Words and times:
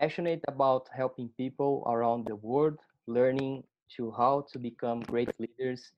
passionate 0.00 0.40
about 0.48 0.88
helping 0.94 1.28
people 1.36 1.82
around 1.86 2.26
the 2.26 2.36
world, 2.36 2.78
learning 3.06 3.64
to 3.96 4.10
how 4.12 4.44
to 4.52 4.58
become 4.58 5.00
great 5.00 5.30
leaders 5.38 5.92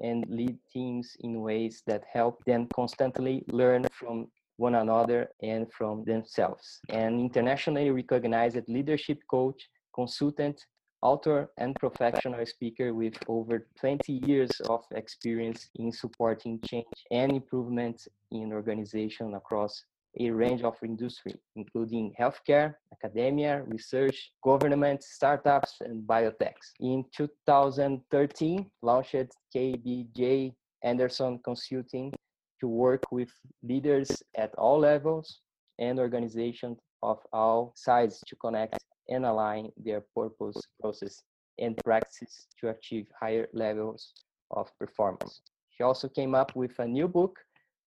and 0.00 0.26
lead 0.28 0.58
teams 0.72 1.16
in 1.20 1.40
ways 1.40 1.82
that 1.86 2.02
help 2.12 2.44
them 2.44 2.66
constantly 2.74 3.44
learn 3.48 3.84
from 3.92 4.26
one 4.56 4.76
another 4.76 5.28
and 5.42 5.72
from 5.72 6.04
themselves. 6.04 6.80
An 6.88 7.20
internationally 7.20 7.90
recognized 7.90 8.58
leadership 8.68 9.18
coach, 9.30 9.68
consultant, 9.94 10.60
author, 11.02 11.50
and 11.58 11.76
professional 11.76 12.44
speaker 12.46 12.94
with 12.94 13.14
over 13.28 13.66
20 13.78 14.20
years 14.26 14.50
of 14.68 14.84
experience 14.94 15.68
in 15.76 15.92
supporting 15.92 16.60
change 16.64 16.86
and 17.10 17.32
improvement 17.32 18.08
in 18.30 18.52
organization 18.52 19.34
across 19.34 19.84
a 20.20 20.30
range 20.30 20.62
of 20.62 20.76
industry, 20.82 21.34
including 21.56 22.14
healthcare, 22.18 22.74
academia, 22.92 23.62
research, 23.66 24.32
government, 24.42 25.02
startups, 25.02 25.76
and 25.80 26.06
biotechs. 26.06 26.72
In 26.80 27.04
2013, 27.16 28.70
launched 28.82 29.26
KBJ 29.54 30.54
Anderson 30.82 31.40
Consulting 31.44 32.12
to 32.60 32.68
work 32.68 33.02
with 33.10 33.30
leaders 33.62 34.22
at 34.36 34.54
all 34.56 34.78
levels 34.78 35.40
and 35.78 35.98
organizations 35.98 36.78
of 37.02 37.18
all 37.32 37.72
sizes 37.74 38.22
to 38.26 38.36
connect 38.36 38.78
and 39.08 39.26
align 39.26 39.70
their 39.76 40.02
purpose, 40.16 40.56
process, 40.80 41.22
and 41.58 41.76
practices 41.84 42.46
to 42.60 42.68
achieve 42.70 43.06
higher 43.20 43.48
levels 43.52 44.12
of 44.50 44.70
performance. 44.78 45.42
She 45.70 45.82
also 45.82 46.08
came 46.08 46.34
up 46.34 46.54
with 46.54 46.78
a 46.78 46.86
new 46.86 47.08
book, 47.08 47.38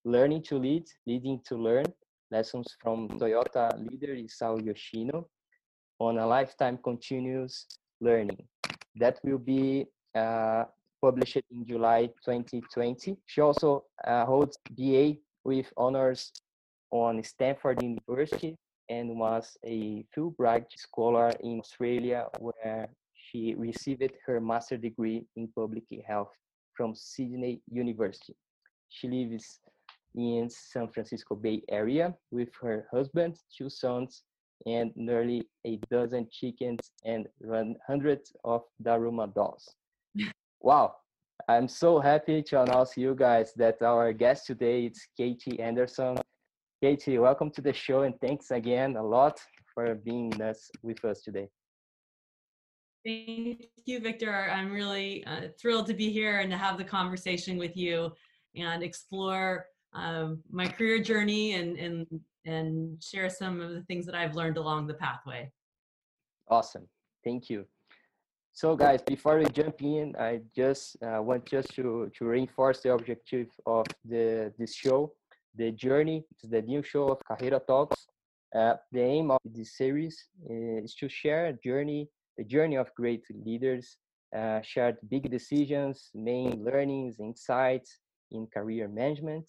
Learning 0.06 0.44
to 0.44 0.58
Lead, 0.58 0.86
Leading 1.06 1.42
to 1.48 1.56
Learn, 1.56 1.86
Lessons 2.32 2.76
from 2.82 3.08
Toyota 3.10 3.72
leader 3.90 4.14
Isao 4.16 4.64
Yoshino 4.64 5.28
on 6.00 6.18
a 6.18 6.28
lifetime 6.28 6.78
continuous 6.84 7.66
learning. 8.02 8.46
That 8.96 9.20
will 9.24 9.38
be 9.38 9.88
uh, 10.16 10.66
published 11.02 11.38
in 11.52 11.66
July 11.66 12.08
2020. 12.26 13.18
She 13.26 13.42
also 13.42 13.86
uh, 14.06 14.26
holds 14.26 14.58
BA 14.72 15.16
with 15.44 15.72
honors 15.78 16.32
on 16.92 17.24
Stanford 17.24 17.82
University 17.82 18.58
and 18.90 19.18
was 19.18 19.58
a 19.66 20.06
Fulbright 20.16 20.66
scholar 20.76 21.32
in 21.42 21.60
Australia 21.60 22.28
where 22.40 22.90
she 23.14 23.56
received 23.56 24.12
her 24.26 24.40
master's 24.40 24.82
degree 24.82 25.26
in 25.36 25.48
public 25.56 25.84
health 26.06 26.32
from 26.74 26.96
Sydney 26.96 27.62
University. 27.70 28.36
She 28.90 29.08
lives 29.10 29.60
in 30.18 30.50
San 30.50 30.88
Francisco 30.88 31.36
Bay 31.36 31.62
Area 31.70 32.14
with 32.32 32.50
her 32.60 32.88
husband, 32.92 33.38
two 33.56 33.70
sons, 33.70 34.24
and 34.66 34.92
nearly 34.96 35.48
a 35.66 35.80
dozen 35.92 36.28
chickens 36.32 36.92
and 37.06 37.28
hundreds 37.88 38.34
of 38.44 38.64
Daruma 38.84 39.34
dolls. 39.34 39.76
wow, 40.62 40.96
I'm 41.48 41.68
so 41.68 42.00
happy 42.00 42.42
to 42.42 42.64
announce 42.64 42.98
you 42.98 43.14
guys 43.14 43.54
that 43.58 43.82
our 43.84 44.12
guest 44.12 44.48
today 44.48 44.88
is 44.88 45.00
Katie 45.16 45.60
Anderson. 45.60 46.18
Katie, 46.82 47.20
welcome 47.20 47.52
to 47.52 47.62
the 47.62 47.74
show 47.74 48.02
and 48.02 48.20
thanks 48.20 48.50
again 48.50 48.98
a 48.98 49.04
lot 49.04 49.40
for 49.74 49.94
being 49.94 50.42
us, 50.42 50.70
with 50.82 51.04
us 51.06 51.22
today. 51.22 51.48
Thank 53.06 53.68
you, 53.86 54.00
Victor. 54.00 54.50
I'm 54.52 54.72
really 54.72 55.24
uh, 55.26 55.50
thrilled 55.62 55.86
to 55.88 55.94
be 55.94 56.12
here 56.12 56.40
and 56.40 56.52
to 56.52 56.58
have 56.58 56.78
the 56.78 56.84
conversation 56.84 57.58
with 57.58 57.78
you 57.78 58.12
and 58.56 58.84
explore 58.84 59.68
my 60.52 60.68
career 60.68 61.00
journey 61.02 61.54
and, 61.54 61.78
and, 61.78 62.08
and 62.46 63.04
share 63.04 63.30
some 63.30 63.62
of 63.62 63.72
the 63.72 63.82
things 63.84 64.06
that 64.06 64.16
I've 64.16 64.36
learned 64.36 64.58
along 64.58 64.88
the 64.88 64.94
pathway. 64.94 65.52
Awesome. 66.50 66.88
Thank 67.24 67.50
you. 67.50 67.66
So 68.54 68.76
guys, 68.76 69.02
before 69.04 69.38
we 69.38 69.46
jump 69.46 69.82
in, 69.82 70.16
I 70.20 70.42
just 70.56 70.98
uh, 71.04 71.22
want 71.22 71.46
just 71.46 71.76
to, 71.76 72.12
to 72.18 72.26
reinforce 72.26 72.82
the 72.82 72.94
objective 72.94 73.50
of 73.66 73.86
the 74.04 74.52
this 74.58 74.74
show, 74.74 75.14
the 75.56 75.72
journey, 75.72 76.26
It's 76.32 76.50
the 76.50 76.62
new 76.62 76.82
show 76.82 77.10
of 77.10 77.20
Carreira 77.30 77.62
Talks. 77.68 78.08
Uh, 78.56 78.76
the 78.92 79.02
aim 79.02 79.30
of 79.30 79.42
this 79.46 79.78
series 79.78 80.18
is 80.50 80.96
to 80.96 81.08
share 81.08 81.48
a 81.48 81.54
journey, 81.54 82.10
the 82.38 82.46
journey 82.46 82.78
of 82.78 82.88
great 82.96 83.24
leaders, 83.46 83.98
uh, 84.36 84.62
shared 84.64 84.98
big 85.10 85.30
decisions, 85.30 86.10
main 86.16 86.64
learnings, 86.64 87.20
insights 87.20 88.00
in 88.32 88.48
career 88.48 88.88
management, 88.88 89.46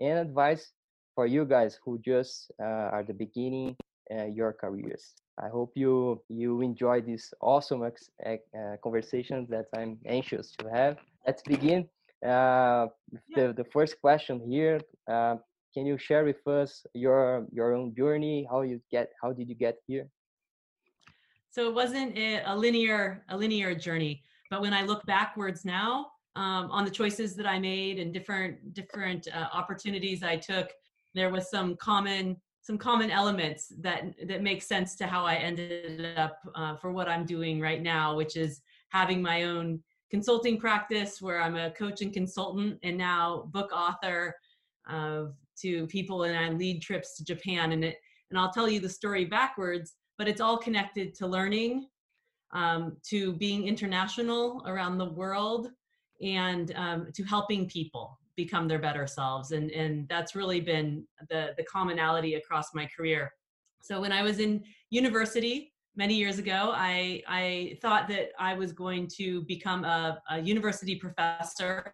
and 0.00 0.18
advice 0.18 0.72
for 1.14 1.26
you 1.26 1.44
guys 1.44 1.78
who 1.84 1.98
just 1.98 2.50
uh, 2.60 2.94
are 2.94 3.02
the 3.02 3.14
beginning 3.14 3.76
uh, 4.10 4.24
your 4.26 4.52
careers. 4.52 5.14
I 5.40 5.48
hope 5.48 5.72
you 5.74 6.20
you 6.28 6.60
enjoy 6.60 7.00
this 7.00 7.32
awesome 7.40 7.82
ex, 7.84 8.10
uh, 8.26 8.76
conversations 8.82 9.48
that 9.48 9.66
I'm 9.76 9.98
anxious 10.06 10.52
to 10.58 10.68
have. 10.68 10.98
Let's 11.26 11.42
begin. 11.42 11.88
Uh, 12.24 12.86
the 13.34 13.52
the 13.56 13.64
first 13.72 14.00
question 14.00 14.40
here. 14.48 14.80
Uh, 15.10 15.36
can 15.74 15.86
you 15.86 15.96
share 15.96 16.24
with 16.24 16.46
us 16.46 16.84
your 16.94 17.46
your 17.52 17.74
own 17.74 17.94
journey? 17.96 18.46
How 18.50 18.62
you 18.62 18.80
get? 18.90 19.10
How 19.22 19.32
did 19.32 19.48
you 19.48 19.54
get 19.54 19.76
here? 19.86 20.06
So 21.50 21.68
it 21.68 21.74
wasn't 21.74 22.16
a 22.18 22.54
linear 22.54 23.24
a 23.28 23.36
linear 23.36 23.74
journey, 23.74 24.22
but 24.50 24.60
when 24.60 24.72
I 24.72 24.82
look 24.82 25.04
backwards 25.06 25.64
now, 25.64 26.11
um, 26.36 26.70
on 26.70 26.84
the 26.84 26.90
choices 26.90 27.34
that 27.36 27.46
I 27.46 27.58
made 27.58 27.98
and 27.98 28.12
different 28.12 28.74
different 28.74 29.28
uh, 29.28 29.48
opportunities 29.52 30.22
I 30.22 30.36
took. 30.36 30.70
There 31.14 31.30
was 31.30 31.50
some 31.50 31.76
common 31.76 32.36
some 32.62 32.78
common 32.78 33.10
elements 33.10 33.72
that 33.80 34.14
that 34.26 34.42
make 34.42 34.62
sense 34.62 34.96
to 34.96 35.06
how 35.06 35.24
I 35.24 35.34
ended 35.34 36.16
up 36.16 36.38
uh, 36.54 36.76
for 36.76 36.92
what 36.92 37.08
I'm 37.08 37.26
doing 37.26 37.60
right 37.60 37.82
now, 37.82 38.16
which 38.16 38.36
is 38.36 38.62
having 38.90 39.20
my 39.20 39.44
own 39.44 39.82
consulting 40.10 40.58
practice 40.58 41.22
where 41.22 41.40
I'm 41.40 41.56
a 41.56 41.70
coach 41.70 42.02
and 42.02 42.12
consultant, 42.12 42.78
and 42.82 42.96
now 42.96 43.48
book 43.52 43.70
author 43.72 44.34
to 45.60 45.86
people, 45.86 46.24
and 46.24 46.36
I 46.36 46.50
lead 46.50 46.82
trips 46.82 47.16
to 47.16 47.24
Japan. 47.24 47.72
And 47.72 47.84
it 47.84 47.96
and 48.30 48.38
I'll 48.38 48.50
tell 48.50 48.68
you 48.68 48.80
the 48.80 48.88
story 48.88 49.26
backwards, 49.26 49.92
but 50.16 50.26
it's 50.26 50.40
all 50.40 50.56
connected 50.56 51.14
to 51.16 51.26
learning, 51.26 51.86
um, 52.52 52.96
to 53.10 53.34
being 53.34 53.68
international 53.68 54.62
around 54.66 54.96
the 54.96 55.10
world, 55.10 55.68
and 56.22 56.72
um, 56.76 57.08
to 57.14 57.22
helping 57.24 57.68
people 57.68 58.18
become 58.36 58.66
their 58.66 58.78
better 58.78 59.06
selves 59.06 59.52
and 59.52 59.70
and 59.72 60.08
that's 60.08 60.34
really 60.34 60.60
been 60.60 61.06
the 61.28 61.50
the 61.56 61.64
commonality 61.64 62.34
across 62.34 62.74
my 62.74 62.88
career. 62.96 63.30
So 63.82 64.00
when 64.00 64.12
i 64.12 64.22
was 64.22 64.38
in 64.38 64.62
university 64.90 65.72
many 65.96 66.14
years 66.14 66.38
ago 66.38 66.72
i 66.74 67.22
i 67.28 67.76
thought 67.82 68.08
that 68.08 68.30
i 68.38 68.54
was 68.54 68.72
going 68.72 69.06
to 69.16 69.42
become 69.42 69.84
a, 69.84 70.22
a 70.30 70.40
university 70.40 70.96
professor. 70.96 71.92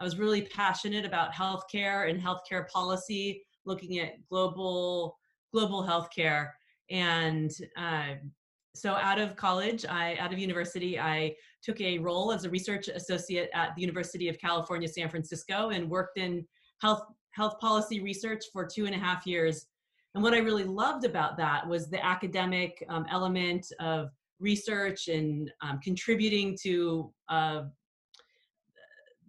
I 0.00 0.04
was 0.04 0.18
really 0.18 0.42
passionate 0.42 1.04
about 1.04 1.32
healthcare 1.32 2.10
and 2.10 2.20
healthcare 2.20 2.68
policy 2.68 3.44
looking 3.64 3.98
at 3.98 4.26
global 4.28 5.16
global 5.52 5.84
healthcare. 5.84 6.50
And 6.90 7.52
uh, 7.76 8.14
so 8.74 8.92
out 8.94 9.20
of 9.20 9.36
college 9.36 9.86
i 9.86 10.16
out 10.16 10.32
of 10.32 10.38
university 10.38 10.98
i 10.98 11.34
took 11.64 11.80
a 11.80 11.98
role 11.98 12.32
as 12.32 12.44
a 12.44 12.50
research 12.50 12.88
associate 12.88 13.48
at 13.54 13.74
the 13.74 13.80
University 13.80 14.28
of 14.28 14.38
California, 14.38 14.88
San 14.88 15.08
Francisco, 15.08 15.70
and 15.70 15.88
worked 15.88 16.18
in 16.18 16.46
health 16.80 17.02
health 17.30 17.58
policy 17.58 18.00
research 18.00 18.44
for 18.52 18.64
two 18.64 18.86
and 18.86 18.94
a 18.94 18.98
half 18.98 19.26
years. 19.26 19.66
And 20.14 20.22
what 20.22 20.34
I 20.34 20.38
really 20.38 20.64
loved 20.64 21.04
about 21.04 21.36
that 21.38 21.66
was 21.66 21.90
the 21.90 22.04
academic 22.04 22.84
um, 22.88 23.06
element 23.10 23.66
of 23.80 24.10
research 24.38 25.08
and 25.08 25.50
um, 25.60 25.80
contributing 25.82 26.56
to, 26.62 27.12
uh, 27.28 27.62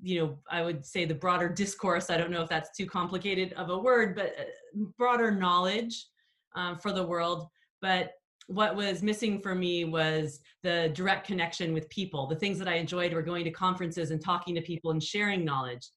you 0.04 0.20
know, 0.20 0.38
I 0.52 0.62
would 0.62 0.86
say 0.86 1.06
the 1.06 1.16
broader 1.16 1.50
discourse. 1.50 2.12
I 2.12 2.18
don't 2.18 2.30
know 2.30 2.44
if 2.44 2.50
that's 2.50 2.78
too 2.78 2.86
complicated 2.86 3.54
of 3.54 3.70
a 3.72 3.78
word, 3.78 4.16
but 4.16 4.36
uh, 4.40 4.84
broader 4.98 5.32
knowledge 5.32 6.06
um, 6.56 6.78
for 6.78 6.92
the 6.92 7.06
world. 7.06 7.48
But 7.82 8.12
what 8.48 8.76
was 8.76 9.02
missing 9.02 9.40
for 9.42 9.56
me 9.56 9.86
was 9.86 10.40
the 10.62 10.92
direct 10.94 11.26
connection 11.26 11.74
with 11.74 11.90
people. 11.90 12.28
The 12.28 12.36
things 12.36 12.60
that 12.60 12.68
I 12.68 12.76
enjoyed 12.76 13.14
were 13.14 13.22
going 13.22 13.44
to 13.46 13.52
conferences 13.52 14.12
and 14.12 14.24
talking 14.24 14.54
to 14.56 14.62
people 14.62 14.92
and 14.92 15.02
sharing 15.02 15.44
knowledge. 15.44 15.90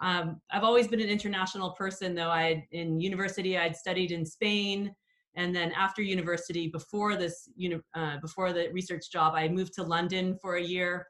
Um, 0.00 0.40
I've 0.50 0.64
always 0.64 0.88
been 0.88 1.00
an 1.00 1.08
international 1.08 1.70
person, 1.72 2.14
though. 2.14 2.30
I 2.30 2.66
in 2.72 3.00
university 3.00 3.56
I'd 3.56 3.76
studied 3.76 4.10
in 4.10 4.26
Spain, 4.26 4.92
and 5.36 5.54
then 5.54 5.72
after 5.72 6.02
university, 6.02 6.68
before 6.68 7.16
this, 7.16 7.48
you 7.56 7.68
know, 7.70 7.80
uh, 7.94 8.18
before 8.20 8.52
the 8.52 8.68
research 8.72 9.10
job, 9.10 9.34
I 9.34 9.48
moved 9.48 9.74
to 9.74 9.82
London 9.82 10.36
for 10.42 10.56
a 10.56 10.62
year. 10.62 11.06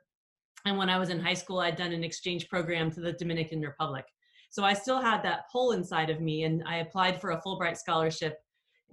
And 0.66 0.78
when 0.78 0.88
I 0.88 0.98
was 0.98 1.10
in 1.10 1.20
high 1.20 1.34
school, 1.34 1.60
I'd 1.60 1.76
done 1.76 1.92
an 1.92 2.04
exchange 2.04 2.48
program 2.48 2.90
to 2.92 3.00
the 3.00 3.12
Dominican 3.12 3.60
Republic. 3.60 4.04
So 4.50 4.64
I 4.64 4.72
still 4.72 5.00
had 5.00 5.22
that 5.22 5.44
pull 5.50 5.72
inside 5.72 6.10
of 6.10 6.20
me, 6.20 6.44
and 6.44 6.62
I 6.66 6.76
applied 6.76 7.20
for 7.20 7.30
a 7.30 7.40
Fulbright 7.40 7.76
scholarship 7.76 8.38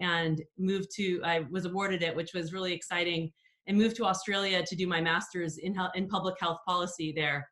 and 0.01 0.41
moved 0.57 0.89
to 0.95 1.21
i 1.23 1.39
was 1.49 1.65
awarded 1.65 2.03
it 2.03 2.15
which 2.15 2.33
was 2.33 2.51
really 2.51 2.73
exciting 2.73 3.31
and 3.67 3.77
moved 3.77 3.95
to 3.95 4.05
australia 4.05 4.63
to 4.65 4.75
do 4.75 4.87
my 4.87 4.99
master's 4.99 5.57
in, 5.59 5.75
in 5.95 6.07
public 6.07 6.35
health 6.39 6.59
policy 6.67 7.13
there. 7.15 7.47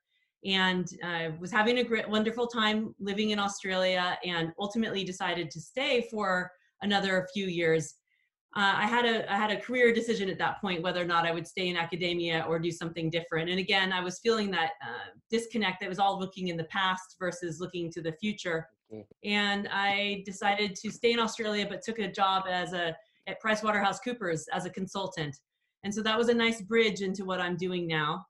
And 0.46 0.88
i 1.04 1.28
uh, 1.28 1.32
was 1.40 1.52
having 1.52 1.80
a 1.80 1.84
great 1.84 2.10
wonderful 2.10 2.48
time 2.48 2.96
living 3.00 3.30
in 3.32 3.40
australia 3.40 4.18
and 4.26 4.52
ultimately 4.60 5.04
decided 5.04 5.52
to 5.52 5.62
stay 5.62 6.08
for 6.12 6.52
another 6.82 7.28
few 7.34 7.48
years 7.48 7.96
uh, 8.56 8.74
I 8.78 8.88
had 8.88 9.06
a 9.06 9.32
I 9.32 9.36
had 9.36 9.52
a 9.52 9.60
career 9.60 9.94
decision 9.94 10.28
at 10.28 10.40
that 10.40 10.60
point 10.60 10.82
whether 10.82 11.02
or 11.02 11.06
not 11.06 11.26
I 11.26 11.32
would 11.32 11.48
stay 11.48 11.70
in 11.70 11.78
academia 11.78 12.46
or 12.48 12.58
do 12.58 12.72
something 12.72 13.10
different. 13.10 13.50
And 13.50 13.60
again, 13.60 13.94
I 13.94 14.02
was 14.02 14.20
feeling 14.20 14.50
that 14.52 14.72
uh, 14.82 15.12
disconnect 15.30 15.82
that 15.82 15.90
was 15.90 16.00
all 16.00 16.20
looking 16.20 16.48
in 16.48 16.58
the 16.58 16.64
past 16.66 17.16
versus 17.20 17.60
looking 17.60 17.92
to 17.92 18.02
the 18.02 18.14
future. 18.14 18.68
And 19.24 19.70
I 19.72 20.24
decided 20.26 20.76
to 20.78 20.90
stay 20.90 21.14
in 21.14 21.20
Australia, 21.20 21.68
but 21.70 21.84
took 21.84 22.00
a 22.00 22.12
job 22.12 22.46
as 22.50 22.74
a 22.74 22.96
at 23.28 23.42
PricewaterhouseCoopers 23.42 24.46
as 24.52 24.66
a 24.66 24.70
consultant. 24.72 25.40
And 25.84 25.94
so 25.94 26.02
that 26.02 26.18
was 26.18 26.30
a 26.30 26.34
nice 26.34 26.62
bridge 26.62 27.02
into 27.02 27.26
what 27.26 27.40
I'm 27.40 27.56
doing 27.56 27.86
now. 27.86 28.26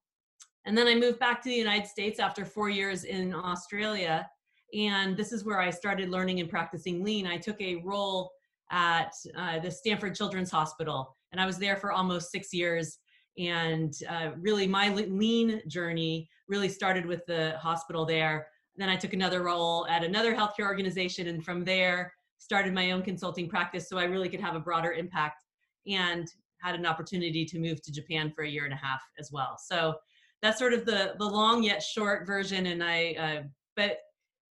And 0.65 0.77
then 0.77 0.87
I 0.87 0.95
moved 0.95 1.19
back 1.19 1.41
to 1.41 1.49
the 1.49 1.55
United 1.55 1.87
States 1.87 2.19
after 2.19 2.43
four 2.43 2.69
years 2.69 3.05
in 3.05 3.33
Australia. 3.33 4.29
And 4.73 5.15
this 5.15 5.31
is 5.31 5.45
where 5.45 5.59
I 5.59 5.69
started 5.69 6.09
learning 6.09 6.41
and 6.41 6.49
practicing 6.49 7.03
lean. 7.03 7.25
I 7.25 7.37
took 7.37 7.59
a 7.61 7.77
role 7.77 8.31
at 8.71 9.11
uh, 9.37 9.59
the 9.59 9.71
Stanford 9.71 10.15
Children's 10.15 10.51
Hospital, 10.51 11.15
and 11.31 11.41
I 11.41 11.45
was 11.45 11.57
there 11.57 11.75
for 11.75 11.91
almost 11.91 12.31
six 12.31 12.53
years. 12.53 12.97
And 13.37 13.93
uh, 14.09 14.31
really, 14.37 14.67
my 14.67 14.93
lean 14.93 15.61
journey 15.67 16.29
really 16.47 16.69
started 16.69 17.05
with 17.05 17.25
the 17.25 17.57
hospital 17.59 18.05
there. 18.05 18.47
Then 18.75 18.89
I 18.89 18.95
took 18.95 19.13
another 19.13 19.43
role 19.43 19.87
at 19.87 20.03
another 20.03 20.35
healthcare 20.35 20.65
organization, 20.65 21.27
and 21.27 21.43
from 21.43 21.63
there, 21.63 22.13
started 22.39 22.73
my 22.73 22.91
own 22.91 23.01
consulting 23.03 23.47
practice 23.47 23.87
so 23.87 23.97
I 23.97 24.05
really 24.05 24.29
could 24.29 24.41
have 24.41 24.55
a 24.55 24.59
broader 24.59 24.93
impact 24.93 25.43
and 25.87 26.27
had 26.61 26.75
an 26.75 26.85
opportunity 26.85 27.45
to 27.45 27.59
move 27.59 27.81
to 27.83 27.91
Japan 27.91 28.31
for 28.35 28.43
a 28.43 28.49
year 28.49 28.65
and 28.65 28.73
a 28.73 28.77
half 28.77 29.01
as 29.19 29.31
well. 29.31 29.57
So 29.63 29.95
that's 30.41 30.57
sort 30.57 30.73
of 30.73 30.85
the 30.85 31.15
the 31.19 31.25
long 31.25 31.63
yet 31.63 31.83
short 31.83 32.25
version. 32.25 32.67
And 32.67 32.83
I, 32.83 33.15
uh, 33.19 33.43
but 33.75 33.97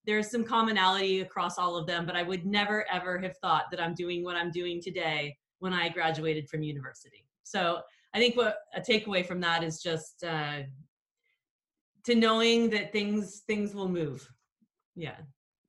there's 0.08 0.30
some 0.30 0.42
commonality 0.42 1.20
across 1.20 1.58
all 1.58 1.76
of 1.76 1.86
them. 1.86 2.06
But 2.06 2.16
I 2.16 2.22
would 2.22 2.46
never 2.46 2.86
ever 2.90 3.18
have 3.18 3.36
thought 3.42 3.64
that 3.70 3.80
I'm 3.80 3.94
doing 3.94 4.24
what 4.24 4.36
I'm 4.36 4.50
doing 4.50 4.80
today 4.80 5.36
when 5.58 5.74
I 5.74 5.90
graduated 5.90 6.48
from 6.48 6.62
university. 6.62 7.26
So 7.44 7.80
I 8.14 8.18
think 8.18 8.34
what 8.34 8.56
a 8.74 8.80
takeaway 8.80 9.24
from 9.24 9.40
that 9.42 9.62
is 9.62 9.82
just 9.82 10.24
uh, 10.24 10.60
to 12.06 12.14
knowing 12.14 12.70
that 12.70 12.90
things 12.90 13.42
things 13.46 13.74
will 13.74 13.90
move. 13.90 14.26
Yeah. 14.96 15.18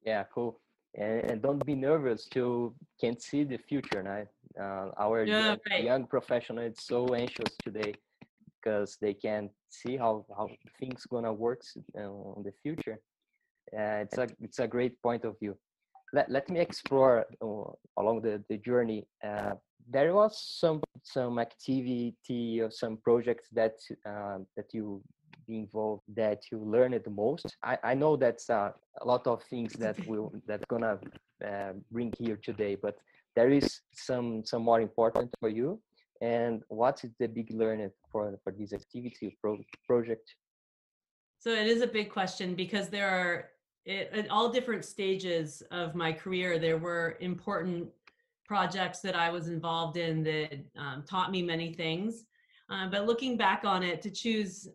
Yeah. 0.05 0.23
Cool. 0.33 0.61
And, 0.95 1.19
and 1.29 1.41
don't 1.41 1.63
be 1.65 1.75
nervous 1.75 2.25
to 2.35 2.73
can't 2.99 3.21
see 3.21 3.43
the 3.43 3.57
future, 3.57 4.01
right? 4.03 4.27
Uh, 4.59 4.89
our 4.97 5.25
yeah, 5.25 5.47
young, 5.47 5.57
right. 5.69 5.83
young 5.83 6.07
professional 6.07 6.63
is 6.63 6.77
so 6.79 7.13
anxious 7.13 7.51
today 7.61 7.93
because 8.55 8.97
they 9.01 9.13
can't 9.13 9.51
see 9.69 9.97
how 9.97 10.25
how 10.37 10.47
things 10.79 11.05
gonna 11.11 11.31
work 11.31 11.61
uh, 11.97 12.37
in 12.37 12.43
the 12.43 12.53
future. 12.63 12.99
Uh, 13.77 14.03
it's 14.03 14.17
a 14.17 14.27
it's 14.41 14.59
a 14.59 14.67
great 14.67 15.01
point 15.01 15.25
of 15.25 15.37
view. 15.39 15.57
Let, 16.11 16.31
let 16.31 16.49
me 16.49 16.59
explore 16.59 17.25
uh, 17.41 17.71
along 18.01 18.21
the, 18.21 18.43
the 18.49 18.57
journey. 18.57 19.05
Uh, 19.23 19.53
there 19.89 20.13
was 20.13 20.41
some 20.59 20.81
some 21.03 21.39
activity 21.39 22.61
or 22.61 22.71
some 22.71 22.97
projects 22.97 23.47
that 23.53 23.75
uh, 24.05 24.39
that 24.55 24.73
you 24.73 25.01
involved 25.47 26.03
that 26.15 26.43
you 26.51 26.59
learned 26.59 27.01
the 27.03 27.09
most. 27.09 27.57
I, 27.63 27.77
I 27.83 27.93
know 27.95 28.15
that's 28.15 28.49
uh, 28.49 28.71
a 29.01 29.05
lot 29.05 29.25
of 29.27 29.41
things 29.43 29.73
that 29.73 29.95
will 30.07 30.31
that's 30.47 30.65
gonna 30.69 30.99
bring 31.91 32.13
here 32.17 32.39
today, 32.41 32.75
but 32.75 32.95
there 33.35 33.49
is 33.49 33.81
some 33.93 34.43
some 34.45 34.63
more 34.63 34.81
important 34.81 35.29
for 35.39 35.49
you 35.49 35.79
and 36.21 36.63
what 36.67 37.03
is 37.03 37.11
the 37.19 37.27
big 37.27 37.49
learning 37.51 37.91
for 38.11 38.37
for 38.43 38.51
this 38.51 38.73
activity 38.73 39.37
pro, 39.41 39.57
project 39.87 40.35
so 41.39 41.51
it 41.51 41.67
is 41.67 41.81
a 41.81 41.87
big 41.87 42.09
question 42.09 42.55
because 42.55 42.89
there 42.89 43.09
are 43.09 43.49
it, 43.85 44.09
at 44.13 44.29
all 44.29 44.49
different 44.49 44.85
stages 44.85 45.63
of 45.71 45.95
my 45.95 46.11
career 46.11 46.59
there 46.59 46.77
were 46.77 47.17
important 47.19 47.87
projects 48.45 48.99
that 48.99 49.15
i 49.15 49.29
was 49.29 49.47
involved 49.47 49.97
in 49.97 50.23
that 50.23 50.59
um, 50.77 51.03
taught 51.07 51.31
me 51.31 51.41
many 51.41 51.73
things 51.73 52.25
uh, 52.69 52.87
but 52.87 53.05
looking 53.05 53.37
back 53.37 53.63
on 53.65 53.83
it 53.83 54.01
to 54.01 54.09
choose 54.09 54.67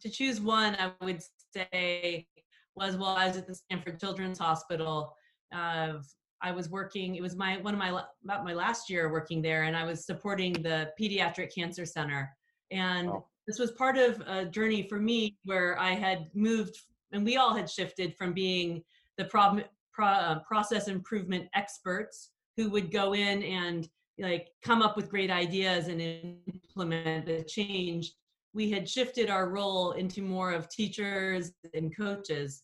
to 0.00 0.08
choose 0.08 0.40
one 0.40 0.76
i 0.76 0.92
would 1.04 1.22
say 1.54 2.26
was 2.74 2.96
while 2.96 3.16
i 3.16 3.26
was 3.26 3.36
at 3.36 3.46
the 3.46 3.54
stanford 3.54 3.98
children's 4.00 4.38
hospital 4.38 5.14
uh, 5.54 5.94
I 6.42 6.52
was 6.52 6.68
working. 6.68 7.16
It 7.16 7.22
was 7.22 7.36
my 7.36 7.56
one 7.58 7.74
of 7.74 7.80
my 7.80 8.02
about 8.24 8.44
my 8.44 8.52
last 8.52 8.90
year 8.90 9.10
working 9.10 9.40
there, 9.42 9.64
and 9.64 9.76
I 9.76 9.84
was 9.84 10.04
supporting 10.04 10.52
the 10.52 10.92
pediatric 11.00 11.54
cancer 11.54 11.86
center. 11.86 12.36
And 12.70 13.08
oh. 13.08 13.26
this 13.46 13.58
was 13.58 13.72
part 13.72 13.96
of 13.96 14.20
a 14.26 14.44
journey 14.44 14.82
for 14.88 14.98
me 14.98 15.36
where 15.44 15.78
I 15.78 15.92
had 15.92 16.28
moved, 16.34 16.76
and 17.16 17.24
we 17.24 17.38
all 17.38 17.54
had 17.54 17.68
shifted 17.68 18.14
from 18.14 18.32
being 18.32 18.82
the 19.16 19.24
problem 19.24 19.64
pro, 19.92 20.06
uh, 20.06 20.38
process 20.40 20.86
improvement 20.86 21.48
experts 21.54 22.30
who 22.56 22.68
would 22.70 22.92
go 22.92 23.14
in 23.14 23.42
and 23.42 23.88
like 24.18 24.48
come 24.62 24.82
up 24.82 24.96
with 24.96 25.10
great 25.10 25.30
ideas 25.30 25.88
and 25.88 26.00
implement 26.00 27.26
the 27.26 27.42
change. 27.44 28.12
We 28.52 28.70
had 28.70 28.88
shifted 28.88 29.30
our 29.30 29.48
role 29.48 29.92
into 29.92 30.22
more 30.22 30.52
of 30.52 30.68
teachers 30.68 31.52
and 31.74 31.94
coaches. 31.96 32.62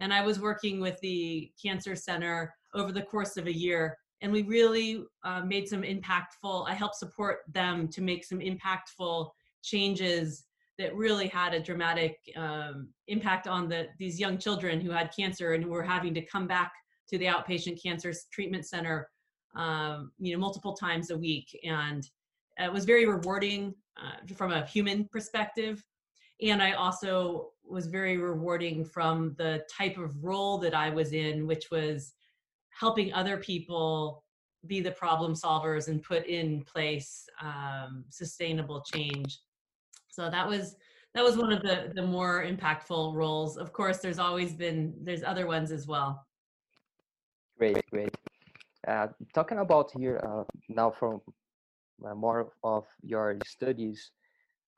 And 0.00 0.12
I 0.12 0.24
was 0.24 0.40
working 0.40 0.80
with 0.80 0.98
the 1.00 1.50
cancer 1.60 1.94
center 1.94 2.54
over 2.74 2.92
the 2.92 3.02
course 3.02 3.36
of 3.36 3.46
a 3.46 3.56
year. 3.56 3.96
And 4.20 4.32
we 4.32 4.42
really 4.42 5.04
uh, 5.24 5.42
made 5.44 5.68
some 5.68 5.82
impactful, 5.82 6.68
I 6.68 6.74
helped 6.74 6.96
support 6.96 7.40
them 7.52 7.88
to 7.88 8.00
make 8.00 8.24
some 8.24 8.38
impactful 8.38 9.30
changes 9.62 10.44
that 10.78 10.94
really 10.94 11.28
had 11.28 11.54
a 11.54 11.60
dramatic 11.60 12.18
um, 12.36 12.88
impact 13.08 13.46
on 13.46 13.68
the, 13.68 13.88
these 13.98 14.18
young 14.18 14.38
children 14.38 14.80
who 14.80 14.90
had 14.90 15.14
cancer 15.14 15.52
and 15.52 15.62
who 15.62 15.70
were 15.70 15.82
having 15.82 16.14
to 16.14 16.24
come 16.24 16.46
back 16.46 16.72
to 17.08 17.18
the 17.18 17.26
outpatient 17.26 17.82
cancer 17.82 18.12
treatment 18.32 18.66
center 18.66 19.08
um, 19.56 20.12
you 20.18 20.32
know 20.32 20.40
multiple 20.40 20.74
times 20.74 21.10
a 21.10 21.16
week 21.18 21.58
and 21.64 22.08
it 22.58 22.72
was 22.72 22.84
very 22.84 23.06
rewarding 23.06 23.74
uh, 23.98 24.34
from 24.34 24.52
a 24.52 24.64
human 24.64 25.06
perspective 25.12 25.84
and 26.40 26.62
i 26.62 26.72
also 26.72 27.50
was 27.64 27.86
very 27.86 28.16
rewarding 28.16 28.82
from 28.82 29.34
the 29.36 29.62
type 29.70 29.98
of 29.98 30.24
role 30.24 30.56
that 30.56 30.74
i 30.74 30.88
was 30.88 31.12
in 31.12 31.46
which 31.46 31.70
was 31.70 32.14
helping 32.70 33.12
other 33.12 33.36
people 33.36 34.24
be 34.66 34.80
the 34.80 34.90
problem 34.90 35.34
solvers 35.34 35.88
and 35.88 36.02
put 36.02 36.26
in 36.26 36.62
place 36.62 37.26
um, 37.40 38.04
sustainable 38.10 38.82
change. 38.92 39.38
So 40.12 40.28
that 40.28 40.46
was 40.46 40.76
that 41.14 41.24
was 41.24 41.38
one 41.38 41.52
of 41.52 41.62
the 41.62 41.90
the 41.94 42.06
more 42.06 42.44
impactful 42.44 43.14
roles. 43.14 43.56
Of 43.56 43.72
course, 43.72 43.98
there's 43.98 44.18
always 44.18 44.52
been 44.52 44.94
there's 45.00 45.24
other 45.24 45.46
ones 45.46 45.72
as 45.72 45.86
well. 45.86 46.26
Great, 47.58 47.82
great. 47.90 48.14
Uh, 48.86 49.08
talking 49.34 49.58
about 49.58 49.90
here 49.96 50.20
uh, 50.22 50.44
now 50.68 50.90
from 50.90 51.22
uh, 52.04 52.14
more 52.14 52.52
of 52.62 52.84
your 53.02 53.38
studies, 53.46 54.10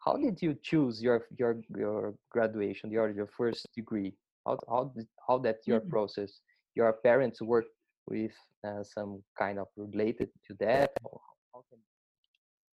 how 0.05 0.17
did 0.17 0.41
you 0.41 0.57
choose 0.63 1.03
your 1.03 1.27
your 1.37 1.57
your 1.77 2.15
graduation, 2.31 2.93
your 2.93 3.11
your 3.11 3.27
first 3.27 3.67
degree? 3.75 4.15
How 4.47 4.57
how 4.69 4.93
did, 4.95 5.09
how 5.27 5.39
that 5.39 5.59
your 5.67 5.81
mm-hmm. 5.81 5.91
process? 5.91 6.41
Your 6.77 6.93
parents 6.93 7.43
worked 7.43 7.75
with 8.07 8.35
uh, 8.67 8.85
some 8.85 9.23
kind 9.37 9.59
of 9.59 9.67
related 9.77 10.29
to 10.47 10.55
that? 10.61 10.93
How, 11.03 11.65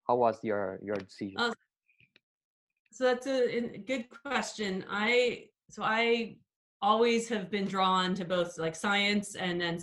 how 0.08 0.16
was 0.16 0.38
your 0.42 0.78
your 0.82 0.96
decision? 0.96 1.36
Uh, 1.38 1.52
so 2.92 3.04
that's 3.04 3.26
a, 3.26 3.56
a 3.56 3.78
good 3.78 4.06
question. 4.08 4.84
I 4.90 5.44
so 5.70 5.82
I 5.82 6.36
always 6.82 7.28
have 7.28 7.50
been 7.50 7.66
drawn 7.66 8.14
to 8.14 8.24
both 8.24 8.58
like 8.58 8.76
science 8.76 9.34
and 9.34 9.60
then 9.60 9.82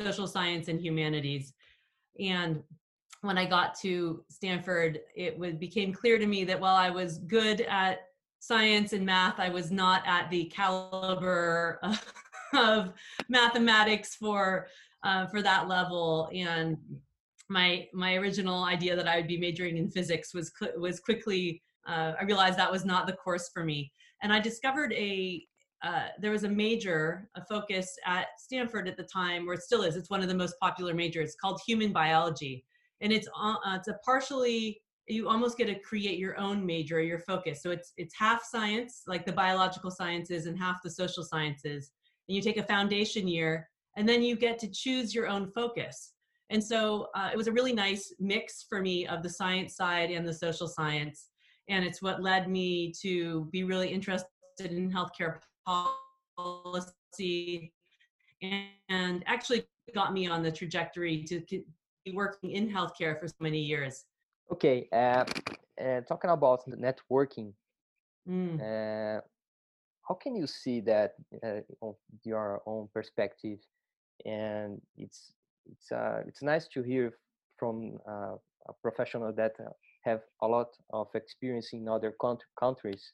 social 0.00 0.26
science 0.26 0.68
and 0.68 0.80
humanities. 0.80 1.52
And 2.20 2.62
when 3.22 3.38
I 3.38 3.46
got 3.46 3.74
to 3.80 4.24
Stanford, 4.28 5.00
it 5.16 5.38
would, 5.38 5.58
became 5.58 5.92
clear 5.92 6.18
to 6.18 6.26
me 6.26 6.44
that 6.44 6.60
while 6.60 6.76
I 6.76 6.90
was 6.90 7.18
good 7.18 7.62
at 7.62 8.00
science 8.40 8.92
and 8.92 9.04
math, 9.04 9.40
I 9.40 9.48
was 9.48 9.70
not 9.70 10.02
at 10.06 10.30
the 10.30 10.44
caliber 10.46 11.80
of 12.54 12.92
mathematics 13.28 14.14
for 14.14 14.68
uh, 15.02 15.26
for 15.26 15.42
that 15.42 15.68
level 15.68 16.30
and 16.34 16.78
my 17.48 17.86
my 17.92 18.14
original 18.14 18.64
idea 18.64 18.96
that 18.96 19.08
I 19.08 19.16
would 19.16 19.26
be 19.26 19.38
majoring 19.38 19.76
in 19.76 19.90
physics 19.90 20.32
was 20.32 20.50
was 20.78 21.00
quickly 21.00 21.62
uh, 21.86 22.12
I 22.20 22.24
realized 22.24 22.58
that 22.58 22.70
was 22.70 22.84
not 22.84 23.06
the 23.06 23.12
course 23.12 23.50
for 23.52 23.64
me. 23.64 23.92
And 24.22 24.32
I 24.32 24.40
discovered 24.40 24.92
a 24.92 25.44
uh, 25.84 26.06
there 26.18 26.30
was 26.30 26.44
a 26.44 26.48
major 26.48 27.28
a 27.36 27.44
focus 27.44 27.94
at 28.06 28.28
Stanford 28.38 28.88
at 28.88 28.96
the 28.96 29.02
time 29.02 29.48
or 29.48 29.54
it 29.54 29.62
still 29.62 29.82
is 29.82 29.96
it's 29.96 30.08
one 30.08 30.22
of 30.22 30.28
the 30.28 30.34
most 30.34 30.54
popular 30.60 30.94
majors 30.94 31.36
called 31.40 31.60
human 31.66 31.92
biology. 31.92 32.64
And 33.00 33.12
it's 33.12 33.28
uh, 33.38 33.56
it's 33.74 33.88
a 33.88 33.98
partially 34.04 34.80
you 35.06 35.28
almost 35.28 35.58
get 35.58 35.66
to 35.66 35.78
create 35.80 36.18
your 36.18 36.38
own 36.38 36.64
major 36.64 37.02
your 37.02 37.18
focus. 37.18 37.62
So 37.62 37.70
it's 37.70 37.92
it's 37.96 38.14
half 38.18 38.42
science 38.44 39.02
like 39.06 39.26
the 39.26 39.32
biological 39.32 39.90
sciences 39.90 40.46
and 40.46 40.58
half 40.58 40.76
the 40.82 40.90
social 40.90 41.22
sciences. 41.22 41.92
And 42.28 42.36
you 42.36 42.40
take 42.40 42.56
a 42.56 42.62
foundation 42.62 43.28
year 43.28 43.68
and 43.96 44.08
then 44.08 44.22
you 44.22 44.36
get 44.36 44.58
to 44.60 44.70
choose 44.70 45.14
your 45.14 45.28
own 45.28 45.50
focus. 45.50 46.12
And 46.50 46.62
so 46.62 47.08
uh, 47.14 47.30
it 47.32 47.36
was 47.36 47.46
a 47.46 47.52
really 47.52 47.72
nice 47.72 48.14
mix 48.18 48.64
for 48.68 48.80
me 48.80 49.06
of 49.06 49.22
the 49.22 49.28
science 49.28 49.76
side 49.76 50.10
and 50.10 50.26
the 50.26 50.32
social 50.32 50.68
science 50.68 51.28
and 51.68 51.84
it's 51.84 52.02
what 52.02 52.22
led 52.22 52.48
me 52.48 52.92
to 53.02 53.46
be 53.50 53.64
really 53.64 53.88
interested 53.88 54.28
in 54.60 54.90
healthcare 54.90 55.38
policy 56.36 57.72
and 58.42 59.24
actually 59.26 59.66
got 59.94 60.12
me 60.12 60.26
on 60.26 60.42
the 60.42 60.50
trajectory 60.52 61.22
to 61.24 61.40
be 62.04 62.12
working 62.12 62.50
in 62.50 62.68
healthcare 62.68 63.18
for 63.18 63.28
so 63.28 63.34
many 63.40 63.60
years. 63.60 64.04
Okay, 64.52 64.88
uh, 64.92 65.24
uh, 65.80 66.00
talking 66.02 66.30
about 66.30 66.64
the 66.66 66.76
networking, 66.76 67.52
Mm. 68.28 68.58
uh, 68.58 69.20
how 70.08 70.14
can 70.14 70.34
you 70.34 70.46
see 70.46 70.80
that 70.80 71.14
uh, 71.42 71.60
of 71.82 71.96
your 72.22 72.62
own 72.64 72.88
perspective? 72.88 73.58
And 74.24 74.80
it's 74.96 75.34
it's 75.70 75.92
uh, 75.92 76.22
it's 76.26 76.42
nice 76.42 76.66
to 76.68 76.82
hear 76.82 77.18
from 77.58 77.98
uh, 78.08 78.36
a 78.68 78.72
professional 78.80 79.32
that 79.34 79.56
have 80.04 80.20
a 80.42 80.48
lot 80.48 80.68
of 80.92 81.08
experience 81.14 81.70
in 81.72 81.88
other 81.88 82.14
countries. 82.58 83.12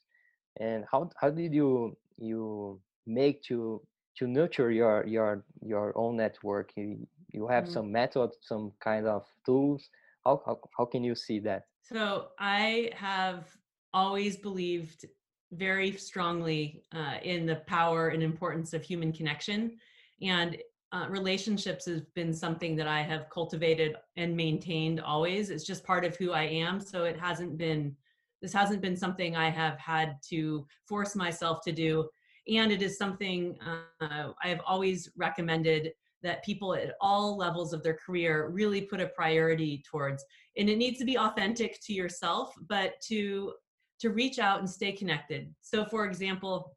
And 0.59 0.85
how 0.91 1.09
how 1.19 1.29
did 1.31 1.53
you 1.53 1.97
you 2.17 2.79
make 3.05 3.41
to 3.43 3.81
to 4.17 4.27
nurture 4.27 4.71
your 4.71 5.05
your 5.07 5.43
your 5.61 5.93
own 5.97 6.17
network? 6.17 6.71
You, 6.75 7.07
you 7.31 7.47
have 7.47 7.67
Mm. 7.67 7.71
some 7.71 7.91
methods, 7.91 8.37
some 8.41 8.71
kind 8.83 9.07
of 9.07 9.23
tools. 9.45 9.89
How 10.25 10.41
how 10.45 10.59
how 10.77 10.85
can 10.85 11.03
you 11.03 11.15
see 11.15 11.39
that? 11.39 11.63
So 11.81 12.29
I 12.39 12.91
have 12.95 13.47
always 13.93 14.37
believed 14.37 15.05
very 15.51 15.91
strongly 15.93 16.83
uh, 16.93 17.17
in 17.23 17.45
the 17.45 17.57
power 17.67 18.09
and 18.09 18.23
importance 18.23 18.73
of 18.73 18.83
human 18.83 19.11
connection, 19.11 19.77
and 20.21 20.57
uh, 20.91 21.05
relationships 21.09 21.85
has 21.85 22.01
been 22.15 22.33
something 22.33 22.75
that 22.75 22.87
I 22.87 23.01
have 23.01 23.29
cultivated 23.29 23.95
and 24.17 24.35
maintained 24.35 24.99
always. 24.99 25.49
It's 25.49 25.65
just 25.65 25.83
part 25.85 26.03
of 26.03 26.15
who 26.17 26.31
I 26.31 26.43
am. 26.43 26.79
So 26.79 27.05
it 27.05 27.19
hasn't 27.19 27.57
been 27.57 27.95
this 28.41 28.53
hasn't 28.53 28.81
been 28.81 28.97
something 28.97 29.35
I 29.35 29.51
have 29.51 29.77
had 29.77 30.15
to 30.29 30.65
force 30.87 31.15
myself 31.15 31.59
to 31.63 31.71
do, 31.71 32.09
and 32.47 32.71
it 32.71 32.81
is 32.81 32.97
something 32.97 33.55
uh, 33.65 34.31
I 34.43 34.47
have 34.47 34.61
always 34.65 35.11
recommended 35.15 35.91
that 36.23 36.43
people 36.43 36.73
at 36.73 36.95
all 36.99 37.37
levels 37.37 37.73
of 37.73 37.83
their 37.83 37.97
career 38.05 38.49
really 38.49 38.81
put 38.81 38.99
a 38.99 39.07
priority 39.07 39.83
towards 39.89 40.23
and 40.57 40.69
it 40.69 40.77
needs 40.77 40.99
to 40.99 41.05
be 41.05 41.17
authentic 41.17 41.79
to 41.81 41.93
yourself 41.93 42.53
but 42.67 42.93
to 43.01 43.53
to 43.99 44.09
reach 44.11 44.39
out 44.39 44.59
and 44.59 44.69
stay 44.69 44.91
connected 44.91 45.53
so 45.61 45.83
for 45.85 46.05
example 46.05 46.75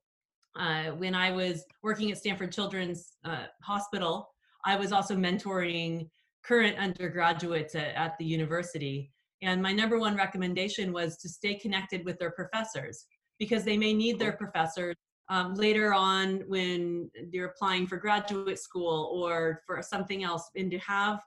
uh, 0.57 0.91
when 0.93 1.15
i 1.15 1.31
was 1.31 1.65
working 1.83 2.11
at 2.11 2.19
stanford 2.19 2.53
children's 2.53 3.17
uh, 3.25 3.45
hospital 3.63 4.29
i 4.65 4.77
was 4.77 4.93
also 4.93 5.15
mentoring 5.15 6.09
current 6.45 6.79
undergraduates 6.79 7.75
at, 7.75 7.95
at 7.95 8.19
the 8.19 8.25
university. 8.25 9.11
And 9.43 9.63
my 9.63 9.73
number 9.73 9.99
one 9.99 10.17
recommendation 10.17 10.93
was 10.93 11.17
to 11.19 11.29
stay 11.29 11.55
connected 11.55 12.05
with 12.05 12.19
their 12.19 12.31
professors 12.31 13.07
because 13.39 13.65
they 13.65 13.77
may 13.77 13.93
need 13.93 14.19
their 14.19 14.33
professors 14.33 14.95
um, 15.31 15.55
later 15.55 15.93
on 15.93 16.43
when 16.47 17.11
you're 17.31 17.49
applying 17.49 17.87
for 17.87 17.97
graduate 17.97 18.59
school 18.59 19.11
or 19.15 19.63
for 19.67 19.83
something 19.83 20.23
else 20.23 20.51
and 20.55 20.71
to 20.71 20.79
have 20.79 21.21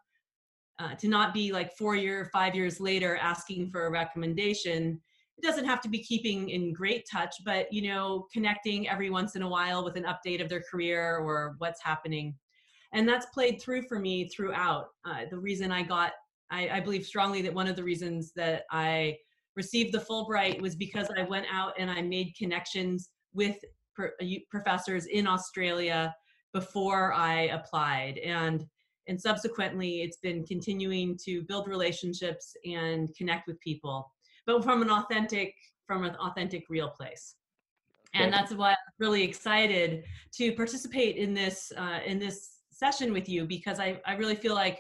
uh, 0.80 0.94
to 0.94 1.08
not 1.08 1.34
be 1.34 1.52
like 1.52 1.76
four 1.76 1.96
year 1.96 2.30
five 2.32 2.54
years 2.54 2.80
later 2.80 3.18
asking 3.18 3.72
for 3.72 3.88
a 3.88 3.90
recommendation 3.90 5.02
it 5.38 5.46
doesn't 5.46 5.66
have 5.66 5.82
to 5.82 5.90
be 5.90 6.00
keeping 6.00 6.50
in 6.50 6.74
great 6.74 7.06
touch 7.10 7.36
but 7.46 7.72
you 7.72 7.88
know 7.88 8.28
connecting 8.34 8.90
every 8.90 9.10
once 9.10 9.36
in 9.36 9.42
a 9.42 9.50
while 9.50 9.84
with 9.84 9.96
an 9.96 10.06
update 10.06 10.42
of 10.42 10.50
their 10.50 10.64
career 10.70 11.18
or 11.18 11.56
what's 11.60 11.82
happening. 11.82 12.36
And 12.94 13.08
that's 13.08 13.28
played 13.28 13.62
through 13.62 13.84
for 13.84 14.00
me 14.00 14.30
throughout. 14.30 14.88
Uh, 15.06 15.26
the 15.30 15.38
reason 15.38 15.72
i 15.72 15.84
got 15.84 16.14
I, 16.50 16.70
I 16.70 16.80
believe 16.80 17.06
strongly 17.06 17.42
that 17.42 17.54
one 17.54 17.68
of 17.68 17.76
the 17.76 17.84
reasons 17.84 18.32
that 18.36 18.64
i 18.72 19.18
received 19.56 19.94
the 19.94 20.00
fulbright 20.00 20.62
was 20.62 20.76
because 20.76 21.08
i 21.18 21.24
went 21.24 21.46
out 21.52 21.74
and 21.78 21.90
i 21.90 22.02
made 22.02 22.36
connections 22.38 23.10
with 23.34 23.58
pro- 23.96 24.10
professors 24.50 25.06
in 25.08 25.28
australia 25.28 26.14
before 26.54 27.14
i 27.14 27.42
applied. 27.48 28.18
And 28.20 28.66
and 29.10 29.22
subsequently 29.22 30.02
it's 30.02 30.18
been 30.18 30.46
continuing 30.46 31.18
to 31.26 31.44
build 31.44 31.68
relationships 31.68 32.56
and 32.66 33.10
connect 33.16 33.48
with 33.48 33.60
people 33.62 34.12
but 34.48 34.64
from 34.64 34.82
an 34.82 34.90
authentic 34.90 35.54
from 35.86 36.04
an 36.04 36.16
authentic 36.16 36.66
real 36.70 36.90
place. 36.90 37.36
And 38.14 38.34
that's 38.34 38.54
why 38.54 38.72
i'm 38.72 38.76
really 39.00 39.22
excited 39.22 40.04
to 40.38 40.54
participate 40.54 41.18
in 41.18 41.36
this 41.36 41.72
uh, 41.78 42.00
in 42.04 42.18
this 42.18 42.58
session 42.72 43.14
with 43.14 43.30
you 43.30 43.46
because 43.46 43.80
I, 43.80 44.02
I 44.06 44.14
really 44.16 44.36
feel 44.36 44.56
like 44.56 44.80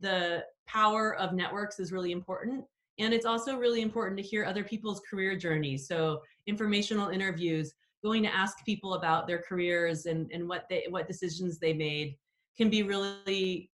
the 0.00 0.44
power 0.66 1.16
of 1.16 1.32
networks 1.32 1.78
is 1.78 1.92
really 1.92 2.12
important. 2.12 2.64
And 2.98 3.12
it's 3.12 3.26
also 3.26 3.56
really 3.56 3.82
important 3.82 4.16
to 4.18 4.22
hear 4.22 4.44
other 4.44 4.62
people's 4.62 5.00
career 5.08 5.36
journeys. 5.36 5.88
So 5.88 6.20
informational 6.46 7.08
interviews 7.08 7.72
going 8.02 8.22
to 8.22 8.34
ask 8.34 8.64
people 8.64 8.94
about 8.94 9.26
their 9.26 9.42
careers 9.42 10.06
and, 10.06 10.30
and 10.32 10.48
what 10.48 10.64
they 10.70 10.86
what 10.88 11.06
decisions 11.06 11.58
they 11.58 11.72
made 11.72 12.16
can 12.56 12.70
be 12.70 12.82
really 12.82 13.70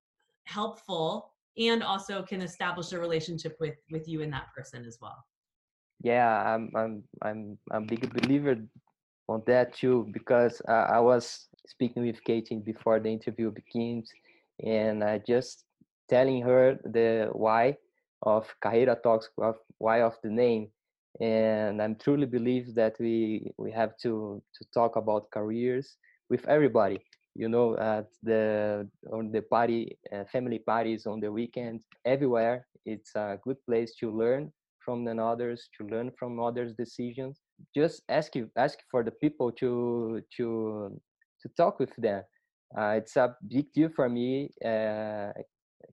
helpful 0.46 1.32
and 1.58 1.84
also 1.84 2.22
can 2.24 2.42
establish 2.42 2.92
a 2.92 3.00
relationship 3.00 3.56
with 3.60 3.76
with 3.92 4.08
you 4.08 4.22
and 4.22 4.32
that 4.34 4.48
person 4.56 4.86
as 4.86 4.98
well 5.02 5.26
Yeah, 6.02 6.44
I'm 6.44 6.72
I'm 6.76 7.04
I'm 7.22 7.58
I'm 7.72 7.84
a 7.84 7.88
big 7.88 8.14
believer 8.14 8.58
on 9.28 9.44
that 9.48 9.74
too 9.74 10.08
because 10.12 10.62
uh, 10.68 10.88
I 10.92 11.00
was 11.00 11.48
speaking 11.68 12.06
with 12.06 12.24
Katie 12.24 12.60
before 12.60 13.00
the 13.00 13.10
interview 13.10 13.52
begins, 13.52 14.12
and 14.64 15.04
I 15.04 15.20
just 15.20 15.66
telling 16.10 16.42
her 16.44 16.78
the 16.84 17.30
why 17.32 17.78
of 18.22 18.54
Carreira 18.64 19.02
Talks, 19.02 19.30
of 19.38 19.56
why 19.78 20.02
of 20.02 20.16
the 20.22 20.30
name, 20.30 20.70
and 21.22 21.82
I'm 21.82 21.96
truly 21.96 22.26
believe 22.26 22.76
that 22.76 22.96
we 23.00 23.52
we 23.58 23.72
have 23.72 23.98
to 24.04 24.42
to 24.54 24.66
talk 24.74 24.96
about 24.96 25.32
careers 25.32 25.98
with 26.30 26.48
everybody. 26.48 27.00
You 27.36 27.50
know, 27.50 27.78
at 27.78 28.08
the 28.24 28.88
on 29.12 29.32
the 29.32 29.42
party, 29.42 29.98
uh, 30.12 30.24
family 30.26 30.60
parties 30.60 31.06
on 31.06 31.20
the 31.20 31.32
weekend, 31.32 31.82
everywhere. 32.06 32.66
It's 32.86 33.16
a 33.16 33.38
good 33.44 33.58
place 33.66 33.96
to 34.00 34.12
learn 34.12 34.52
from 34.80 35.04
the 35.04 35.18
others, 35.22 35.68
to 35.78 35.88
learn 35.88 36.12
from 36.18 36.40
others' 36.40 36.74
decisions. 36.74 37.42
Just 37.76 38.04
ask 38.08 38.36
you 38.36 38.50
ask 38.56 38.80
for 38.90 39.04
the 39.04 39.12
people 39.12 39.52
to 39.54 40.22
to 40.38 41.02
to 41.42 41.50
talk 41.58 41.80
with 41.80 41.96
them. 41.98 42.24
Uh, 42.78 42.94
it's 42.98 43.16
a 43.18 43.36
big 43.48 43.72
deal 43.74 43.90
for 43.90 44.08
me. 44.10 44.50
Uh, 44.64 45.32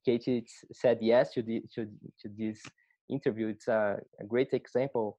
Katie 0.04 0.46
said 0.72 0.98
yes 1.00 1.32
to 1.32 1.42
the 1.42 1.62
to, 1.74 1.86
to 2.20 2.28
this 2.38 2.62
interview. 3.08 3.48
It's 3.48 3.68
a, 3.68 3.98
a 4.20 4.24
great 4.24 4.52
example 4.52 5.18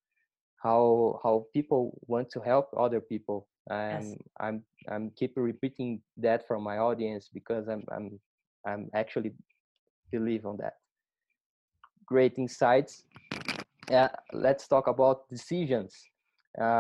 how 0.64 1.20
how 1.24 1.46
people 1.54 2.00
want 2.08 2.30
to 2.32 2.40
help 2.40 2.70
other 2.78 3.02
people. 3.02 3.48
Yes 3.90 4.16
And 4.16 4.20
I'm 4.40 4.64
I'm 4.90 5.12
keep 5.16 5.34
repeating 5.38 6.02
that 6.18 6.48
from 6.48 6.64
my 6.64 6.78
audience 6.78 7.30
because 7.34 7.68
I'm 7.68 7.84
I'm 7.92 8.20
I'm 8.66 8.90
actually 8.94 9.34
believe 10.12 10.46
on 10.46 10.58
that. 10.58 10.74
Great 12.06 12.38
insights. 12.38 13.04
Yeah, 13.90 14.10
let's 14.34 14.68
talk 14.68 14.88
about 14.88 15.28
decisions. 15.30 16.08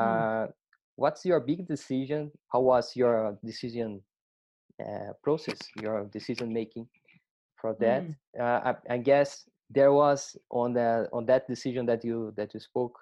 Mm, 0.02 0.26
Uh, 0.26 0.48
what's 0.96 1.26
your 1.26 1.40
big 1.40 1.68
decision? 1.68 2.32
How 2.52 2.62
was 2.62 2.96
your 2.96 3.38
decision 3.44 4.02
uh, 4.82 5.14
process, 5.24 5.60
your 5.82 6.06
decision 6.06 6.54
making 6.54 6.88
for 7.62 7.74
that? 7.80 8.06
mm. 8.06 8.16
Uh, 8.40 8.74
I, 8.74 8.96
I 8.96 8.98
guess 8.98 9.48
there 9.70 9.92
was 9.94 10.38
on 10.52 10.74
the 10.74 11.10
on 11.14 11.26
that 11.26 11.48
decision 11.48 11.86
that 11.88 12.04
you 12.04 12.34
that 12.38 12.54
you 12.54 12.60
spoke 12.60 13.00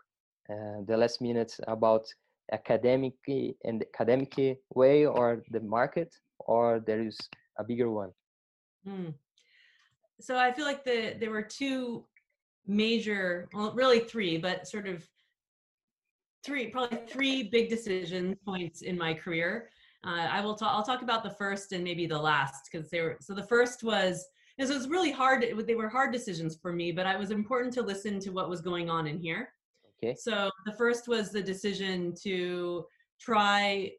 uh, 0.50 0.81
the 0.88 0.97
last 0.97 1.21
minutes 1.21 1.59
about 1.67 2.05
academic 2.51 3.13
and 3.27 3.84
academic 3.93 4.60
way 4.74 5.05
or 5.05 5.43
the 5.51 5.60
market, 5.62 6.13
or 6.39 6.81
there 6.86 7.01
is 7.01 7.17
a 7.58 7.63
bigger 7.63 7.89
one. 7.89 8.12
Mm. 8.88 9.13
So 10.20 10.38
I 10.38 10.51
feel 10.51 10.65
like 10.65 10.84
the 10.84 11.15
there 11.20 11.31
were 11.31 11.41
two 11.41 12.05
major, 12.67 13.50
well, 13.53 13.74
really 13.74 14.00
three, 14.00 14.38
but 14.38 14.67
sort 14.67 14.88
of 14.88 15.08
three, 16.43 16.67
probably 16.67 17.00
three 17.08 17.43
big 17.43 17.70
decision 17.70 18.38
points 18.46 18.81
in 18.81 18.98
my 18.98 19.13
career. 19.13 19.70
Uh, 20.03 20.27
I 20.31 20.41
will 20.41 20.55
talk. 20.55 20.74
I'll 20.75 20.84
talk 20.84 21.01
about 21.01 21.24
the 21.24 21.31
first 21.31 21.72
and 21.74 21.84
maybe 21.84 22.05
the 22.08 22.17
last 22.17 22.70
because 22.72 22.89
they 22.89 23.01
were. 23.01 23.17
So 23.22 23.34
the 23.34 23.43
first 23.43 23.84
was. 23.84 24.25
This 24.58 24.70
was 24.70 24.89
really 24.89 25.12
hard. 25.12 25.43
They 25.65 25.75
were 25.75 25.89
hard 25.89 26.12
decisions 26.12 26.55
for 26.62 26.72
me, 26.72 26.91
but 26.91 27.08
it 27.08 27.17
was 27.17 27.31
important 27.31 27.74
to 27.75 27.81
listen 27.81 28.20
to 28.20 28.29
what 28.31 28.50
was 28.50 28.62
going 28.62 28.89
on 28.89 29.08
in 29.08 29.17
here. 29.17 29.53
Okay. 30.03 30.15
So 30.15 30.50
the 30.65 30.74
first 30.74 31.08
was 31.08 31.31
the 31.31 31.41
decision 31.41 32.13
to 32.24 32.86
try 33.20 33.91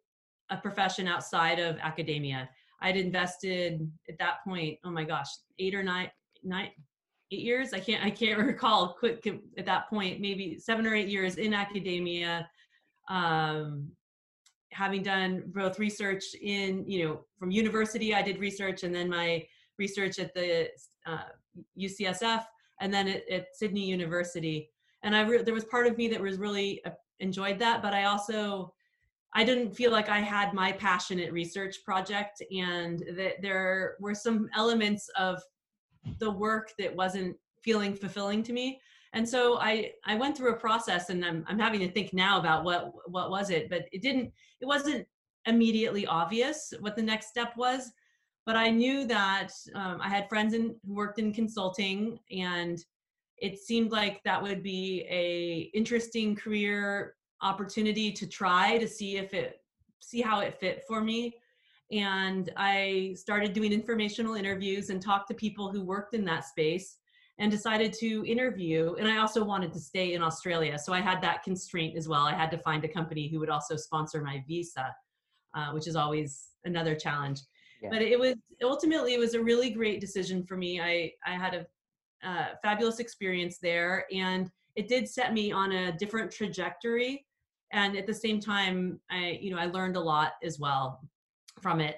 a 0.51 0.57
profession 0.57 1.07
outside 1.07 1.59
of 1.59 1.79
academia. 1.79 2.49
I'd 2.81 2.97
invested 2.97 3.89
at 4.09 4.19
that 4.19 4.39
point, 4.45 4.79
oh 4.85 4.91
my 4.91 5.05
gosh, 5.05 5.29
eight 5.59 5.75
or 5.75 5.85
nine, 5.85 6.11
nine, 6.43 6.71
eight 7.31 7.41
years. 7.41 7.73
I 7.73 7.79
can't, 7.79 8.05
I 8.05 8.11
can't 8.11 8.39
recall 8.47 8.97
quick 8.99 9.27
at 9.57 9.67
that 9.67 9.89
point, 9.89 10.21
maybe 10.21 10.59
seven 10.59 10.87
or 10.87 10.95
eight 10.95 11.09
years 11.09 11.37
in 11.37 11.55
academia. 11.55 12.49
Um, 13.09 13.93
having 14.73 15.03
done 15.03 15.45
both 15.47 15.79
research 15.79 16.35
in, 16.41 16.85
you 16.89 17.05
know, 17.05 17.21
from 17.39 17.51
university, 17.51 18.15
I 18.15 18.23
did 18.23 18.39
research 18.39 18.83
and 18.83 18.95
then 18.95 19.09
my 19.09 19.47
research 19.79 20.19
at 20.19 20.35
the 20.35 20.69
uh, 21.07 21.29
UCSF 21.79 22.45
and 22.81 22.93
then 22.93 23.07
at, 23.07 23.29
at 23.29 23.47
Sydney 23.55 23.85
University. 23.85 24.71
And 25.03 25.17
I 25.17 25.23
re- 25.23 25.43
there 25.43 25.55
was 25.55 25.65
part 25.65 25.87
of 25.87 25.97
me 25.97 26.09
that 26.09 26.21
was 26.21 26.39
really 26.39 26.85
uh, 26.85 26.91
enjoyed 27.21 27.59
that, 27.59 27.83
but 27.83 27.95
I 27.95 28.05
also 28.05 28.73
I 29.35 29.45
didn't 29.45 29.75
feel 29.75 29.91
like 29.91 30.09
I 30.09 30.21
had 30.21 30.53
my 30.53 30.73
passionate 30.73 31.33
research 31.33 31.85
project, 31.85 32.43
and 32.55 33.03
that 33.17 33.41
there 33.41 33.97
were 33.99 34.15
some 34.15 34.49
elements 34.55 35.09
of 35.19 35.43
the 36.19 36.31
work 36.31 36.73
that 36.79 36.95
wasn't 36.95 37.37
feeling 37.63 37.95
fulfilling 37.95 38.43
to 38.43 38.53
me. 38.53 38.81
And 39.15 39.29
so 39.29 39.59
i 39.59 39.93
i 40.07 40.15
went 40.15 40.37
through 40.37 40.53
a 40.53 40.57
process 40.57 41.11
and 41.11 41.25
i'm, 41.25 41.45
I'm 41.47 41.59
having 41.59 41.81
to 41.81 41.91
think 41.93 42.15
now 42.15 42.39
about 42.41 42.65
what 42.65 42.93
what 43.11 43.31
was 43.31 43.51
it 43.51 43.69
but 43.69 43.83
it 43.93 44.01
didn't 44.01 44.33
it 44.61 44.67
wasn't 44.67 45.07
immediately 45.47 46.07
obvious 46.07 46.73
what 46.81 46.97
the 46.97 47.03
next 47.03 47.29
step 47.29 47.53
was 47.57 47.93
but 48.47 48.57
i 48.57 48.71
knew 48.71 49.07
that 49.07 49.51
um, 49.75 50.01
i 50.01 50.09
had 50.09 50.29
friends 50.29 50.55
in, 50.55 50.75
who 50.87 50.95
worked 50.95 51.19
in 51.19 51.33
consulting 51.33 52.19
and 52.31 52.85
it 53.43 53.59
seemed 53.59 53.91
like 53.91 54.23
that 54.23 54.41
would 54.41 54.63
be 54.63 55.05
a 55.11 55.71
interesting 55.77 56.37
career 56.37 57.17
opportunity 57.43 58.13
to 58.13 58.25
try 58.27 58.79
to 58.79 58.87
see 58.87 59.17
if 59.17 59.35
it 59.35 59.61
see 60.01 60.21
how 60.21 60.41
it 60.41 60.55
fit 60.59 60.85
for 60.89 61.03
me. 61.03 61.35
And 61.91 62.51
i 62.57 63.15
started 63.17 63.53
doing 63.53 63.73
informational 63.73 64.35
interviews 64.35 64.89
and 64.91 65.03
talked 65.03 65.29
to 65.29 65.35
people 65.35 65.71
who 65.71 65.83
worked 65.85 66.15
in 66.15 66.25
that 66.27 66.45
space 66.45 66.99
and 67.39 67.51
decided 67.51 67.93
to 67.95 68.25
interview. 68.27 68.95
And 68.99 69.09
i 69.09 69.19
also 69.19 69.45
wanted 69.45 69.73
to 69.73 69.81
stay 69.81 70.15
in 70.15 70.23
australia 70.23 70.79
so 70.79 70.93
i 70.93 71.01
had 71.01 71.21
that 71.23 71.43
constraint 71.43 71.97
as 71.97 72.07
well. 72.09 72.25
I 72.33 72.35
had 72.35 72.51
to 72.53 72.59
find 72.59 72.85
a 72.85 72.89
company 72.99 73.29
who 73.29 73.41
would 73.41 73.51
also 73.51 73.75
sponsor 73.77 74.23
my 74.23 74.43
visa 74.47 74.87
uh, 75.55 75.71
which 75.73 75.87
is 75.87 75.97
always 75.97 76.31
another 76.65 76.95
challenge. 76.95 77.41
Yeah. 77.83 77.91
but 77.91 78.01
it 78.01 78.19
was 78.25 78.37
ultimately 78.63 79.13
it 79.15 79.19
was 79.19 79.35
a 79.35 79.43
really 79.43 79.71
great 79.71 80.01
decision 80.01 80.45
for 80.49 80.57
me. 80.57 80.81
I 80.81 80.95
i 81.27 81.35
had 81.45 81.55
a 81.61 81.67
uh, 82.25 82.49
fabulous 82.63 82.99
experience 82.99 83.59
there 83.59 84.07
and 84.13 84.51
it 84.75 84.89
did 84.89 85.09
set 85.09 85.33
me 85.33 85.53
on 85.53 85.73
a 85.73 85.93
different 85.93 86.31
trajectory. 86.31 87.27
And 87.73 87.97
at 87.97 88.07
the 88.07 88.15
same 88.15 88.41
time 88.41 89.01
i 89.11 89.39
you 89.41 89.51
know 89.51 89.59
i 89.59 89.67
learned 89.67 89.97
a 89.97 90.01
lot 90.01 90.33
as 90.43 90.59
well 90.59 91.01
from 91.61 91.81
it. 91.81 91.97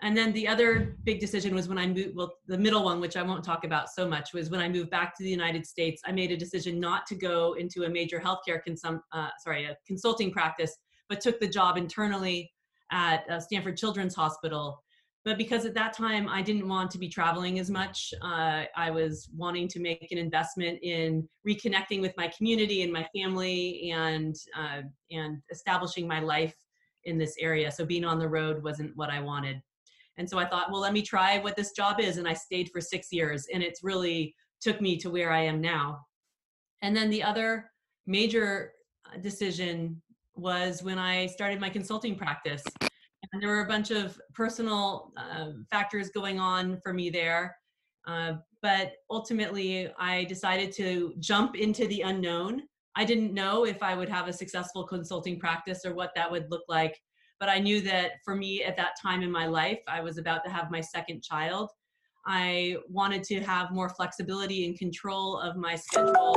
And 0.00 0.16
then 0.16 0.32
the 0.32 0.46
other 0.46 0.96
big 1.02 1.18
decision 1.18 1.54
was 1.54 1.68
when 1.68 1.78
i 1.78 1.86
moved 1.86 2.14
well 2.14 2.34
the 2.46 2.56
middle 2.56 2.84
one 2.84 3.00
which 3.00 3.16
i 3.16 3.22
won't 3.22 3.44
talk 3.44 3.64
about 3.64 3.88
so 3.90 4.06
much 4.08 4.32
was 4.32 4.48
when 4.48 4.60
i 4.60 4.68
moved 4.68 4.90
back 4.90 5.16
to 5.16 5.24
the 5.24 5.30
united 5.30 5.66
states 5.66 6.00
i 6.06 6.12
made 6.12 6.30
a 6.30 6.36
decision 6.36 6.78
not 6.78 7.04
to 7.06 7.16
go 7.16 7.54
into 7.54 7.82
a 7.82 7.88
major 7.88 8.20
healthcare 8.20 8.60
consum- 8.66 9.02
uh, 9.12 9.30
sorry 9.42 9.64
a 9.64 9.76
consulting 9.86 10.30
practice 10.30 10.76
but 11.08 11.20
took 11.20 11.40
the 11.40 11.48
job 11.48 11.76
internally 11.76 12.48
at 12.92 13.28
uh, 13.28 13.40
stanford 13.40 13.76
children's 13.76 14.14
hospital 14.14 14.80
but 15.28 15.36
because 15.36 15.66
at 15.66 15.74
that 15.74 15.92
time 15.92 16.26
I 16.26 16.40
didn't 16.40 16.66
want 16.66 16.90
to 16.92 16.98
be 16.98 17.06
traveling 17.06 17.58
as 17.58 17.68
much, 17.68 18.14
uh, 18.22 18.64
I 18.74 18.90
was 18.90 19.28
wanting 19.36 19.68
to 19.68 19.78
make 19.78 20.08
an 20.10 20.16
investment 20.16 20.78
in 20.82 21.28
reconnecting 21.46 22.00
with 22.00 22.14
my 22.16 22.28
community 22.28 22.82
and 22.82 22.90
my 22.90 23.06
family, 23.14 23.90
and 23.92 24.34
uh, 24.56 24.80
and 25.10 25.42
establishing 25.50 26.08
my 26.08 26.20
life 26.20 26.56
in 27.04 27.18
this 27.18 27.34
area. 27.38 27.70
So 27.70 27.84
being 27.84 28.06
on 28.06 28.18
the 28.18 28.26
road 28.26 28.62
wasn't 28.62 28.96
what 28.96 29.10
I 29.10 29.20
wanted, 29.20 29.60
and 30.16 30.26
so 30.26 30.38
I 30.38 30.46
thought, 30.46 30.72
well, 30.72 30.80
let 30.80 30.94
me 30.94 31.02
try 31.02 31.36
what 31.40 31.56
this 31.56 31.72
job 31.72 32.00
is, 32.00 32.16
and 32.16 32.26
I 32.26 32.32
stayed 32.32 32.70
for 32.70 32.80
six 32.80 33.08
years, 33.12 33.48
and 33.52 33.62
it's 33.62 33.84
really 33.84 34.34
took 34.62 34.80
me 34.80 34.96
to 34.96 35.10
where 35.10 35.30
I 35.30 35.42
am 35.42 35.60
now. 35.60 36.06
And 36.80 36.96
then 36.96 37.10
the 37.10 37.22
other 37.22 37.70
major 38.06 38.72
uh, 39.04 39.18
decision 39.18 40.00
was 40.36 40.82
when 40.82 40.98
I 40.98 41.26
started 41.26 41.60
my 41.60 41.68
consulting 41.68 42.16
practice 42.16 42.64
and 43.32 43.42
there 43.42 43.48
were 43.48 43.60
a 43.60 43.68
bunch 43.68 43.90
of 43.90 44.20
personal 44.34 45.12
uh, 45.16 45.50
factors 45.70 46.10
going 46.10 46.40
on 46.40 46.80
for 46.82 46.92
me 46.92 47.10
there. 47.10 47.56
Uh, 48.06 48.34
but 48.62 48.92
ultimately, 49.10 49.90
I 49.98 50.24
decided 50.24 50.72
to 50.72 51.14
jump 51.18 51.56
into 51.56 51.86
the 51.86 52.02
unknown. 52.02 52.62
I 52.96 53.04
didn't 53.04 53.34
know 53.34 53.64
if 53.64 53.82
I 53.82 53.94
would 53.94 54.08
have 54.08 54.28
a 54.28 54.32
successful 54.32 54.84
consulting 54.84 55.38
practice 55.38 55.84
or 55.84 55.94
what 55.94 56.12
that 56.16 56.30
would 56.30 56.50
look 56.50 56.64
like. 56.68 56.98
But 57.38 57.48
I 57.48 57.58
knew 57.60 57.80
that 57.82 58.12
for 58.24 58.34
me 58.34 58.64
at 58.64 58.76
that 58.76 58.94
time 59.00 59.22
in 59.22 59.30
my 59.30 59.46
life, 59.46 59.78
I 59.86 60.00
was 60.00 60.18
about 60.18 60.42
to 60.44 60.50
have 60.50 60.70
my 60.70 60.80
second 60.80 61.22
child. 61.22 61.70
I 62.26 62.78
wanted 62.88 63.22
to 63.24 63.40
have 63.40 63.70
more 63.70 63.88
flexibility 63.90 64.66
and 64.66 64.76
control 64.76 65.38
of 65.38 65.56
my 65.56 65.76
schedule. 65.76 66.36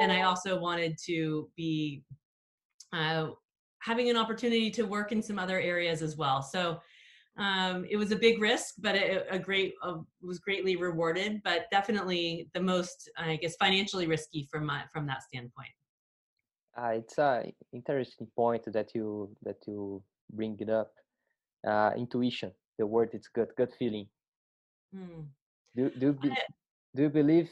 And 0.00 0.10
I 0.10 0.22
also 0.22 0.58
wanted 0.58 0.96
to 1.06 1.50
be 1.56 2.02
uh, 2.92 3.28
having 3.80 4.10
an 4.10 4.16
opportunity 4.16 4.70
to 4.70 4.84
work 4.84 5.12
in 5.12 5.22
some 5.22 5.38
other 5.38 5.60
areas 5.60 6.02
as 6.02 6.16
well. 6.16 6.42
So 6.42 6.80
um, 7.38 7.86
it 7.88 7.96
was 7.96 8.10
a 8.10 8.16
big 8.16 8.40
risk, 8.40 8.74
but 8.78 8.96
it, 8.96 9.26
a 9.30 9.38
great 9.38 9.74
uh, 9.82 9.98
was 10.20 10.38
greatly 10.38 10.76
rewarded. 10.76 11.40
But 11.44 11.66
definitely 11.70 12.50
the 12.52 12.60
most, 12.60 13.10
I 13.16 13.36
guess, 13.36 13.56
financially 13.56 14.06
risky 14.06 14.48
from 14.50 14.66
my 14.66 14.82
from 14.92 15.06
that 15.06 15.22
standpoint. 15.22 15.70
Uh, 16.76 16.94
it's 16.94 17.18
a 17.18 17.52
interesting 17.72 18.28
point 18.36 18.64
that 18.72 18.94
you 18.94 19.30
that 19.42 19.58
you 19.66 20.02
bring 20.32 20.56
it 20.60 20.70
up. 20.70 20.92
Uh, 21.66 21.90
intuition, 21.96 22.52
the 22.78 22.86
word 22.86 23.10
it's 23.12 23.28
gut 23.28 23.54
gut 23.56 23.72
feeling. 23.78 24.06
Hmm. 24.92 25.22
Do 25.76 25.90
do 25.90 26.12
be, 26.12 26.30
do 26.94 27.02
you 27.02 27.08
believe 27.08 27.50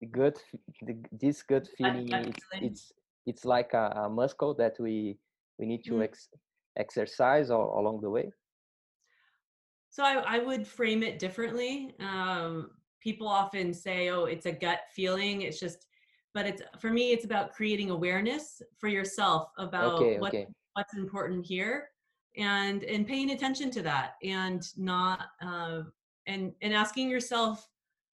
the 0.00 0.06
gut 0.06 0.42
the, 0.82 0.96
this 1.12 1.42
gut 1.42 1.68
feeling? 1.76 2.12
It's, 2.12 2.44
it's 2.52 2.92
it's 3.26 3.44
like 3.44 3.72
a, 3.72 3.92
a 4.04 4.08
muscle 4.08 4.54
that 4.54 4.78
we 4.78 5.18
we 5.60 5.66
need 5.66 5.84
to 5.84 5.92
mm. 5.92 6.04
ex- 6.04 6.30
exercise 6.76 7.50
all, 7.50 7.78
along 7.78 8.00
the 8.00 8.10
way 8.10 8.32
so 9.90 10.02
I, 10.02 10.22
I 10.26 10.38
would 10.38 10.66
frame 10.66 11.02
it 11.02 11.18
differently 11.18 11.94
um, 12.00 12.70
people 13.00 13.28
often 13.28 13.72
say 13.74 14.08
oh 14.08 14.24
it's 14.24 14.46
a 14.46 14.52
gut 14.52 14.80
feeling 14.94 15.42
it's 15.42 15.60
just 15.60 15.86
but 16.32 16.46
it's 16.46 16.62
for 16.80 16.90
me 16.90 17.12
it's 17.12 17.24
about 17.24 17.52
creating 17.52 17.90
awareness 17.90 18.62
for 18.78 18.88
yourself 18.88 19.50
about 19.58 19.94
okay, 19.94 20.18
what, 20.18 20.34
okay. 20.34 20.46
what's 20.74 20.96
important 20.96 21.44
here 21.44 21.88
and 22.36 22.84
and 22.84 23.06
paying 23.06 23.30
attention 23.30 23.70
to 23.70 23.82
that 23.82 24.14
and 24.22 24.68
not 24.76 25.26
uh, 25.42 25.82
and 26.26 26.52
and 26.62 26.72
asking 26.72 27.08
yourself 27.08 27.68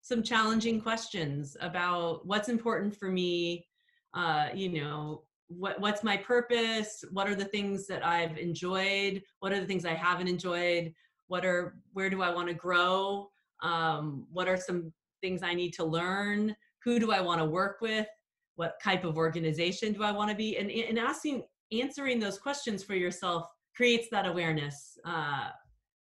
some 0.01 0.21
challenging 0.21 0.79
questions 0.81 1.57
about 1.61 2.25
what's 2.25 2.49
important 2.49 2.95
for 2.95 3.09
me 3.09 3.65
uh, 4.13 4.49
you 4.53 4.69
know 4.69 5.23
what 5.57 5.79
what's 5.79 6.03
my 6.03 6.17
purpose? 6.17 7.03
What 7.11 7.27
are 7.27 7.35
the 7.35 7.45
things 7.45 7.87
that 7.87 8.05
i've 8.05 8.37
enjoyed? 8.37 9.21
What 9.39 9.51
are 9.51 9.59
the 9.59 9.65
things 9.65 9.85
i 9.85 9.93
haven't 9.93 10.27
enjoyed? 10.27 10.93
What 11.27 11.45
are 11.45 11.75
where 11.93 12.09
do 12.09 12.21
i 12.21 12.33
want 12.33 12.47
to 12.47 12.53
grow? 12.53 13.29
Um, 13.61 14.27
what 14.31 14.47
are 14.47 14.57
some 14.57 14.91
things 15.21 15.41
i 15.43 15.53
need 15.53 15.73
to 15.73 15.85
learn? 15.85 16.55
Who 16.83 16.99
do 16.99 17.11
i 17.11 17.21
want 17.21 17.39
to 17.39 17.45
work 17.45 17.77
with? 17.81 18.07
What 18.55 18.75
type 18.83 19.03
of 19.03 19.17
organization 19.17 19.93
do 19.93 20.03
i 20.03 20.11
want 20.11 20.29
to 20.29 20.35
be? 20.35 20.57
And, 20.57 20.69
and 20.69 20.99
asking 20.99 21.43
answering 21.71 22.19
those 22.19 22.37
questions 22.37 22.83
for 22.83 22.95
yourself 22.95 23.47
creates 23.75 24.07
that 24.11 24.27
awareness 24.27 24.97
uh, 25.05 25.49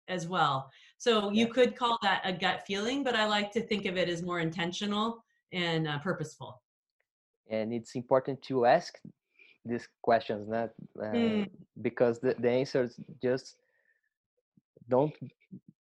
as 0.09 0.27
well. 0.27 0.71
So 0.99 1.31
you 1.31 1.47
could 1.47 1.77
call 1.77 1.99
that 2.03 2.23
a 2.25 2.33
gut 2.33 2.63
feeling 2.67 3.05
but 3.05 3.15
i 3.15 3.27
like 3.27 3.53
to 3.53 3.61
think 3.61 3.87
of 3.87 3.97
it 3.97 4.09
as 4.09 4.23
more 4.23 4.41
intentional 4.41 5.25
and 5.53 5.87
uh, 5.87 5.99
purposeful. 6.01 6.61
And 7.51 7.73
it's 7.73 7.95
important 7.95 8.43
to 8.43 8.67
ask 8.67 8.99
these 9.65 9.89
questions 10.03 10.49
not 10.49 10.71
uh, 11.01 11.07
mm. 11.07 11.49
because 11.83 12.19
the, 12.21 12.35
the 12.39 12.51
answers 12.51 12.99
just 13.23 13.57
don't 14.89 15.15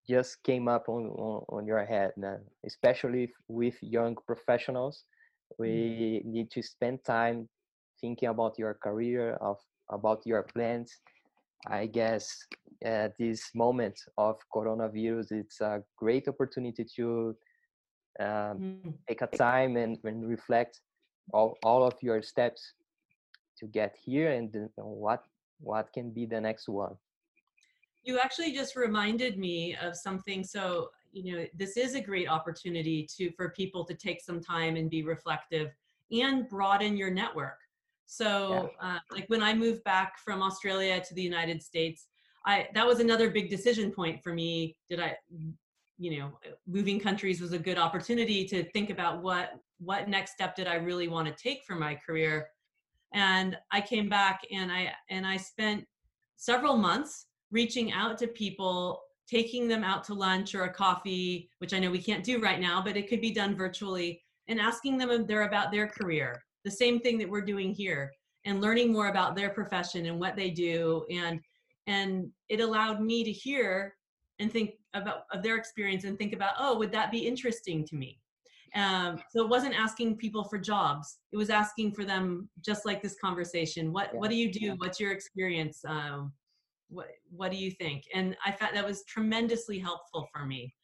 just 0.09 0.43
came 0.43 0.69
up 0.69 0.89
on, 0.89 1.07
on, 1.07 1.45
on 1.49 1.67
your 1.67 1.85
head 1.85 2.13
now. 2.17 2.37
especially 2.67 3.33
with 3.49 3.75
young 3.83 4.17
professionals 4.27 5.05
we 5.59 5.69
mm. 5.69 6.25
need 6.25 6.51
to 6.51 6.63
spend 6.63 7.05
time 7.05 7.49
thinking 8.01 8.29
about 8.29 8.59
your 8.59 8.75
career 8.75 9.35
of 9.41 9.59
about 9.91 10.21
your 10.25 10.43
plans 10.43 11.01
i 11.69 11.87
guess 11.87 12.47
at 12.83 13.17
this 13.19 13.51
moment 13.55 13.99
of 14.19 14.37
coronavirus 14.55 15.33
it's 15.33 15.61
a 15.61 15.83
great 15.97 16.27
opportunity 16.29 16.85
to 16.85 17.37
um, 18.21 18.27
mm. 18.27 18.95
take 19.09 19.23
a 19.23 19.27
time 19.27 19.77
and, 19.77 19.99
and 20.05 20.29
reflect 20.29 20.81
all, 21.33 21.57
all 21.63 21.83
of 21.85 21.95
your 22.03 22.23
steps 22.23 22.75
to 23.65 23.71
get 23.71 23.97
here 23.97 24.31
and 24.31 24.55
what 24.77 25.25
what 25.61 25.93
can 25.93 26.11
be 26.11 26.27
the 26.27 26.41
next 26.41 26.69
one. 26.69 26.95
You 28.03 28.19
actually 28.19 28.53
just 28.53 28.77
reminded 28.77 29.39
me 29.39 29.77
of 29.81 29.97
something 29.97 30.45
so 30.45 30.91
you 31.13 31.25
know 31.33 31.45
this 31.55 31.77
is 31.77 31.95
a 31.95 32.01
great 32.01 32.29
opportunity 32.29 33.09
to 33.17 33.31
for 33.33 33.51
people 33.51 33.85
to 33.85 33.95
take 33.95 34.21
some 34.21 34.41
time 34.41 34.77
and 34.77 34.91
be 34.91 35.03
reflective 35.03 35.71
and 36.13 36.49
broaden 36.49 36.97
your 36.97 37.11
network. 37.11 37.59
So 38.07 38.71
yeah. 38.83 38.97
uh, 38.97 38.99
like 39.11 39.25
when 39.29 39.43
i 39.43 39.55
moved 39.55 39.83
back 39.85 40.19
from 40.19 40.43
australia 40.43 41.01
to 41.01 41.15
the 41.15 41.23
united 41.23 41.63
states 41.63 42.09
i 42.45 42.69
that 42.75 42.87
was 42.87 43.01
another 43.01 43.31
big 43.31 43.49
decision 43.49 43.91
point 43.91 44.23
for 44.23 44.35
me. 44.35 44.77
Did 44.91 45.01
i 45.01 45.17
you 45.99 46.19
know 46.19 46.39
moving 46.67 47.01
countries 47.01 47.41
was 47.41 47.53
a 47.53 47.59
good 47.59 47.79
opportunity 47.79 48.45
to 48.45 48.65
think 48.73 48.91
about 48.91 49.23
what 49.23 49.53
what 49.79 50.09
next 50.09 50.33
step 50.33 50.55
did 50.57 50.67
i 50.67 50.75
really 50.75 51.09
want 51.09 51.27
to 51.29 51.35
take 51.43 51.65
for 51.65 51.77
my 51.77 51.95
career 51.95 52.49
and 53.15 53.57
i 53.71 53.81
came 53.81 54.09
back 54.09 54.43
and 54.53 54.71
i 54.71 54.93
and 55.09 55.27
i 55.27 55.37
spent 55.37 55.87
several 56.37 56.77
months 56.77 57.27
reaching 57.51 57.93
out 57.93 58.19
to 58.19 58.27
people 58.27 59.01
taking 59.27 59.67
them 59.67 59.83
out 59.83 60.05
to 60.05 60.13
lunch 60.13 60.55
or 60.55 60.65
a 60.65 60.73
coffee 60.73 61.49
which 61.59 61.73
i 61.73 61.79
know 61.79 61.91
we 61.91 62.03
can't 62.03 62.25
do 62.25 62.41
right 62.41 62.61
now 62.61 62.83
but 62.83 62.97
it 62.97 63.09
could 63.09 63.21
be 63.21 63.31
done 63.31 63.57
virtually 63.57 64.21
and 64.49 64.61
asking 64.61 64.99
them 64.99 65.27
they're 65.27 65.49
about 65.49 65.73
their 65.73 65.87
career 65.87 66.43
the 66.65 66.71
same 66.71 67.01
thing 67.01 67.17
that 67.17 67.29
we're 67.29 67.41
doing 67.41 67.73
here 67.73 68.13
and 68.45 68.61
learning 68.61 68.93
more 68.93 69.09
about 69.09 69.35
their 69.35 69.51
profession 69.51 70.07
and 70.07 70.19
what 70.19 70.37
they 70.37 70.51
do 70.51 71.07
and 71.11 71.41
and 71.87 72.31
it 72.49 72.61
allowed 72.61 73.01
me 73.01 73.25
to 73.25 73.33
hear 73.33 73.95
and 74.41 74.53
think 74.53 74.73
about 74.95 75.25
of 75.33 75.43
their 75.43 75.57
experience 75.57 76.05
and 76.05 76.19
think 76.19 76.33
about 76.33 76.55
oh 76.59 76.77
would 76.77 76.93
that 76.93 77.11
be 77.11 77.27
interesting 77.27 77.87
to 77.87 77.95
me 77.95 78.19
um, 78.75 79.21
so 79.31 79.43
it 79.43 79.49
wasn't 79.49 79.75
asking 79.75 80.17
people 80.17 80.45
for 80.45 80.59
jobs. 80.59 81.19
It 81.33 81.37
was 81.37 81.51
asking 81.51 81.93
for 81.93 82.05
them 82.05 82.49
just 82.61 82.85
like 82.85 83.03
this 83.03 83.17
conversation. 83.21 83.93
What 83.93 84.11
Yeah. 84.13 84.19
what 84.21 84.31
do 84.31 84.37
you 84.37 84.53
do? 84.53 84.75
What's 84.79 84.99
your 84.99 85.13
experience? 85.13 85.85
Um, 85.85 86.33
what 86.89 87.09
what 87.31 87.51
do 87.51 87.57
you 87.57 87.71
think? 87.71 88.05
And 88.15 88.37
i 88.45 88.53
found 88.53 88.77
that 88.77 88.87
was 88.87 89.05
tremendously 89.05 89.79
helpful 89.79 90.29
for 90.33 90.45
me. 90.47 90.75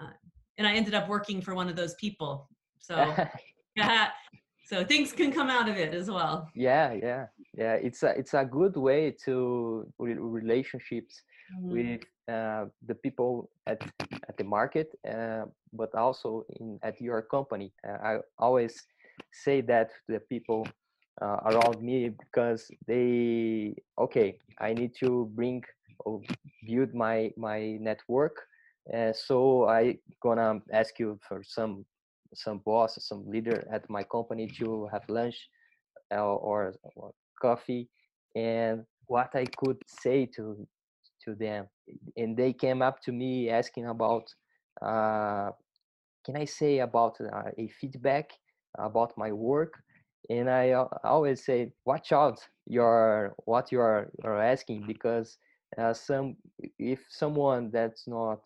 Uh, 0.00 0.12
and 0.58 0.66
i 0.66 0.74
ended 0.74 0.94
up 0.94 1.08
working 1.08 1.40
for 1.40 1.54
one 1.54 1.68
of 1.68 1.76
those 1.76 1.94
people. 1.94 2.48
So 2.78 2.96
yeah 3.76 4.10
so 4.66 4.84
things 4.84 5.12
can 5.12 5.32
come 5.32 5.48
out 5.48 5.68
of 5.68 5.76
it 5.76 5.94
as 5.94 6.10
well. 6.10 6.50
Yeah, 6.54 6.92
yeah, 6.92 7.26
yeah. 7.56 7.74
It's 7.74 8.02
a 8.02 8.18
it's 8.18 8.34
a 8.34 8.44
good 8.44 8.76
way 8.76 9.14
to 9.24 9.86
re- 9.98 10.14
relationships 10.14 11.22
Mhm. 11.50 11.70
with 11.70 12.00
uh, 12.28 12.66
the 12.86 12.94
people 12.94 13.50
at 13.66 13.80
at 14.28 14.36
the 14.36 14.44
market, 14.44 14.88
uh, 15.08 15.44
but 15.72 15.94
also 15.94 16.44
in 16.60 16.78
at 16.82 17.00
your 17.00 17.22
company. 17.22 17.72
Uh, 17.86 17.98
I 18.02 18.18
always 18.38 18.86
say 19.32 19.60
that 19.62 19.90
to 20.06 20.12
the 20.14 20.20
people 20.20 20.66
uh, 21.20 21.38
around 21.46 21.82
me 21.82 22.10
because 22.10 22.70
they 22.86 23.74
okay. 23.98 24.38
I 24.60 24.72
need 24.74 24.94
to 25.04 25.30
bring 25.34 25.62
or 26.04 26.20
build 26.66 26.94
my 26.94 27.30
my 27.36 27.76
network. 27.80 28.36
So 29.12 29.68
I 29.68 29.98
gonna 30.22 30.60
ask 30.72 30.98
you 30.98 31.18
for 31.28 31.42
some 31.42 31.84
some 32.34 32.58
boss, 32.58 32.96
some 33.00 33.26
leader 33.28 33.66
at 33.72 33.88
my 33.88 34.02
company 34.04 34.46
to 34.58 34.86
have 34.92 35.02
lunch 35.08 35.48
uh, 36.12 36.24
or, 36.24 36.74
or 36.96 37.12
coffee, 37.40 37.88
and 38.34 38.84
what 39.06 39.34
I 39.34 39.44
could 39.46 39.78
say 39.86 40.26
to 40.36 40.66
to 41.26 41.34
them 41.36 41.66
and 42.16 42.36
they 42.36 42.52
came 42.54 42.82
up 42.82 43.00
to 43.02 43.12
me 43.12 43.50
asking 43.50 43.86
about 43.86 44.24
uh, 44.82 45.50
can 46.24 46.36
i 46.36 46.44
say 46.44 46.78
about 46.78 47.16
uh, 47.20 47.50
a 47.58 47.68
feedback 47.68 48.30
about 48.78 49.12
my 49.18 49.32
work? 49.32 49.74
And 50.30 50.50
i 50.50 50.70
al- 50.70 50.92
always 51.04 51.44
say 51.44 51.72
watch 51.84 52.12
out 52.12 52.38
your 52.66 53.34
what 53.44 53.72
you 53.72 53.80
are, 53.80 54.10
are 54.24 54.40
asking 54.42 54.84
because 54.86 55.38
uh, 55.78 55.92
some 55.94 56.36
if 56.78 57.00
someone 57.08 57.70
that's 57.72 58.06
not 58.08 58.40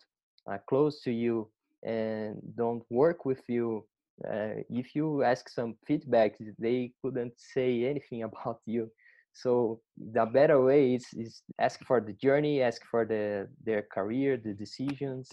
uh, 0.51 0.57
close 0.69 1.01
to 1.03 1.11
you 1.11 1.49
and 1.83 2.37
don't 2.55 2.83
work 2.89 3.25
with 3.25 3.41
you 3.47 3.85
uh, 4.27 4.61
if 4.69 4.95
you 4.95 5.23
ask 5.23 5.49
some 5.49 5.75
feedback 5.87 6.33
they 6.59 6.91
couldn't 7.01 7.33
say 7.37 7.85
anything 7.85 8.23
about 8.29 8.59
you 8.65 8.89
so 9.33 9.79
the 10.13 10.25
better 10.25 10.61
way 10.61 10.95
is, 10.95 11.05
is 11.13 11.41
ask 11.59 11.79
for 11.85 12.01
the 12.01 12.13
journey 12.13 12.61
ask 12.61 12.81
for 12.89 13.05
the 13.05 13.47
their 13.63 13.83
career 13.93 14.37
the 14.37 14.53
decisions 14.53 15.29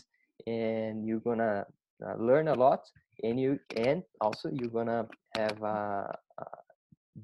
and 0.46 1.06
you're 1.06 1.20
gonna 1.20 1.64
uh, 2.06 2.14
learn 2.16 2.48
a 2.48 2.54
lot 2.54 2.80
and 3.22 3.40
you 3.40 3.58
and 3.76 4.02
also 4.20 4.48
you're 4.52 4.70
gonna 4.70 5.06
have 5.36 5.60
a, 5.62 6.16
a 6.38 6.44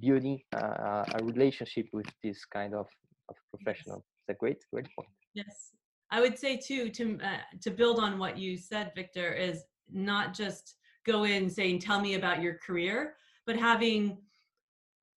building 0.01 0.41
a, 0.55 1.05
a 1.15 1.25
relationship 1.25 1.87
with 1.93 2.07
this 2.23 2.45
kind 2.45 2.75
of, 2.75 2.87
of 3.29 3.37
professional. 3.51 4.05
It's 4.29 4.37
a 4.37 4.39
great 4.39 4.59
great 4.73 4.89
point. 4.97 5.09
Yes, 5.35 5.73
I 6.11 6.21
would 6.21 6.39
say 6.39 6.57
too 6.57 6.89
to 6.91 7.19
uh, 7.23 7.39
to 7.61 7.71
build 7.71 7.99
on 7.99 8.19
what 8.19 8.39
you 8.39 8.57
said, 8.57 8.93
Victor, 8.95 9.33
is 9.33 9.65
not 9.91 10.35
just 10.35 10.77
go 11.07 11.25
in 11.25 11.51
saying 11.51 11.79
tell 11.79 12.01
me 12.01 12.15
about 12.15 12.43
your 12.43 12.59
career, 12.67 13.17
but 13.47 13.57
having 13.57 14.19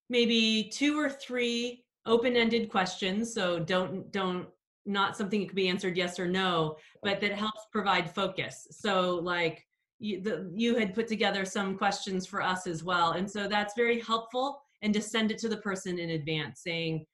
maybe 0.10 0.70
two 0.74 1.00
or 1.00 1.10
three 1.10 1.84
open-ended 2.06 2.70
questions. 2.70 3.34
So 3.34 3.60
don't 3.60 4.12
don't 4.12 4.48
not 4.86 5.18
something 5.18 5.42
that 5.42 5.48
could 5.48 5.56
be 5.56 5.68
answered 5.68 5.98
yes 5.98 6.20
or 6.20 6.28
no, 6.28 6.78
but 7.04 7.20
that 7.20 7.34
helps 7.34 7.68
provide 7.72 8.14
focus. 8.14 8.68
So 8.72 9.16
like 9.16 9.66
you, 10.00 10.22
the, 10.22 10.50
you 10.56 10.76
had 10.76 10.96
put 10.96 11.08
together 11.08 11.44
some 11.44 11.78
questions 11.78 12.26
for 12.26 12.42
us 12.42 12.68
as 12.68 12.84
well, 12.84 13.12
and 13.12 13.30
so 13.30 13.48
that's 13.48 13.74
very 13.76 14.00
helpful. 14.00 14.62
And 14.82 14.94
to 14.94 15.02
send 15.02 15.32
it 15.32 15.40
to 15.40 15.50
the 15.50 15.58
person 15.58 16.00
in 16.00 16.12
advance, 16.12 16.62
saying 16.62 17.06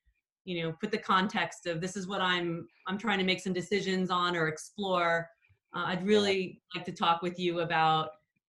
you 0.46 0.62
know 0.62 0.74
put 0.74 0.92
the 0.92 0.98
context 0.98 1.66
of 1.68 1.80
this 1.80 1.96
is 1.96 2.08
what 2.08 2.22
i'm 2.22 2.68
i'm 2.88 2.98
trying 2.98 3.18
to 3.18 3.24
make 3.24 3.40
some 3.40 3.54
decisions 3.54 4.10
on 4.10 4.36
or 4.36 4.48
explore 4.48 5.30
uh, 5.76 5.86
i'd 5.88 6.06
really 6.06 6.62
like 6.76 6.86
to 6.86 6.92
talk 6.92 7.22
with 7.22 7.40
you 7.40 7.62
about 7.62 8.10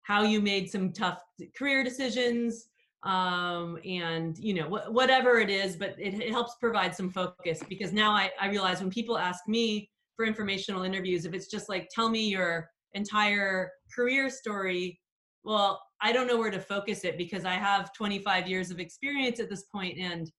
how 0.02 0.22
you 0.22 0.42
made 0.42 0.70
some 0.70 0.92
tough 0.92 1.24
career 1.58 1.84
decisions 1.84 2.70
um, 3.06 3.78
and 3.86 4.38
you 4.40 4.54
know 4.54 4.66
wh- 4.66 4.92
whatever 4.92 5.40
it 5.40 5.50
is 5.50 5.76
but 5.76 5.96
it, 6.00 6.16
it 6.16 6.32
helps 6.32 6.56
provide 6.56 6.96
some 6.96 7.10
focus 7.10 7.62
because 7.70 7.94
now 7.94 8.12
I, 8.12 8.32
I 8.42 8.50
realize 8.50 8.82
when 8.82 8.90
people 8.90 9.18
ask 9.18 9.48
me 9.48 9.90
for 10.16 10.26
informational 10.26 10.84
interviews 10.84 11.26
if 11.26 11.34
it's 11.34 11.48
just 11.48 11.70
like 11.70 11.88
tell 11.94 12.10
me 12.10 12.28
your 12.28 12.70
entire 12.94 13.72
career 13.94 14.30
story 14.30 15.00
well 15.44 15.82
i 16.02 16.12
don't 16.12 16.28
know 16.28 16.38
where 16.38 16.52
to 16.52 16.60
focus 16.60 17.04
it 17.04 17.18
because 17.18 17.46
i 17.46 17.54
have 17.54 17.94
25 17.94 18.48
years 18.48 18.72
of 18.72 18.80
experience 18.80 19.40
at 19.40 19.50
this 19.50 19.64
point 19.64 19.98
and 20.00 20.32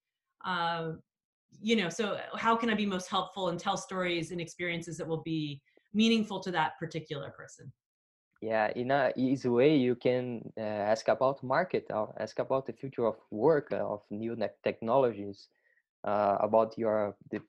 uh, 0.44 0.90
you 1.60 1.76
know 1.76 1.88
so 1.88 2.18
how 2.36 2.56
can 2.56 2.68
i 2.68 2.74
be 2.74 2.86
most 2.86 3.08
helpful 3.08 3.48
and 3.48 3.60
tell 3.60 3.76
stories 3.76 4.32
and 4.32 4.40
experiences 4.40 4.96
that 4.96 5.06
will 5.06 5.22
be 5.22 5.60
meaningful 5.94 6.40
to 6.40 6.50
that 6.50 6.72
particular 6.78 7.30
person 7.30 7.72
yeah 8.40 8.70
in 8.76 8.90
a 8.90 9.12
easy 9.16 9.48
way 9.48 9.76
you 9.76 9.94
can 9.94 10.40
uh, 10.58 10.60
ask 10.60 11.08
about 11.08 11.42
market 11.42 11.86
or 11.90 12.14
ask 12.18 12.38
about 12.38 12.66
the 12.66 12.72
future 12.72 13.06
of 13.06 13.16
work 13.30 13.68
uh, 13.72 13.76
of 13.76 14.00
new 14.10 14.34
ne- 14.36 14.48
technologies 14.64 15.48
uh, 16.06 16.36
about 16.40 16.76
your 16.78 17.14
the, 17.30 17.40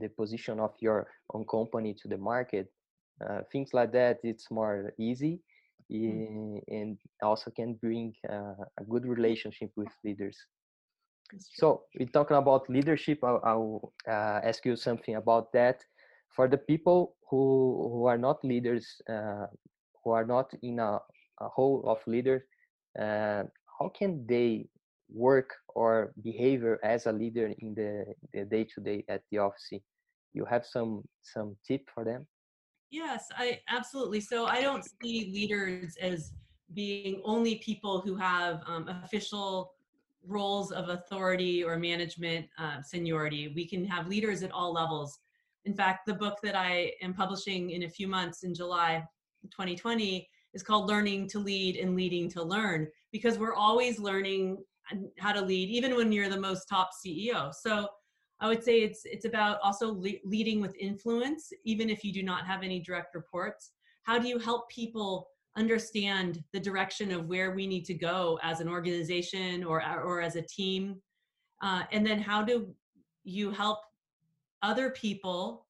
the 0.00 0.08
position 0.08 0.60
of 0.60 0.72
your 0.80 1.06
own 1.34 1.44
company 1.50 1.94
to 1.94 2.08
the 2.08 2.18
market 2.18 2.70
uh, 3.24 3.40
things 3.52 3.72
like 3.74 3.92
that 3.92 4.18
it's 4.22 4.50
more 4.50 4.92
easy 4.98 5.40
Mm. 6.06 6.24
eh, 6.24 6.60
and 6.68 6.96
also 7.22 7.50
can 7.50 7.74
bring 7.74 8.14
uh, 8.28 8.54
a 8.78 8.84
good 8.88 9.04
relationship 9.06 9.70
with 9.76 9.88
leaders 10.04 10.46
so 11.38 11.82
we're 11.98 12.06
talking 12.08 12.36
about 12.36 12.68
leadership. 12.68 13.18
I'll, 13.22 13.40
I'll 13.44 13.92
uh, 14.08 14.40
ask 14.44 14.64
you 14.64 14.76
something 14.76 15.14
about 15.16 15.52
that. 15.52 15.84
For 16.34 16.48
the 16.48 16.58
people 16.58 17.16
who 17.30 17.90
who 17.92 18.06
are 18.06 18.18
not 18.18 18.44
leaders, 18.44 19.00
uh, 19.08 19.46
who 20.04 20.10
are 20.10 20.26
not 20.26 20.50
in 20.62 20.78
a, 20.78 21.00
a 21.40 21.48
whole 21.48 21.82
of 21.86 21.98
leaders, 22.06 22.42
uh, 23.00 23.44
how 23.78 23.88
can 23.96 24.24
they 24.26 24.66
work 25.08 25.50
or 25.74 26.12
behavior 26.22 26.78
as 26.84 27.06
a 27.06 27.12
leader 27.12 27.52
in 27.58 27.74
the, 27.74 28.04
the 28.32 28.44
day 28.44 28.64
to 28.74 28.80
day 28.80 29.04
at 29.08 29.22
the 29.30 29.38
office? 29.38 29.72
You 30.32 30.44
have 30.44 30.66
some 30.66 31.02
some 31.22 31.56
tip 31.66 31.88
for 31.94 32.04
them? 32.04 32.26
Yes, 32.90 33.28
I 33.36 33.60
absolutely. 33.68 34.20
So 34.20 34.46
I 34.46 34.60
don't 34.60 34.84
see 35.02 35.30
leaders 35.32 35.96
as 36.00 36.32
being 36.74 37.20
only 37.24 37.56
people 37.56 38.00
who 38.00 38.16
have 38.16 38.62
um, 38.66 38.88
official 38.88 39.72
roles 40.26 40.72
of 40.72 40.88
authority 40.88 41.62
or 41.62 41.78
management 41.78 42.46
uh, 42.58 42.80
seniority. 42.82 43.52
We 43.54 43.66
can 43.66 43.84
have 43.84 44.08
leaders 44.08 44.42
at 44.42 44.50
all 44.50 44.72
levels. 44.72 45.18
In 45.64 45.74
fact, 45.74 46.06
the 46.06 46.14
book 46.14 46.38
that 46.42 46.54
I 46.54 46.92
am 47.02 47.14
publishing 47.14 47.70
in 47.70 47.84
a 47.84 47.88
few 47.88 48.08
months 48.08 48.42
in 48.42 48.54
July 48.54 49.04
2020 49.50 50.28
is 50.54 50.62
called 50.62 50.88
Learning 50.88 51.28
to 51.28 51.38
Lead 51.38 51.76
and 51.76 51.96
Leading 51.96 52.28
to 52.30 52.42
Learn 52.42 52.88
because 53.12 53.38
we're 53.38 53.54
always 53.54 53.98
learning 53.98 54.58
how 55.18 55.32
to 55.32 55.40
lead, 55.40 55.70
even 55.70 55.96
when 55.96 56.12
you're 56.12 56.28
the 56.28 56.40
most 56.40 56.68
top 56.68 56.90
CEO. 56.94 57.52
So 57.54 57.88
I 58.40 58.48
would 58.48 58.62
say 58.62 58.80
it's 58.80 59.02
it's 59.04 59.24
about 59.24 59.58
also 59.62 59.94
le- 59.94 60.20
leading 60.24 60.60
with 60.60 60.74
influence, 60.76 61.52
even 61.64 61.88
if 61.88 62.04
you 62.04 62.12
do 62.12 62.22
not 62.22 62.46
have 62.46 62.62
any 62.62 62.80
direct 62.80 63.14
reports. 63.14 63.72
How 64.02 64.18
do 64.18 64.28
you 64.28 64.38
help 64.38 64.68
people 64.68 65.28
understand 65.56 66.42
the 66.52 66.60
direction 66.60 67.12
of 67.12 67.26
where 67.26 67.52
we 67.52 67.66
need 67.66 67.84
to 67.86 67.94
go 67.94 68.38
as 68.42 68.60
an 68.60 68.68
organization 68.68 69.64
or 69.64 69.82
or 70.02 70.20
as 70.20 70.36
a 70.36 70.42
team? 70.42 71.00
Uh, 71.62 71.84
and 71.92 72.06
then 72.06 72.20
how 72.20 72.42
do 72.42 72.74
you 73.22 73.50
help 73.50 73.78
other 74.62 74.90
people 74.90 75.66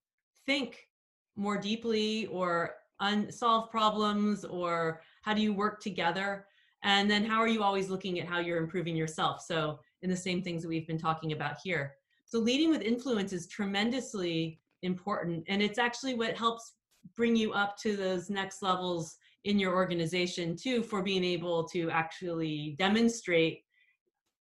think 0.46 0.88
more 1.36 1.56
deeply 1.56 2.26
or 2.26 2.74
unsolve 3.00 3.70
problems 3.70 4.44
or 4.44 5.00
how 5.22 5.34
do 5.34 5.42
you 5.42 5.52
work 5.52 5.80
together? 5.80 6.46
And 6.82 7.10
then 7.10 7.24
how 7.24 7.40
are 7.40 7.48
you 7.48 7.62
always 7.62 7.88
looking 7.88 8.20
at 8.20 8.28
how 8.28 8.40
you're 8.40 8.58
improving 8.58 8.96
yourself? 8.96 9.42
So 9.42 9.80
in 10.02 10.10
the 10.10 10.16
same 10.16 10.42
things 10.42 10.62
that 10.62 10.68
we've 10.68 10.86
been 10.86 10.98
talking 10.98 11.32
about 11.32 11.56
here. 11.62 11.94
So 12.26 12.38
leading 12.38 12.70
with 12.70 12.82
influence 12.82 13.32
is 13.32 13.46
tremendously 13.48 14.60
important. 14.82 15.44
And 15.48 15.62
it's 15.62 15.78
actually 15.78 16.14
what 16.14 16.36
helps 16.36 16.72
bring 17.16 17.36
you 17.36 17.52
up 17.52 17.76
to 17.78 17.96
those 17.96 18.30
next 18.30 18.62
levels 18.62 19.16
in 19.44 19.58
your 19.58 19.74
organization 19.74 20.56
too, 20.56 20.82
for 20.82 21.02
being 21.02 21.24
able 21.24 21.64
to 21.68 21.90
actually 21.90 22.76
demonstrate 22.78 23.62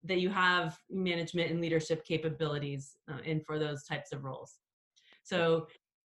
that 0.04 0.20
you 0.20 0.30
have 0.30 0.78
management 0.90 1.52
and 1.52 1.62
leadership 1.62 2.06
capabilities 2.06 2.96
uh, 3.12 3.18
and 3.26 3.46
for 3.46 3.60
those 3.60 3.84
types 3.84 4.12
of 4.12 4.24
roles. 4.24 4.58
So 5.24 5.68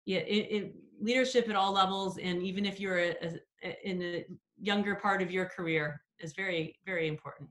yeah, 0.10 0.22
it, 0.38 0.44
it, 0.58 0.76
leadership 1.00 1.48
at 1.50 1.56
all 1.56 1.72
levels, 1.72 2.18
and 2.18 2.42
even 2.42 2.66
if 2.66 2.80
you're 2.80 2.98
a, 2.98 3.16
a, 3.64 3.88
in 3.88 4.02
a 4.02 4.26
younger 4.60 4.96
part 4.96 5.22
of 5.22 5.30
your 5.30 5.46
career, 5.46 6.02
is 6.20 6.34
very, 6.34 6.76
very 6.84 7.08
important. 7.08 7.48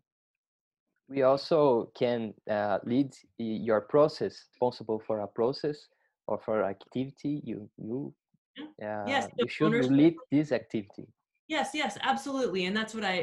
We 1.08 1.22
also 1.22 1.92
can 1.96 2.34
uh, 2.50 2.78
lead 2.84 3.14
your 3.38 3.80
process, 3.80 4.32
responsible 4.50 5.00
for 5.06 5.20
a 5.20 5.28
process 5.28 5.78
or 6.26 6.36
for 6.44 6.64
activity. 6.64 7.40
You 7.44 7.70
you 7.78 8.12
uh, 8.58 9.06
Yes, 9.14 9.28
you 9.38 9.48
should 9.48 9.66
ownership- 9.68 9.92
lead 9.92 10.16
this 10.32 10.50
activity. 10.50 11.06
Yes, 11.46 11.70
yes, 11.72 11.96
absolutely. 12.02 12.66
And 12.66 12.76
that's 12.76 12.92
what 12.92 13.04
I 13.04 13.16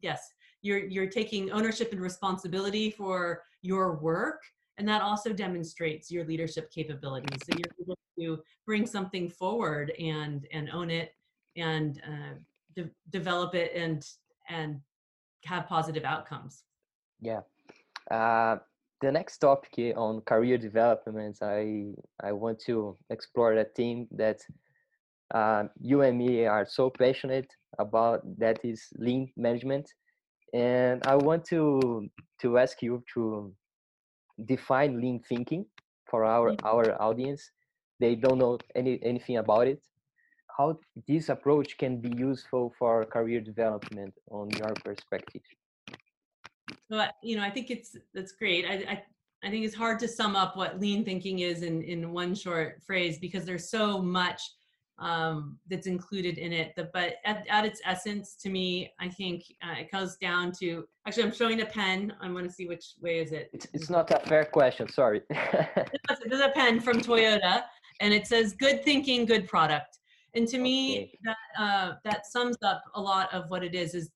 yes, 0.00 0.20
you're 0.62 0.84
you're 0.94 1.10
taking 1.20 1.50
ownership 1.50 1.88
and 1.92 2.00
responsibility 2.00 2.90
for 2.90 3.42
your 3.60 3.86
work 3.98 4.40
and 4.78 4.86
that 4.88 5.02
also 5.02 5.32
demonstrates 5.32 6.10
your 6.10 6.24
leadership 6.24 6.70
capabilities. 6.70 7.42
So 7.44 7.52
you're 7.58 7.74
able 7.82 7.98
to 8.18 8.42
bring 8.66 8.86
something 8.86 9.28
forward 9.28 9.90
and 9.98 10.46
and 10.52 10.70
own 10.70 10.90
it 10.90 11.14
and 11.56 12.00
uh, 12.06 12.34
de- 12.76 12.90
develop 13.10 13.54
it 13.54 13.72
and 13.74 14.06
and 14.48 14.80
have 15.44 15.66
positive 15.66 16.04
outcomes. 16.04 16.64
Yeah. 17.20 17.40
Uh, 18.10 18.56
the 19.00 19.12
next 19.12 19.38
topic 19.38 19.96
on 19.96 20.20
career 20.22 20.58
development, 20.58 21.38
I 21.42 21.94
I 22.22 22.32
want 22.32 22.58
to 22.66 22.96
explore 23.10 23.52
a 23.54 23.64
theme 23.64 24.08
that 24.12 24.40
uh, 25.34 25.64
you 25.80 26.02
and 26.02 26.18
me 26.18 26.46
are 26.46 26.66
so 26.66 26.90
passionate 26.90 27.50
about. 27.78 28.22
That 28.38 28.58
is 28.64 28.88
lean 28.96 29.30
management, 29.36 29.92
and 30.52 31.02
I 31.06 31.16
want 31.16 31.44
to 31.46 32.08
to 32.40 32.58
ask 32.58 32.82
you 32.82 33.04
to 33.14 33.54
define 34.46 35.00
lean 35.00 35.20
thinking 35.28 35.66
for 36.10 36.24
our 36.24 36.52
Mhm. 36.52 36.64
our 36.64 37.00
audience. 37.00 37.52
They 38.00 38.14
don't 38.14 38.38
know 38.38 38.58
any 38.74 38.98
anything 39.02 39.38
about 39.38 39.66
it. 39.68 39.82
How 40.56 40.78
this 41.06 41.28
approach 41.28 41.78
can 41.78 42.00
be 42.00 42.10
useful 42.16 42.74
for 42.78 43.04
career 43.04 43.40
development 43.40 44.14
on 44.30 44.50
your 44.50 44.74
perspective. 44.84 45.42
So 46.90 47.04
you 47.22 47.36
know, 47.36 47.42
I 47.42 47.50
think 47.50 47.70
it's 47.70 47.96
that's 48.14 48.32
great. 48.32 48.64
I, 48.64 48.74
I 48.92 49.02
I 49.44 49.50
think 49.50 49.64
it's 49.64 49.74
hard 49.74 49.98
to 50.00 50.08
sum 50.08 50.34
up 50.34 50.56
what 50.56 50.80
lean 50.80 51.04
thinking 51.04 51.40
is 51.40 51.62
in 51.62 51.82
in 51.82 52.12
one 52.12 52.34
short 52.34 52.82
phrase 52.86 53.18
because 53.18 53.44
there's 53.44 53.70
so 53.70 54.00
much 54.00 54.40
um, 54.98 55.58
that's 55.68 55.86
included 55.86 56.38
in 56.38 56.52
it. 56.52 56.74
The, 56.76 56.90
but 56.92 57.14
at, 57.24 57.46
at 57.48 57.64
its 57.64 57.80
essence, 57.84 58.34
to 58.42 58.50
me, 58.50 58.92
I 58.98 59.08
think 59.08 59.44
uh, 59.62 59.78
it 59.78 59.90
comes 59.90 60.16
down 60.16 60.52
to. 60.60 60.86
Actually, 61.06 61.24
I'm 61.24 61.34
showing 61.34 61.60
a 61.60 61.66
pen. 61.66 62.12
I 62.20 62.30
want 62.30 62.46
to 62.46 62.52
see 62.52 62.66
which 62.66 62.94
way 63.00 63.20
is 63.20 63.32
it. 63.32 63.50
It's, 63.52 63.66
it's 63.72 63.90
not 63.90 64.10
a 64.10 64.20
fair 64.26 64.44
question. 64.44 64.88
Sorry. 64.88 65.22
There's 65.30 66.40
a 66.40 66.50
pen 66.54 66.80
from 66.80 67.00
Toyota, 67.00 67.62
and 68.00 68.12
it 68.12 68.26
says 68.26 68.52
"Good 68.52 68.84
thinking, 68.84 69.26
good 69.26 69.48
product." 69.48 69.98
And 70.34 70.46
to 70.48 70.58
me, 70.58 70.98
Okay. 70.98 71.18
that 71.24 71.62
uh, 71.62 71.94
that 72.04 72.26
sums 72.26 72.56
up 72.62 72.82
a 72.94 73.00
lot 73.00 73.32
of 73.32 73.50
what 73.50 73.64
it 73.64 73.74
is. 73.74 73.94
Is 73.94 74.10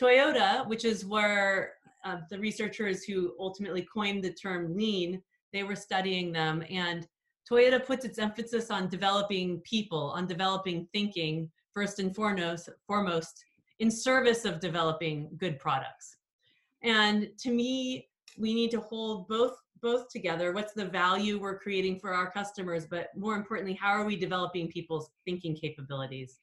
Toyota, 0.00 0.66
which 0.68 0.84
is 0.84 1.04
where 1.04 1.74
uh, 2.04 2.18
the 2.30 2.38
researchers 2.38 3.04
who 3.04 3.34
ultimately 3.38 3.82
coined 3.82 4.22
the 4.24 4.32
term 4.32 4.76
lean, 4.76 5.22
they 5.52 5.62
were 5.62 5.76
studying 5.76 6.32
them, 6.32 6.62
and 6.70 7.06
Toyota 7.50 7.84
puts 7.84 8.04
its 8.04 8.18
emphasis 8.18 8.70
on 8.70 8.88
developing 8.88 9.60
people, 9.60 10.10
on 10.14 10.26
developing 10.26 10.86
thinking 10.92 11.50
first 11.74 11.98
and 11.98 12.14
foremost, 12.14 12.68
foremost 12.86 13.44
in 13.78 13.90
service 13.90 14.44
of 14.44 14.60
developing 14.60 15.30
good 15.36 15.58
products. 15.58 16.16
And 16.82 17.30
to 17.38 17.50
me, 17.50 18.08
we 18.36 18.54
need 18.54 18.70
to 18.72 18.80
hold 18.80 19.28
both 19.28 19.56
both 19.80 20.08
together. 20.08 20.52
What's 20.52 20.72
the 20.72 20.84
value 20.84 21.38
we're 21.38 21.58
creating 21.58 21.98
for 21.98 22.12
our 22.12 22.30
customers, 22.30 22.86
but 22.86 23.08
more 23.16 23.36
importantly, 23.36 23.74
how 23.74 23.90
are 23.90 24.04
we 24.04 24.16
developing 24.16 24.68
people's 24.68 25.10
thinking 25.24 25.54
capabilities? 25.54 26.40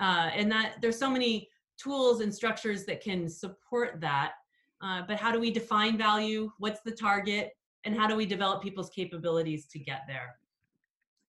Uh, 0.00 0.30
and 0.34 0.50
that 0.52 0.76
there's 0.80 0.98
so 0.98 1.10
many 1.10 1.48
tools 1.76 2.20
and 2.20 2.34
structures 2.34 2.84
that 2.84 3.02
can 3.02 3.28
support 3.28 4.00
that. 4.00 4.32
Uh, 4.80 5.02
but 5.06 5.16
how 5.16 5.32
do 5.32 5.40
we 5.40 5.50
define 5.50 5.98
value? 5.98 6.50
What's 6.58 6.80
the 6.80 6.92
target? 6.92 7.56
And 7.84 7.96
how 7.96 8.06
do 8.06 8.16
we 8.16 8.26
develop 8.26 8.62
people's 8.62 8.90
capabilities 8.90 9.66
to 9.66 9.78
get 9.78 10.02
there? 10.06 10.36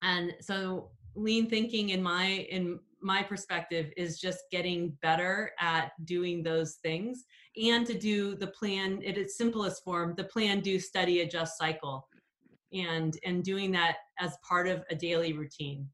And 0.02 0.34
so 0.42 0.90
lean 1.16 1.50
thinking 1.50 1.90
in 1.90 2.02
my 2.02 2.26
in 2.26 2.80
my 3.02 3.24
perspective 3.24 3.92
is 3.96 4.20
just 4.20 4.40
getting 4.52 4.98
better 5.02 5.52
at 5.60 5.92
doing 6.06 6.44
those 6.44 6.76
things 6.84 7.26
and 7.62 7.86
to 7.88 7.98
do 7.98 8.36
the 8.36 8.48
plan 8.48 9.02
in 9.02 9.16
its 9.16 9.38
simplest 9.38 9.84
form 9.84 10.14
the 10.18 10.24
plan 10.24 10.60
do 10.60 10.80
study 10.80 11.22
adjust 11.22 11.58
cycle 11.58 12.08
and 12.74 13.18
and 13.26 13.44
doing 13.44 13.72
that 13.72 13.98
as 14.20 14.38
part 14.48 14.68
of 14.68 14.84
a 14.90 14.96
daily 14.96 15.34
routine. 15.34 15.88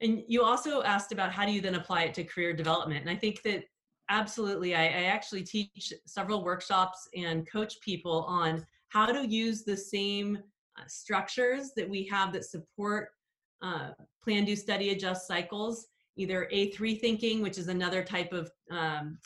And 0.00 0.22
you 0.26 0.42
also 0.42 0.82
asked 0.82 1.12
about 1.12 1.32
how 1.32 1.46
do 1.46 1.52
you 1.52 1.60
then 1.60 1.76
apply 1.76 2.04
it 2.04 2.14
to 2.14 2.24
career 2.24 2.52
development? 2.52 3.00
And 3.02 3.10
i 3.10 3.16
think 3.16 3.42
that 3.42 3.64
absolutely 4.10 4.74
i, 4.74 4.82
I 4.82 5.04
actually 5.04 5.42
teach 5.42 5.92
several 6.06 6.44
workshops 6.44 7.08
and 7.16 7.50
coach 7.50 7.80
people 7.80 8.24
on 8.28 8.66
how 8.88 9.06
to 9.06 9.26
use 9.26 9.64
the 9.64 9.76
same 9.76 10.38
uh, 10.78 10.82
structures 10.86 11.70
that 11.76 11.88
we 11.88 12.06
have 12.08 12.32
that 12.32 12.44
support 12.44 13.08
uh, 13.62 13.90
plan 14.22 14.44
do 14.44 14.56
study 14.56 14.90
adjust 14.90 15.26
cycles. 15.26 15.86
Either 16.16 16.48
a3 16.52 17.00
thinking 17.00 17.42
which 17.42 17.58
is 17.58 17.68
another 17.68 18.04
type 18.04 18.32
of 18.32 18.50
um, 18.70 19.18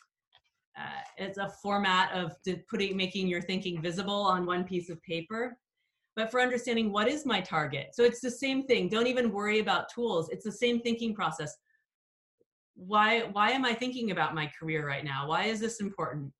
uh, 0.79 1.01
it's 1.17 1.39
a 1.39 1.51
format 1.63 2.13
of 2.13 2.33
putting 2.71 2.97
making 2.97 3.27
your 3.29 3.43
thinking 3.43 3.83
visible 3.83 4.23
on 4.23 4.47
one 4.47 4.65
piece 4.65 4.89
of 4.89 5.03
paper. 5.03 5.57
But 6.17 6.31
for 6.31 6.41
understanding 6.41 6.93
what 6.93 7.07
is 7.09 7.27
my 7.27 7.41
target 7.41 7.89
so 7.93 8.05
it's 8.05 8.21
the 8.21 8.31
same 8.31 8.65
thing. 8.67 8.89
Don't 8.89 9.07
even 9.07 9.33
worry 9.33 9.61
about 9.61 9.93
tools. 9.93 10.29
It's 10.31 10.45
the 10.45 10.53
same 10.53 10.81
thinking 10.81 11.15
process. 11.15 11.57
Why 12.75 13.23
why 13.33 13.51
am 13.51 13.65
i 13.65 13.75
thinking 13.75 14.11
about 14.13 14.35
my 14.35 14.51
career 14.59 14.87
right 14.87 15.05
now? 15.05 15.29
Why 15.29 15.45
is 15.45 15.61
this 15.61 15.81
important? 15.81 16.33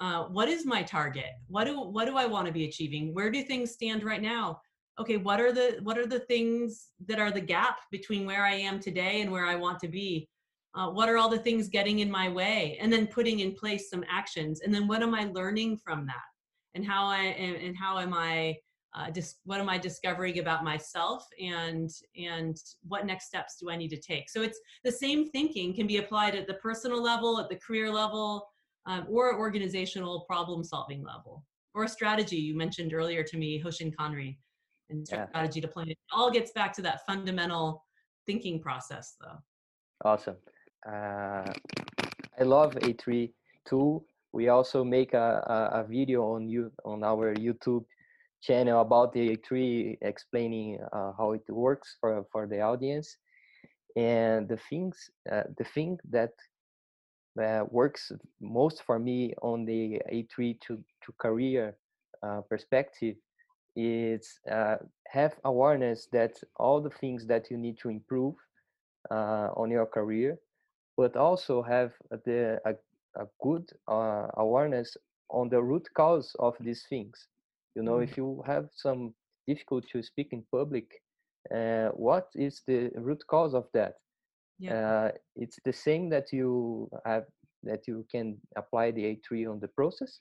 Uh, 0.00 0.24
what 0.24 0.48
is 0.48 0.66
my 0.66 0.82
target? 0.82 1.30
What 1.48 1.64
do 1.64 1.80
what 1.80 2.06
do 2.06 2.16
i 2.16 2.26
want 2.26 2.46
to 2.46 2.52
be 2.52 2.64
achieving? 2.64 3.14
Where 3.14 3.30
do 3.30 3.42
things 3.42 3.72
stand 3.72 4.02
right 4.02 4.22
now 4.22 4.60
okay 4.98 5.16
what 5.16 5.40
are 5.40 5.52
the 5.52 5.78
what 5.82 5.98
are 5.98 6.06
the 6.06 6.20
things 6.20 6.88
that 7.06 7.18
are 7.18 7.30
the 7.30 7.40
gap 7.40 7.78
between 7.90 8.26
where 8.26 8.44
i 8.44 8.54
am 8.54 8.80
today 8.80 9.20
and 9.20 9.30
where 9.30 9.46
i 9.46 9.54
want 9.54 9.78
to 9.80 9.88
be? 9.88 10.28
Uh, 10.76 10.90
what 10.90 11.08
are 11.08 11.16
all 11.16 11.30
the 11.30 11.38
things 11.38 11.68
getting 11.68 12.00
in 12.00 12.10
my 12.10 12.28
way? 12.28 12.76
And 12.80 12.92
then 12.92 13.06
putting 13.06 13.40
in 13.40 13.54
place 13.54 13.88
some 13.88 14.04
actions. 14.10 14.60
And 14.60 14.74
then 14.74 14.86
what 14.86 15.02
am 15.02 15.14
i 15.14 15.24
learning 15.24 15.78
from 15.78 16.06
that? 16.06 16.28
And 16.74 16.84
how 16.84 17.06
i 17.06 17.18
and, 17.18 17.56
and 17.56 17.76
how 17.76 17.98
am 17.98 18.12
i 18.12 18.56
uh, 18.94 19.10
dis- 19.10 19.36
what 19.44 19.60
am 19.60 19.68
i 19.68 19.78
discovering 19.78 20.38
about 20.38 20.64
myself? 20.64 21.26
And 21.40 21.90
and 22.16 22.56
what 22.86 23.06
next 23.06 23.26
steps 23.26 23.56
do 23.60 23.70
i 23.70 23.76
need 23.76 23.88
to 23.88 24.00
take? 24.00 24.28
So 24.28 24.42
it's 24.42 24.60
the 24.84 24.92
same 24.92 25.30
thinking 25.30 25.74
can 25.74 25.86
be 25.86 25.96
applied 25.98 26.34
at 26.34 26.46
the 26.46 26.54
personal 26.54 27.02
level 27.02 27.40
at 27.40 27.48
the 27.48 27.56
career 27.56 27.90
level 27.90 28.46
um, 28.86 29.06
or 29.08 29.38
organizational 29.38 30.24
problem 30.28 30.62
solving 30.62 31.02
level. 31.02 31.44
Or 31.74 31.84
a 31.84 31.88
strategy 31.88 32.36
you 32.36 32.56
mentioned 32.56 32.92
earlier 32.94 33.22
to 33.22 33.36
me 33.36 33.62
hoshin 33.62 33.94
kanri 33.94 34.38
and 34.90 35.06
Yeah. 35.10 35.26
strategy 35.28 35.60
deployment 35.60 35.92
it 35.92 35.98
all 36.12 36.30
gets 36.30 36.52
back 36.52 36.72
to 36.74 36.82
that 36.82 37.04
fundamental 37.06 37.84
thinking 38.26 38.60
process 38.60 39.16
though 39.20 39.38
Awesome. 40.04 40.36
Uh, 40.86 41.50
I 42.38 42.42
love 42.42 42.74
A3 42.74 43.32
tool. 43.64 44.04
We 44.32 44.48
also 44.48 44.84
make 44.84 45.14
a, 45.14 45.42
a, 45.46 45.80
a 45.80 45.84
video 45.84 46.34
on 46.34 46.48
you 46.48 46.70
on 46.84 47.02
our 47.02 47.34
YouTube 47.34 47.84
channel 48.42 48.80
about 48.82 49.12
the 49.12 49.36
A3, 49.36 49.98
explaining 50.02 50.78
uh, 50.92 51.12
how 51.16 51.32
it 51.32 51.48
works 51.48 51.96
for 52.00 52.26
for 52.30 52.46
the 52.46 52.60
audience. 52.60 53.16
And 53.96 54.46
the 54.46 54.58
things, 54.68 55.10
uh, 55.32 55.44
the 55.56 55.64
thing 55.64 55.98
that 56.10 56.34
uh, 57.42 57.64
works 57.70 58.12
most 58.40 58.82
for 58.82 58.98
me 58.98 59.34
on 59.40 59.64
the 59.64 60.02
A3 60.12 60.60
to 60.60 60.76
to 60.76 61.12
career 61.18 61.74
uh, 62.22 62.42
perspective 62.42 63.16
is 63.76 64.40
uh, 64.50 64.76
have 65.08 65.34
awareness 65.44 66.08
that 66.12 66.42
all 66.56 66.80
the 66.80 66.90
things 66.90 67.26
that 67.28 67.50
you 67.50 67.58
need 67.58 67.78
to 67.80 67.90
improve 67.90 68.34
uh, 69.10 69.48
on 69.56 69.70
your 69.70 69.86
career, 69.86 70.38
but 70.96 71.16
also 71.16 71.62
have 71.62 71.92
the 72.24 72.60
a, 72.64 72.74
a 73.20 73.26
good 73.42 73.70
uh, 73.88 74.28
awareness 74.36 74.96
on 75.30 75.48
the 75.48 75.62
root 75.62 75.88
cause 75.96 76.34
of 76.40 76.54
these 76.60 76.84
things. 76.88 77.28
You 77.74 77.82
know, 77.82 77.98
Mm. 77.98 78.10
if 78.10 78.16
you 78.16 78.42
have 78.46 78.68
some 78.72 79.14
difficulty 79.46 79.88
to 79.92 80.02
speak 80.02 80.28
in 80.32 80.44
public, 80.52 80.86
uh, 81.54 81.88
what 81.90 82.28
is 82.34 82.62
the 82.66 82.90
root 82.96 83.22
cause 83.28 83.54
of 83.54 83.66
that? 83.74 83.94
yeah 84.58 84.70
Uh, 84.70 85.10
it's 85.36 85.58
the 85.64 85.72
same 85.72 86.08
that 86.10 86.32
you 86.32 86.88
have 87.04 87.24
that 87.62 87.86
you 87.86 88.04
can 88.10 88.36
apply 88.56 88.90
the 88.90 89.04
A3 89.06 89.46
on 89.46 89.60
the 89.60 89.68
process. 89.68 90.18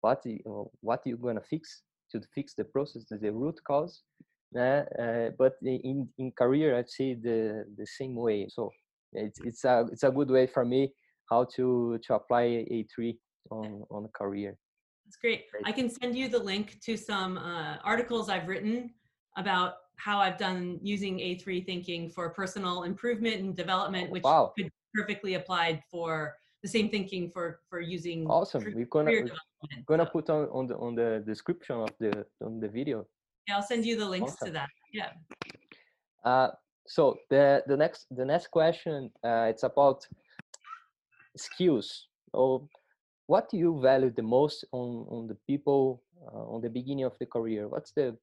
What 0.00 0.24
you, 0.24 0.38
uh, 0.46 0.68
what 0.80 1.02
you 1.06 1.16
gonna 1.16 1.40
fix 1.42 1.82
to 2.12 2.20
fix 2.34 2.54
the 2.54 2.64
process, 2.64 3.04
the 3.10 3.32
root 3.32 3.58
cause. 3.66 4.02
Uh, 4.56 4.82
uh, 4.98 5.30
but 5.38 5.54
in 5.62 6.08
in 6.18 6.32
career, 6.32 6.76
I'd 6.76 6.90
say 6.90 7.14
the 7.14 7.64
the 7.76 7.86
same 7.86 8.16
way. 8.16 8.48
So 8.48 8.70
it's 9.12 9.40
it's 9.40 9.64
a 9.64 9.86
it's 9.92 10.02
a 10.02 10.10
good 10.10 10.30
way 10.30 10.46
for 10.46 10.64
me 10.64 10.92
how 11.30 11.44
to 11.56 11.98
to 12.02 12.14
apply 12.14 12.66
A3 12.70 13.16
on 13.50 13.84
on 13.90 14.08
career. 14.12 14.56
That's 15.04 15.16
great. 15.16 15.50
Great. 15.50 15.62
I 15.66 15.72
can 15.72 15.88
send 15.88 16.16
you 16.16 16.28
the 16.28 16.38
link 16.38 16.80
to 16.82 16.96
some 16.96 17.38
uh, 17.38 17.76
articles 17.84 18.28
I've 18.28 18.48
written 18.48 18.90
about 19.36 19.74
how 19.96 20.18
I've 20.18 20.38
done 20.38 20.78
using 20.82 21.18
A3 21.18 21.64
thinking 21.64 22.10
for 22.10 22.30
personal 22.30 22.84
improvement 22.84 23.40
and 23.40 23.56
development, 23.56 24.10
which 24.10 24.24
Wow. 24.24 24.52
could 24.56 24.66
be 24.66 24.70
perfectly 24.94 25.34
applied 25.34 25.82
for 25.90 26.36
the 26.62 26.68
same 26.68 26.88
thinking 26.88 27.30
for 27.30 27.60
for 27.68 27.80
using 27.80 28.26
Awesome. 28.26 28.64
We're 28.74 28.84
gonna 28.86 29.10
we're 29.10 29.84
gonna 29.86 30.04
So, 30.04 30.10
put 30.10 30.30
on 30.30 30.48
on 30.50 30.66
the 30.66 30.76
on 30.76 30.94
the 30.94 31.22
description 31.26 31.76
of 31.76 31.90
the 31.98 32.26
on 32.44 32.60
the 32.60 32.68
video. 32.68 33.06
yeah, 33.48 33.56
I'll 33.56 33.62
send 33.62 33.84
you 33.84 33.96
the 33.96 34.06
links 34.08 34.36
to 34.36 34.50
that. 34.50 34.68
Yeah. 34.92 35.10
Uh, 36.24 36.50
so 36.86 37.16
the 37.30 37.62
the 37.66 37.76
next 37.76 38.06
the 38.10 38.24
next 38.24 38.48
question 38.50 39.10
uh, 39.24 39.46
it's 39.48 39.62
about 39.62 40.06
skills. 41.36 42.08
So, 42.32 42.68
what 43.26 43.48
do 43.50 43.56
you 43.56 43.80
value 43.80 44.10
the 44.10 44.22
most 44.22 44.64
on 44.72 45.06
on 45.08 45.26
the 45.28 45.36
people 45.46 46.02
uh, 46.26 46.54
on 46.54 46.60
the 46.60 46.70
beginning 46.70 47.04
of 47.04 47.16
the 47.18 47.26
career? 47.26 47.68
What's 47.68 47.92
the 47.92 48.16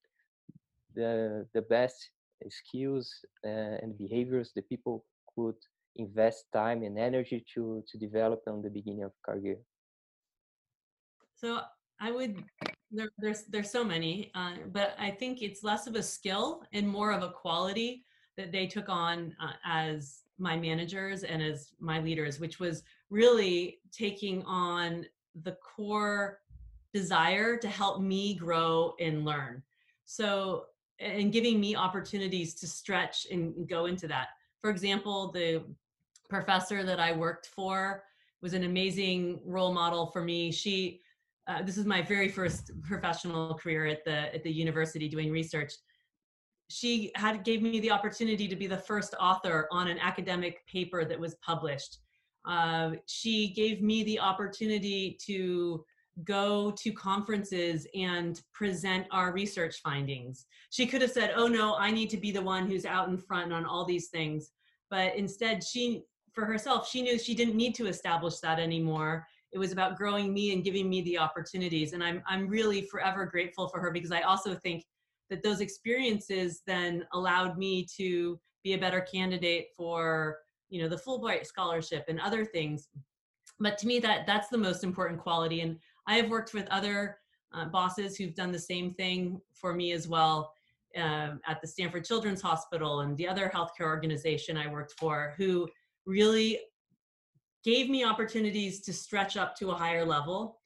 the 0.94 1.48
the 1.54 1.62
best 1.62 2.12
skills 2.50 3.26
uh, 3.44 3.82
and 3.82 3.98
behaviors 3.98 4.52
the 4.54 4.62
people 4.62 5.04
could 5.34 5.58
invest 5.98 6.46
time 6.54 6.84
and 6.84 6.98
energy 6.98 7.46
to 7.54 7.84
to 7.88 7.98
develop 7.98 8.42
on 8.48 8.62
the 8.62 8.70
beginning 8.70 9.04
of 9.04 9.12
career? 9.24 9.58
So 11.36 11.62
I 12.00 12.12
would 12.12 12.44
there, 12.92 13.10
there's 13.18 13.44
there's 13.46 13.70
so 13.70 13.84
many, 13.84 14.32
uh, 14.36 14.54
but 14.72 14.96
I 15.00 15.12
think 15.12 15.42
it's 15.42 15.64
less 15.64 15.88
of 15.88 15.96
a 15.96 16.04
skill 16.04 16.64
and 16.74 16.88
more 16.88 17.12
of 17.12 17.24
a 17.24 17.30
quality 17.30 18.06
that 18.38 18.52
they 18.52 18.68
took 18.68 18.88
on 18.88 19.36
uh, 19.42 19.54
as 19.66 20.22
my 20.40 20.56
managers 20.56 21.24
and 21.24 21.42
as 21.42 21.74
my 21.80 22.00
leaders, 22.00 22.40
which 22.40 22.60
was 22.60 22.84
really 23.10 23.80
taking 23.92 24.44
on 24.44 25.06
the 25.44 25.54
core 25.54 26.40
desire 26.94 27.58
to 27.58 27.68
help 27.68 28.02
me 28.02 28.36
grow 28.36 28.94
and 29.00 29.26
learn. 29.26 29.64
So 30.06 30.66
and 31.00 31.32
giving 31.32 31.60
me 31.60 31.76
opportunities 31.76 32.56
to 32.56 32.68
stretch 32.68 33.28
and 33.32 33.68
go 33.68 33.86
into 33.86 34.08
that. 34.08 34.30
For 34.62 34.70
example, 34.70 35.32
the 35.32 35.64
professor 36.30 36.84
that 36.84 37.00
I 37.00 37.14
worked 37.14 37.48
for 37.48 38.04
was 38.42 38.54
an 38.54 38.64
amazing 38.64 39.40
role 39.46 39.74
model 39.74 40.08
for 40.08 40.24
me. 40.24 40.52
She 40.52 41.02
uh, 41.48 41.62
this 41.64 41.78
is 41.78 41.86
my 41.86 42.02
very 42.02 42.28
first 42.28 42.72
professional 42.84 43.54
career 43.56 43.86
at 43.86 44.04
the 44.04 44.34
at 44.34 44.44
the 44.44 44.52
university 44.52 45.08
doing 45.08 45.32
research. 45.32 45.74
She 46.70 47.12
had 47.16 47.46
gave 47.46 47.62
me 47.62 47.80
the 47.80 47.92
opportunity 47.92 48.48
to 48.48 48.56
be 48.56 48.68
the 48.68 48.78
first 48.78 49.16
author 49.20 49.68
on 49.72 49.88
an 49.88 49.98
academic 50.00 50.66
paper 50.68 51.06
that 51.06 51.20
was 51.20 51.36
published. 51.36 52.00
Uh, 52.46 52.92
she 53.06 53.54
gave 53.54 53.82
me 53.82 54.04
the 54.04 54.20
opportunity 54.20 55.18
to 55.26 55.86
go 56.24 56.72
to 56.72 56.92
conferences 56.92 57.88
and 57.96 58.42
present 58.54 59.06
our 59.12 59.32
research 59.32 59.78
findings. 59.82 60.46
She 60.72 60.86
could 60.86 61.02
have 61.02 61.12
said 61.12 61.32
oh 61.36 61.48
no 61.48 61.76
i 61.76 61.92
need 61.92 62.10
to 62.10 62.18
be 62.18 62.32
the 62.32 62.42
one 62.42 62.68
who's 62.68 62.86
out 62.86 63.08
in 63.08 63.18
front 63.18 63.54
on 63.54 63.66
all 63.66 63.86
these 63.86 64.10
things. 64.10 64.52
But 64.90 65.16
instead 65.16 65.64
she 65.64 66.04
for 66.38 66.46
herself. 66.46 66.88
She 66.88 67.02
knew 67.02 67.18
she 67.18 67.34
didn't 67.34 67.56
need 67.56 67.74
to 67.76 67.88
establish 67.88 68.38
that 68.42 68.60
anymore. 68.60 69.26
It 69.52 69.58
was 69.58 69.72
about 69.72 69.98
growing 69.98 70.32
me 70.32 70.54
and 70.54 70.64
giving 70.64 70.88
me 70.88 71.02
the 71.02 71.18
opportunities. 71.18 71.94
And 71.94 72.04
i'm 72.04 72.22
i'm 72.28 72.48
really 72.48 72.84
forever 72.84 73.26
grateful 73.26 73.68
for 73.70 73.80
her 73.80 73.92
because 73.92 74.12
i 74.12 74.22
also 74.22 74.54
think 74.54 74.86
that 75.32 75.42
those 75.42 75.62
experiences 75.62 76.62
then 76.68 77.06
allowed 77.14 77.58
me 77.58 77.88
to 77.98 78.40
be 78.64 78.74
a 78.74 78.78
better 78.78 79.02
candidate 79.02 79.70
for 79.76 80.38
you 80.70 80.80
know 80.80 80.88
the 80.88 81.02
fulbright 81.06 81.48
scholarship 81.48 82.06
and 82.08 82.20
other 82.20 82.46
things. 82.46 82.88
But 83.60 83.80
to 83.80 83.88
me 83.88 83.98
that 84.00 84.28
that's 84.28 84.50
the 84.50 84.60
most 84.60 84.84
important 84.84 85.20
quality. 85.20 85.62
And 85.62 85.80
i 86.08 86.18
have 86.18 86.30
worked 86.30 86.54
with 86.54 86.68
other 86.70 87.18
uh, 87.52 87.66
bosses 87.66 88.16
who've 88.16 88.36
done 88.36 88.52
the 88.52 88.68
same 88.74 88.94
thing 88.94 89.42
for 89.56 89.74
me 89.74 89.92
as 89.92 90.08
well 90.08 90.54
um, 90.98 91.40
at 91.48 91.62
the 91.62 91.68
stanford 91.68 92.04
children's 92.04 92.42
hospital 92.42 93.02
and 93.02 93.16
the 93.18 93.28
other 93.28 93.52
healthcare 93.56 93.90
organization 93.96 94.58
i 94.58 94.68
worked 94.68 94.94
for 95.00 95.34
who 95.38 95.68
really 96.08 96.60
gave 97.64 97.90
me 97.90 98.04
opportunities 98.04 98.82
to 98.82 98.94
stretch 98.94 99.38
up 99.38 99.56
to 99.58 99.70
a 99.70 99.76
higher 99.76 100.06
level 100.06 100.60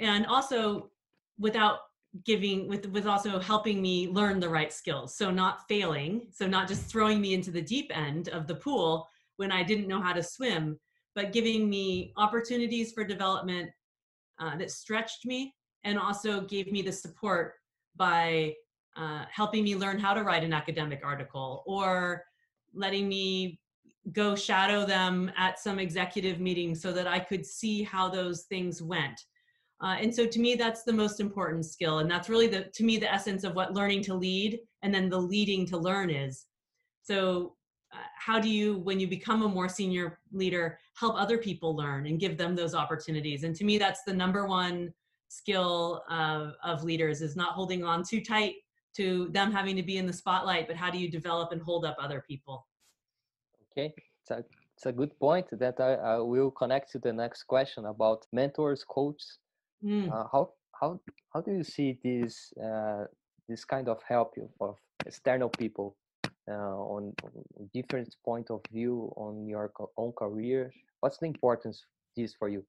and 0.00 0.26
also 0.26 0.90
without 1.38 1.78
giving 2.24 2.68
with 2.68 2.86
with 2.88 3.06
also 3.06 3.38
helping 3.38 3.80
me 3.80 4.08
learn 4.08 4.40
the 4.40 4.48
right 4.48 4.72
skills. 4.72 5.16
So 5.16 5.30
not 5.30 5.68
failing 5.68 6.26
so 6.30 6.46
not 6.46 6.68
just 6.68 6.90
throwing 6.90 7.20
me 7.20 7.32
into 7.32 7.50
the 7.50 7.62
deep 7.62 7.96
end 7.96 8.28
of 8.28 8.46
the 8.46 8.56
pool 8.56 9.08
when 9.38 9.50
i 9.50 9.62
didn't 9.62 9.88
know 9.88 10.00
how 10.00 10.12
to 10.12 10.22
swim 10.22 10.78
but 11.14 11.32
giving 11.32 11.68
me 11.70 12.12
opportunities 12.16 12.92
for 12.92 13.02
development 13.02 13.70
uh, 14.38 14.56
that 14.56 14.70
stretched 14.70 15.24
me 15.24 15.54
and 15.84 15.98
also 15.98 16.42
gave 16.42 16.70
me 16.70 16.82
the 16.82 16.92
support 16.92 17.54
by 17.96 18.54
uh, 18.96 19.24
helping 19.32 19.64
me 19.64 19.74
learn 19.74 19.98
how 19.98 20.12
to 20.12 20.22
write 20.22 20.44
an 20.44 20.52
academic 20.52 21.00
article 21.02 21.62
or 21.66 22.22
letting 22.74 23.08
me 23.08 23.58
go 24.12 24.34
shadow 24.34 24.86
them 24.86 25.30
at 25.36 25.58
some 25.58 25.78
executive 25.78 26.40
meeting 26.40 26.74
so 26.74 26.92
that 26.92 27.06
I 27.06 27.18
could 27.18 27.44
see 27.44 27.82
how 27.82 28.08
those 28.08 28.42
things 28.44 28.82
went. 28.82 29.24
Uh, 29.80 29.96
and 30.00 30.14
so 30.14 30.26
to 30.26 30.40
me, 30.40 30.54
that's 30.54 30.82
the 30.82 30.92
most 30.92 31.20
important 31.20 31.64
skill. 31.64 32.00
And 32.00 32.10
that's 32.10 32.28
really 32.28 32.48
the, 32.48 32.64
to 32.64 32.84
me, 32.84 32.96
the 32.96 33.12
essence 33.12 33.44
of 33.44 33.54
what 33.54 33.74
learning 33.74 34.02
to 34.04 34.14
lead 34.14 34.58
and 34.82 34.92
then 34.92 35.08
the 35.08 35.20
leading 35.20 35.66
to 35.66 35.78
learn 35.78 36.10
is. 36.10 36.46
So 37.02 37.54
uh, 37.92 37.98
how 38.16 38.40
do 38.40 38.48
you, 38.48 38.78
when 38.78 38.98
you 38.98 39.06
become 39.06 39.42
a 39.42 39.48
more 39.48 39.68
senior 39.68 40.18
leader, 40.32 40.78
help 40.94 41.14
other 41.16 41.38
people 41.38 41.76
learn 41.76 42.06
and 42.06 42.18
give 42.18 42.36
them 42.36 42.56
those 42.56 42.74
opportunities? 42.74 43.44
And 43.44 43.54
to 43.56 43.64
me, 43.64 43.78
that's 43.78 44.02
the 44.04 44.12
number 44.12 44.46
one 44.46 44.92
skill 45.28 46.02
of, 46.10 46.54
of 46.64 46.82
leaders 46.82 47.22
is 47.22 47.36
not 47.36 47.52
holding 47.52 47.84
on 47.84 48.02
too 48.02 48.20
tight 48.20 48.56
to 48.96 49.28
them 49.30 49.52
having 49.52 49.76
to 49.76 49.82
be 49.82 49.98
in 49.98 50.06
the 50.06 50.12
spotlight, 50.12 50.66
but 50.66 50.74
how 50.74 50.90
do 50.90 50.98
you 50.98 51.08
develop 51.08 51.52
and 51.52 51.62
hold 51.62 51.84
up 51.84 51.96
other 52.00 52.24
people? 52.26 52.66
Okay, 53.78 53.94
it's 54.22 54.30
a, 54.32 54.44
it's 54.76 54.86
a 54.86 54.92
good 54.92 55.16
point 55.20 55.46
that 55.52 55.78
I, 55.78 55.94
I 55.94 56.18
will 56.18 56.50
connect 56.50 56.90
to 56.92 56.98
the 56.98 57.12
next 57.12 57.44
question 57.44 57.84
about 57.84 58.26
mentors, 58.32 58.82
coaches. 58.82 59.38
Mm. 59.84 60.10
Uh, 60.12 60.24
how 60.32 60.50
how 60.80 61.00
how 61.32 61.40
do 61.40 61.52
you 61.52 61.62
see 61.62 61.96
this 62.02 62.52
uh, 62.60 63.04
this 63.48 63.64
kind 63.64 63.88
of 63.88 64.02
help 64.02 64.34
of 64.60 64.76
external 65.06 65.48
people 65.48 65.96
uh, 66.48 66.76
on 66.94 67.14
different 67.72 68.16
point 68.24 68.50
of 68.50 68.62
view 68.72 69.12
on 69.16 69.46
your 69.46 69.70
own 69.96 70.12
career? 70.12 70.72
What's 70.98 71.18
the 71.18 71.26
importance 71.26 71.84
this 72.16 72.34
for 72.34 72.48
you? 72.48 72.64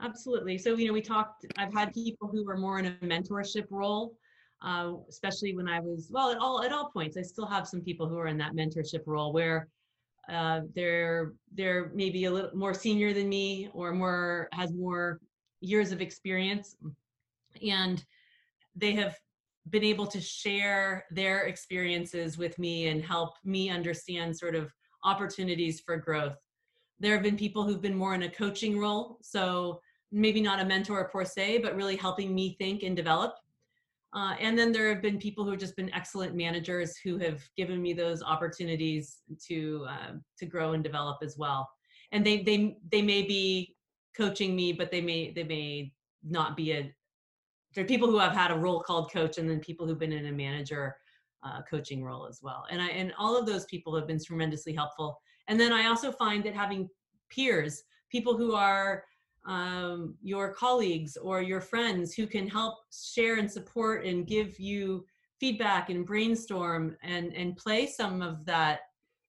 Absolutely. 0.00 0.56
So 0.56 0.74
you 0.74 0.86
know, 0.86 0.94
we 0.94 1.02
talked. 1.02 1.44
I've 1.58 1.74
had 1.74 1.92
people 1.92 2.28
who 2.28 2.46
were 2.46 2.56
more 2.56 2.78
in 2.78 2.86
a 2.86 2.92
mentorship 3.04 3.66
role, 3.68 4.16
uh, 4.62 4.92
especially 5.10 5.54
when 5.54 5.68
I 5.68 5.80
was 5.80 6.08
well 6.10 6.30
at 6.30 6.38
all 6.38 6.62
at 6.62 6.72
all 6.72 6.88
points. 6.88 7.18
I 7.18 7.22
still 7.22 7.46
have 7.46 7.68
some 7.68 7.82
people 7.82 8.08
who 8.08 8.16
are 8.16 8.28
in 8.28 8.38
that 8.38 8.54
mentorship 8.54 9.02
role 9.04 9.34
where 9.34 9.68
uh, 10.28 10.60
they're 10.74 11.32
they're 11.54 11.90
maybe 11.94 12.24
a 12.24 12.30
little 12.30 12.54
more 12.54 12.74
senior 12.74 13.12
than 13.12 13.28
me 13.28 13.68
or 13.74 13.92
more 13.92 14.48
has 14.52 14.72
more 14.72 15.20
years 15.60 15.92
of 15.92 16.00
experience. 16.00 16.76
And 17.66 18.02
they 18.74 18.92
have 18.92 19.16
been 19.70 19.84
able 19.84 20.06
to 20.06 20.20
share 20.20 21.04
their 21.10 21.44
experiences 21.44 22.38
with 22.38 22.58
me 22.58 22.88
and 22.88 23.04
help 23.04 23.34
me 23.44 23.70
understand 23.70 24.36
sort 24.36 24.54
of 24.54 24.72
opportunities 25.04 25.80
for 25.80 25.96
growth. 25.96 26.36
There 26.98 27.14
have 27.14 27.22
been 27.22 27.36
people 27.36 27.64
who've 27.64 27.82
been 27.82 27.94
more 27.94 28.14
in 28.14 28.22
a 28.22 28.30
coaching 28.30 28.78
role 28.78 29.18
so 29.22 29.80
maybe 30.12 30.40
not 30.40 30.60
a 30.60 30.64
mentor 30.64 31.08
per 31.08 31.24
se 31.24 31.58
but 31.58 31.74
really 31.74 31.96
helping 31.96 32.34
me 32.34 32.54
think 32.58 32.82
and 32.82 32.94
develop 32.94 33.34
uh, 34.14 34.34
and 34.40 34.58
then 34.58 34.72
there 34.72 34.88
have 34.88 35.00
been 35.00 35.18
people 35.18 35.44
who 35.44 35.50
have 35.50 35.60
just 35.60 35.76
been 35.76 35.92
excellent 35.94 36.34
managers 36.34 36.96
who 36.98 37.16
have 37.18 37.40
given 37.56 37.80
me 37.80 37.94
those 37.94 38.22
opportunities 38.22 39.18
to 39.48 39.86
uh, 39.88 40.12
to 40.38 40.46
grow 40.46 40.72
and 40.72 40.84
develop 40.84 41.18
as 41.22 41.36
well. 41.38 41.68
And 42.12 42.24
they 42.24 42.42
they 42.42 42.76
they 42.90 43.00
may 43.00 43.22
be 43.22 43.74
coaching 44.16 44.54
me, 44.54 44.72
but 44.72 44.90
they 44.90 45.00
may 45.00 45.32
they 45.32 45.44
may 45.44 45.92
not 46.22 46.56
be 46.56 46.72
a. 46.72 46.94
There 47.74 47.84
are 47.84 47.88
people 47.88 48.10
who 48.10 48.18
have 48.18 48.32
had 48.32 48.50
a 48.50 48.58
role 48.58 48.82
called 48.82 49.10
coach, 49.10 49.38
and 49.38 49.48
then 49.48 49.60
people 49.60 49.86
who've 49.86 49.98
been 49.98 50.12
in 50.12 50.26
a 50.26 50.32
manager 50.32 50.94
uh, 51.42 51.62
coaching 51.68 52.04
role 52.04 52.26
as 52.26 52.40
well. 52.42 52.66
And 52.70 52.82
I 52.82 52.88
and 52.88 53.14
all 53.18 53.36
of 53.38 53.46
those 53.46 53.64
people 53.64 53.96
have 53.96 54.06
been 54.06 54.22
tremendously 54.22 54.74
helpful. 54.74 55.18
And 55.48 55.58
then 55.58 55.72
I 55.72 55.86
also 55.86 56.12
find 56.12 56.44
that 56.44 56.54
having 56.54 56.88
peers, 57.30 57.82
people 58.10 58.36
who 58.36 58.54
are 58.54 59.04
um, 59.44 60.14
your 60.22 60.52
colleagues 60.52 61.16
or 61.16 61.42
your 61.42 61.60
friends 61.60 62.14
who 62.14 62.26
can 62.26 62.48
help 62.48 62.76
share 62.92 63.36
and 63.36 63.50
support 63.50 64.04
and 64.04 64.26
give 64.26 64.58
you 64.58 65.04
feedback 65.40 65.90
and 65.90 66.06
brainstorm 66.06 66.96
and 67.02 67.34
and 67.34 67.56
play 67.56 67.86
some 67.86 68.22
of 68.22 68.44
that 68.44 68.80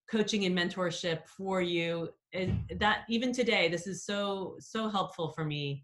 coaching 0.10 0.46
and 0.46 0.56
mentorship 0.56 1.28
for 1.28 1.62
you. 1.62 2.10
And 2.34 2.60
that 2.80 3.06
even 3.10 3.32
today 3.32 3.68
this 3.70 3.88
is 3.88 4.06
so 4.06 4.56
so 4.60 4.90
helpful 4.90 5.32
for 5.32 5.44
me 5.44 5.84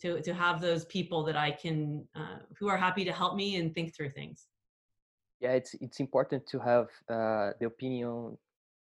to 0.00 0.20
to 0.22 0.34
have 0.34 0.60
those 0.60 0.84
people 0.86 1.24
that 1.24 1.36
i 1.36 1.50
can 1.50 2.06
uh, 2.14 2.38
who 2.58 2.68
are 2.68 2.76
happy 2.76 3.04
to 3.04 3.12
help 3.12 3.34
me 3.36 3.56
and 3.56 3.74
think 3.74 3.94
through 3.94 4.10
things. 4.10 4.46
Yeah 5.40 5.52
it's 5.52 5.74
it's 5.74 6.00
important 6.00 6.46
to 6.48 6.58
have 6.58 6.88
uh, 7.08 7.52
the 7.60 7.66
opinion 7.66 8.36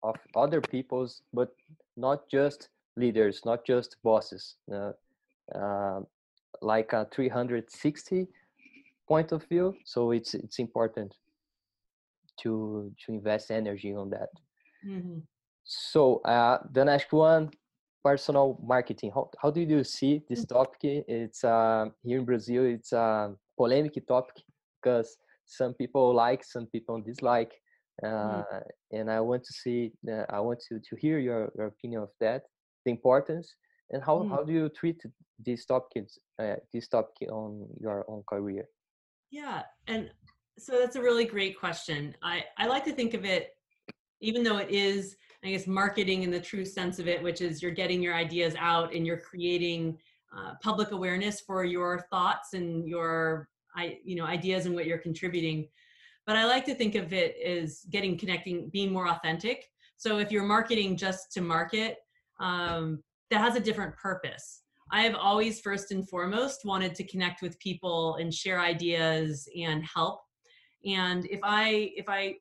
of 0.02 0.16
other 0.34 0.60
people's 0.62 1.22
but 1.34 1.50
not 1.96 2.28
just 2.30 2.70
leaders, 2.96 3.42
not 3.44 3.64
just 3.66 3.96
bosses. 4.02 4.56
Uh, 4.72 4.92
uh, 5.54 6.00
like 6.62 6.92
a 6.92 7.06
360 7.12 8.26
point 9.08 9.32
of 9.32 9.44
view. 9.44 9.74
So 9.84 10.12
it's 10.12 10.34
it's 10.34 10.58
important 10.58 11.14
to 12.42 12.92
to 13.04 13.12
invest 13.12 13.50
energy 13.50 13.94
on 13.94 14.10
that. 14.10 14.30
Mm-hmm. 14.86 15.20
So 15.64 16.20
uh, 16.24 16.58
the 16.72 16.84
next 16.84 17.12
one, 17.12 17.50
personal 18.04 18.58
marketing. 18.62 19.12
How 19.14 19.30
how 19.42 19.50
do 19.50 19.60
you 19.60 19.84
see 19.84 20.22
this 20.28 20.44
mm. 20.44 20.48
topic? 20.48 21.04
It's 21.08 21.44
uh, 21.44 21.86
here 22.02 22.18
in 22.18 22.24
Brazil. 22.24 22.64
It's 22.64 22.92
a 22.92 23.34
polemic 23.56 23.94
topic 24.06 24.36
because 24.80 25.16
some 25.46 25.74
people 25.74 26.14
like, 26.14 26.44
some 26.44 26.66
people 26.66 27.00
dislike. 27.00 27.52
uh, 28.02 28.06
mm. 28.06 28.62
and 28.92 29.10
I 29.10 29.20
want 29.20 29.44
to 29.44 29.52
see. 29.52 29.92
Uh, 30.08 30.24
I 30.30 30.40
want 30.40 30.60
to 30.68 30.80
to 30.88 30.96
hear 30.96 31.18
your, 31.18 31.52
your 31.56 31.66
opinion 31.66 32.02
of 32.02 32.12
that, 32.20 32.42
the 32.84 32.90
importance, 32.90 33.54
and 33.90 34.02
how 34.02 34.18
mm. 34.18 34.30
how 34.30 34.42
do 34.42 34.52
you 34.52 34.68
treat 34.68 35.02
these 35.42 35.64
topics 35.66 36.18
uh, 36.38 36.56
this 36.72 36.88
topic 36.88 37.28
on 37.30 37.66
your 37.80 38.04
own 38.08 38.22
career? 38.28 38.64
Yeah, 39.30 39.62
and 39.86 40.10
so 40.58 40.78
that's 40.78 40.96
a 40.96 41.02
really 41.02 41.24
great 41.24 41.58
question. 41.58 42.14
I 42.22 42.44
I 42.58 42.66
like 42.66 42.84
to 42.84 42.92
think 42.92 43.14
of 43.14 43.24
it, 43.24 43.50
even 44.20 44.42
though 44.42 44.58
it 44.58 44.70
is 44.70 45.16
I 45.44 45.50
guess 45.50 45.66
marketing 45.66 46.22
in 46.22 46.30
the 46.30 46.40
true 46.40 46.64
sense 46.64 46.98
of 46.98 47.08
it, 47.08 47.22
which 47.22 47.40
is 47.40 47.62
you're 47.62 47.70
getting 47.70 48.02
your 48.02 48.14
ideas 48.14 48.54
out 48.58 48.94
and 48.94 49.06
you're 49.06 49.20
creating 49.20 49.98
uh, 50.36 50.52
public 50.62 50.92
awareness 50.92 51.40
for 51.40 51.64
your 51.64 52.06
thoughts 52.10 52.52
and 52.52 52.86
your 52.86 53.48
I 53.74 53.98
you 54.04 54.16
know 54.16 54.24
ideas 54.24 54.66
and 54.66 54.74
what 54.74 54.86
you're 54.86 54.98
contributing. 54.98 55.68
But 56.26 56.36
I 56.36 56.44
like 56.44 56.64
to 56.66 56.74
think 56.74 56.94
of 56.94 57.12
it 57.12 57.36
as 57.44 57.84
getting 57.90 58.16
connecting, 58.16 58.68
being 58.68 58.92
more 58.92 59.08
authentic. 59.08 59.66
So 59.96 60.18
if 60.18 60.30
you're 60.30 60.44
marketing 60.44 60.96
just 60.96 61.32
to 61.32 61.40
market, 61.40 61.96
um, 62.40 63.02
that 63.30 63.40
has 63.40 63.56
a 63.56 63.60
different 63.60 63.96
purpose. 63.96 64.62
I 64.92 65.02
have 65.02 65.14
always 65.14 65.60
first 65.60 65.92
and 65.92 66.08
foremost 66.08 66.64
wanted 66.64 66.94
to 66.96 67.06
connect 67.06 67.42
with 67.42 67.58
people 67.60 68.16
and 68.16 68.34
share 68.34 68.60
ideas 68.60 69.48
and 69.56 69.84
help. 69.84 70.20
And 70.84 71.26
if 71.26 71.40
I 71.44 71.92
if 71.94 72.08
I 72.08 72.36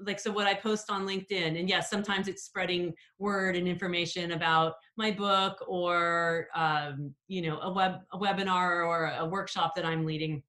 like 0.00 0.20
so 0.20 0.30
what 0.30 0.46
i 0.46 0.54
post 0.54 0.90
on 0.90 1.06
linkedin 1.06 1.58
and 1.58 1.68
yes 1.68 1.90
sometimes 1.90 2.28
it's 2.28 2.44
spreading 2.44 2.94
word 3.18 3.56
and 3.56 3.66
information 3.66 4.32
about 4.32 4.74
my 4.96 5.10
book 5.10 5.64
or 5.66 6.46
um, 6.54 7.12
you 7.26 7.42
know 7.42 7.58
a 7.60 7.72
web 7.72 8.00
a 8.12 8.18
webinar 8.18 8.86
or 8.86 9.12
a 9.18 9.24
workshop 9.24 9.74
that 9.74 9.84
i'm 9.84 10.06
leading 10.06 10.42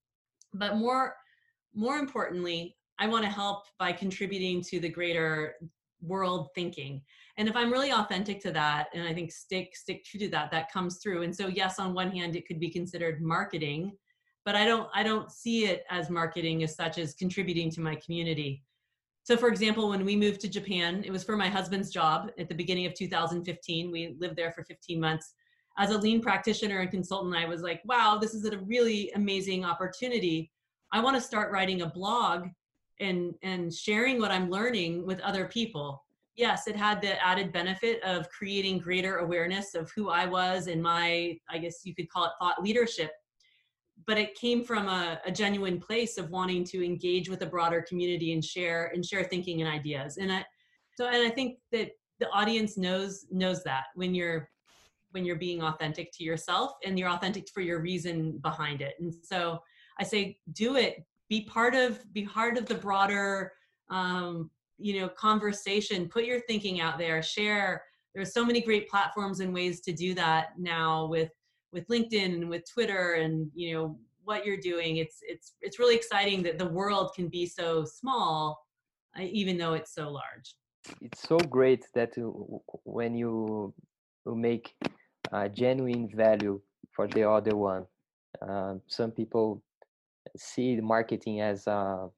but 0.53 0.75
more 0.75 1.15
more 1.73 1.97
importantly 1.97 2.75
i 2.99 3.07
want 3.07 3.23
to 3.23 3.29
help 3.29 3.63
by 3.79 3.91
contributing 3.91 4.61
to 4.61 4.79
the 4.79 4.89
greater 4.89 5.55
world 6.01 6.49
thinking 6.55 7.01
and 7.39 7.49
if 7.49 7.55
i'm 7.55 7.71
really 7.71 7.91
authentic 7.91 8.39
to 8.39 8.51
that 8.51 8.89
and 8.93 9.07
i 9.07 9.13
think 9.13 9.31
stick 9.31 9.75
stick 9.75 10.03
true 10.05 10.19
to 10.19 10.29
that 10.29 10.51
that 10.51 10.71
comes 10.71 10.99
through 11.01 11.23
and 11.23 11.35
so 11.35 11.47
yes 11.47 11.79
on 11.79 11.95
one 11.95 12.11
hand 12.11 12.35
it 12.35 12.47
could 12.47 12.59
be 12.59 12.69
considered 12.69 13.21
marketing 13.21 13.91
but 14.45 14.55
i 14.55 14.65
don't 14.65 14.87
i 14.93 15.01
don't 15.01 15.31
see 15.31 15.65
it 15.65 15.83
as 15.89 16.11
marketing 16.11 16.61
as 16.61 16.75
such 16.75 16.99
as 16.99 17.15
contributing 17.15 17.71
to 17.71 17.81
my 17.81 17.95
community 17.95 18.63
so, 19.29 19.37
for 19.37 19.49
example, 19.49 19.89
when 19.89 20.05
we 20.05 20.15
moved 20.15 20.41
to 20.41 20.47
Japan, 20.49 21.03
it 21.05 21.11
was 21.11 21.23
for 21.23 21.37
my 21.37 21.49
husband's 21.49 21.91
job 21.91 22.31
at 22.39 22.49
the 22.49 22.55
beginning 22.55 22.87
of 22.87 22.95
2015. 22.95 23.91
We 23.91 24.15
lived 24.17 24.35
there 24.35 24.51
for 24.51 24.63
15 24.63 24.99
months. 24.99 25.35
As 25.77 25.91
a 25.91 25.97
lean 25.99 26.19
practitioner 26.19 26.79
and 26.79 26.89
consultant, 26.89 27.35
I 27.35 27.45
was 27.45 27.61
like, 27.61 27.79
wow, 27.85 28.17
this 28.19 28.33
is 28.33 28.45
a 28.45 28.57
really 28.57 29.11
amazing 29.11 29.63
opportunity. 29.63 30.51
I 30.91 30.99
want 30.99 31.15
to 31.15 31.21
start 31.21 31.51
writing 31.51 31.83
a 31.83 31.89
blog 31.91 32.47
and, 32.99 33.35
and 33.43 33.71
sharing 33.71 34.19
what 34.19 34.31
I'm 34.31 34.49
learning 34.49 35.05
with 35.05 35.19
other 35.19 35.45
people. 35.45 36.03
Yes, 36.39 36.67
it 36.67 36.75
had 36.77 37.01
the 37.01 37.21
added 37.21 37.51
benefit 37.51 38.01
of 38.01 38.29
creating 38.29 38.77
greater 38.79 39.17
awareness 39.17 39.75
of 39.75 39.91
who 39.93 40.09
I 40.09 40.25
was 40.25 40.67
and 40.67 40.81
my, 40.81 41.37
I 41.49 41.57
guess 41.57 41.81
you 41.83 41.93
could 41.93 42.09
call 42.09 42.23
it 42.23 42.31
thought 42.39 42.63
leadership. 42.63 43.11
But 44.07 44.17
it 44.17 44.35
came 44.35 44.63
from 44.63 44.87
a, 44.87 45.19
a, 45.25 45.31
genuine 45.33 45.81
place 45.81 46.17
of 46.17 46.29
wanting 46.29 46.63
to 46.67 46.81
engage 46.81 47.29
with 47.29 47.41
a 47.41 47.45
broader 47.45 47.81
community 47.85 48.31
and 48.31 48.43
share 48.43 48.89
and 48.93 49.05
share 49.05 49.25
thinking 49.25 49.61
and 49.61 49.69
ideas. 49.69 50.15
And 50.15 50.31
I, 50.31 50.45
so 50.95 51.07
and 51.07 51.27
i 51.27 51.29
think 51.29 51.57
that 51.73 51.89
the 52.21 52.29
audience 52.29 52.77
knows 52.77 53.25
knows 53.29 53.61
that 53.63 53.83
when 53.95 54.15
you're 54.15 54.49
when 55.11 55.25
you're 55.25 55.35
being 55.35 55.61
authentic 55.61 56.09
to 56.13 56.23
yourself 56.23 56.71
and 56.85 56.97
you're 56.97 57.09
authentic 57.09 57.49
for 57.53 57.59
your 57.59 57.81
reason 57.81 58.37
behind 58.37 58.81
it. 58.81 58.93
And 59.01 59.13
so 59.13 59.59
i 59.99 60.03
say 60.03 60.37
do 60.53 60.77
it. 60.77 61.03
Be 61.27 61.41
part 61.41 61.75
of 61.75 62.01
be 62.13 62.23
part 62.25 62.57
of 62.57 62.65
the 62.65 62.75
broader 62.75 63.51
um, 63.89 64.49
you 64.79 64.99
know 64.99 65.09
conversation 65.09 66.07
put 66.07 66.25
your 66.25 66.39
thinking 66.41 66.79
out 66.79 66.97
there 66.97 67.21
share 67.21 67.83
there's 68.15 68.33
so 68.33 68.45
many 68.45 68.61
great 68.61 68.89
platforms 68.89 69.39
and 69.39 69.53
ways 69.53 69.81
to 69.81 69.91
do 69.91 70.13
that 70.13 70.49
now 70.57 71.05
with 71.05 71.31
with 71.71 71.87
LinkedIn 71.87 72.33
and 72.33 72.49
with 72.49 72.63
Twitter 72.69 73.13
and 73.13 73.49
you 73.53 73.73
know 73.73 73.99
what 74.29 74.45
you're 74.45 74.57
doing. 74.57 74.97
It's 74.97 75.17
it's 75.21 75.53
it's 75.61 75.79
really 75.79 75.95
exciting 75.95 76.43
that 76.43 76.57
the 76.57 76.71
world 76.79 77.07
can 77.15 77.27
be 77.27 77.45
so 77.45 77.83
small, 77.83 78.65
uh, 79.17 79.23
even 79.23 79.57
though 79.57 79.73
it's 79.73 79.93
so 79.93 80.09
large. 80.09 80.55
It's 81.01 81.21
so 81.27 81.37
great 81.37 81.83
that 81.95 82.11
when 82.83 83.15
you 83.15 83.73
make 84.25 84.75
a 85.31 85.49
genuine 85.49 86.09
value 86.25 86.61
for 86.95 87.07
the 87.07 87.29
other 87.29 87.55
one. 87.55 87.85
Uh, 88.47 88.75
some 88.87 89.11
people 89.11 89.61
see 90.37 90.75
marketing 90.79 91.41
as 91.41 91.67
a, 91.67 92.09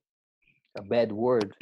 a 0.78 0.82
bad 0.90 1.12
word, 1.12 1.56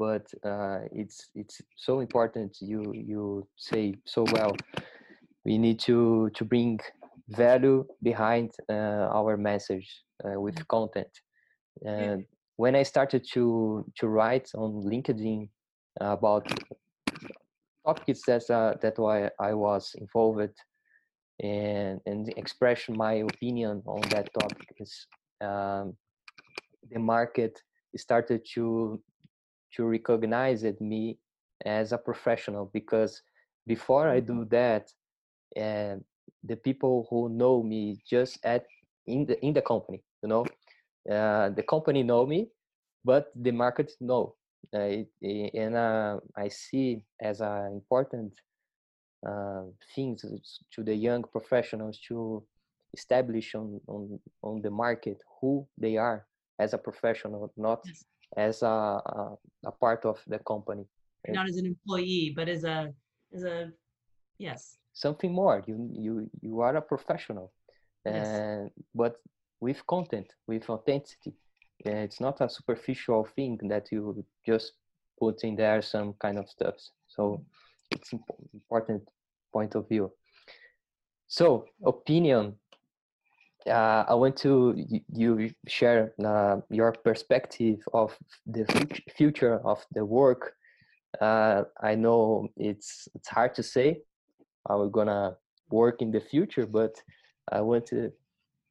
but 0.00 0.26
uh, 0.46 0.78
it's 0.92 1.28
it's 1.34 1.60
so 1.76 2.00
important. 2.00 2.56
You 2.62 2.82
you 2.94 3.46
say 3.56 3.94
so 4.06 4.24
well. 4.32 4.56
We 5.44 5.58
need 5.58 5.78
to 5.80 6.30
to 6.36 6.44
bring 6.44 6.80
value 7.28 7.84
behind 8.02 8.50
uh, 8.68 9.18
our 9.18 9.36
message 9.36 9.88
uh, 10.24 10.40
with 10.40 10.56
mm. 10.56 10.68
content. 10.68 11.12
And 11.84 12.24
when 12.56 12.74
I 12.76 12.84
started 12.84 13.22
to 13.34 13.84
to 13.98 14.08
write 14.08 14.48
on 14.54 14.70
LinkedIn 14.92 15.48
about 16.00 16.48
topics 17.86 18.22
that 18.26 18.44
uh, 18.50 18.74
that 18.80 18.98
why 18.98 19.30
I 19.38 19.52
was 19.52 19.94
involved 20.00 20.56
and 21.42 22.00
and 22.06 22.32
express 22.36 22.88
my 22.88 23.14
opinion 23.30 23.82
on 23.86 24.00
that 24.14 24.28
topic 24.32 24.68
is 24.78 25.06
um, 25.42 25.94
the 26.90 26.98
market 26.98 27.62
started 27.96 28.40
to 28.54 29.02
to 29.76 29.84
recognize 29.84 30.64
me 30.80 31.18
as 31.64 31.92
a 31.92 31.98
professional 31.98 32.70
because 32.72 33.22
before 33.66 34.08
I 34.08 34.20
do 34.20 34.44
that, 34.46 34.90
and 35.56 36.04
the 36.44 36.56
people 36.56 37.06
who 37.10 37.28
know 37.28 37.62
me 37.62 37.98
just 38.08 38.38
at 38.44 38.64
in 39.06 39.26
the 39.26 39.44
in 39.44 39.52
the 39.52 39.62
company 39.62 40.02
you 40.22 40.28
know? 40.28 40.46
Uh, 41.10 41.48
the 41.50 41.62
company 41.62 42.02
know 42.02 42.26
me 42.26 42.48
but 43.04 43.30
the 43.34 43.50
market 43.50 43.92
know. 44.00 44.34
Uh, 44.74 45.02
and 45.22 45.74
uh, 45.74 46.20
i 46.36 46.46
see 46.46 47.02
as 47.22 47.40
an 47.40 47.72
important 47.72 48.32
uh, 49.26 49.62
things 49.94 50.22
to 50.70 50.84
the 50.84 50.94
young 50.94 51.22
professionals 51.22 51.98
to 52.06 52.44
establish 52.92 53.54
on, 53.54 53.80
on 53.88 54.20
on 54.42 54.60
the 54.60 54.70
market 54.70 55.18
who 55.40 55.66
they 55.78 55.96
are 55.96 56.26
as 56.58 56.74
a 56.74 56.78
professional 56.78 57.50
not 57.56 57.80
yes. 57.86 58.04
As 58.36 58.62
a, 58.62 58.66
a, 58.66 59.36
a 59.66 59.72
part 59.72 60.04
of 60.04 60.20
the 60.26 60.38
company 60.40 60.84
not 61.28 61.48
as 61.48 61.56
an 61.56 61.66
employee 61.66 62.32
but 62.34 62.48
as 62.48 62.64
a 62.64 62.92
as 63.34 63.44
a 63.44 63.70
yes. 64.38 64.78
Something 64.92 65.32
more. 65.32 65.62
You 65.66 65.88
you 65.92 66.30
you 66.40 66.60
are 66.60 66.76
a 66.76 66.82
professional. 66.82 67.52
And 68.04 68.64
yes. 68.64 68.84
but 68.94 69.16
with 69.60 69.86
content 69.86 70.32
with 70.46 70.68
authenticity. 70.68 71.34
It's 71.82 72.20
not 72.20 72.40
a 72.42 72.48
superficial 72.48 73.26
thing 73.36 73.58
that 73.68 73.90
you 73.90 74.24
just 74.46 74.72
put 75.18 75.44
in 75.44 75.56
there 75.56 75.80
some 75.80 76.12
kind 76.14 76.38
of 76.38 76.46
stuff 76.48 76.74
so 77.08 77.42
it's 77.90 78.12
important 78.12 79.02
point 79.52 79.74
of 79.74 79.88
view. 79.88 80.12
So 81.26 81.64
opinion 81.84 82.56
uh, 83.66 84.04
I 84.08 84.14
want 84.14 84.36
to 84.38 84.74
you 85.12 85.50
share 85.66 86.12
uh, 86.24 86.56
your 86.70 86.92
perspective 86.92 87.80
of 87.92 88.16
the 88.46 88.64
future 89.16 89.60
of 89.64 89.84
the 89.92 90.04
work. 90.04 90.54
Uh, 91.20 91.64
I 91.82 91.94
know 91.94 92.48
it's 92.56 93.08
it's 93.14 93.28
hard 93.28 93.54
to 93.56 93.62
say 93.62 94.02
how 94.68 94.78
we're 94.78 94.88
gonna 94.88 95.36
work 95.70 96.02
in 96.02 96.10
the 96.10 96.20
future 96.20 96.66
but 96.66 96.94
i 97.52 97.60
want 97.60 97.86
to 97.86 98.10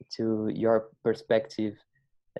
to 0.09 0.49
your 0.53 0.89
perspective 1.03 1.75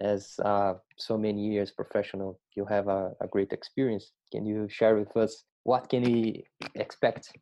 as 0.02 0.40
uh, 0.46 0.74
so 0.98 1.18
many 1.18 1.42
years 1.42 1.72
professional 1.72 2.40
you 2.56 2.66
have 2.66 2.88
a, 2.88 3.12
a, 3.22 3.28
great 3.28 3.52
experience 3.52 4.12
can 4.32 4.46
you 4.46 4.68
share 4.70 4.96
with 4.96 5.16
us 5.18 5.44
what 5.64 5.90
can 5.90 6.04
we 6.04 6.44
expect 6.76 7.34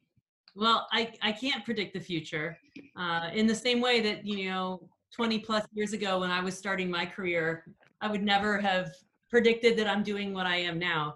well 0.56 0.88
i, 0.92 1.12
I 1.22 1.32
can't 1.32 1.64
predict 1.66 1.94
the 1.94 2.00
future 2.00 2.58
uh, 2.96 3.30
in 3.34 3.46
the 3.48 3.56
same 3.56 3.82
way 3.82 4.02
that 4.02 4.26
you 4.26 4.50
know 4.50 4.90
20 5.18 5.40
plus 5.40 5.66
years 5.74 5.94
ago 5.94 6.20
when 6.20 6.32
i 6.32 6.40
was 6.40 6.58
starting 6.58 6.90
my 6.90 7.06
career 7.06 7.66
i 8.02 8.08
would 8.10 8.24
never 8.24 8.60
have 8.60 8.92
predicted 9.30 9.78
that 9.78 9.88
i'm 9.88 10.04
doing 10.04 10.34
what 10.34 10.46
i 10.46 10.56
am 10.56 10.80
now. 10.80 11.16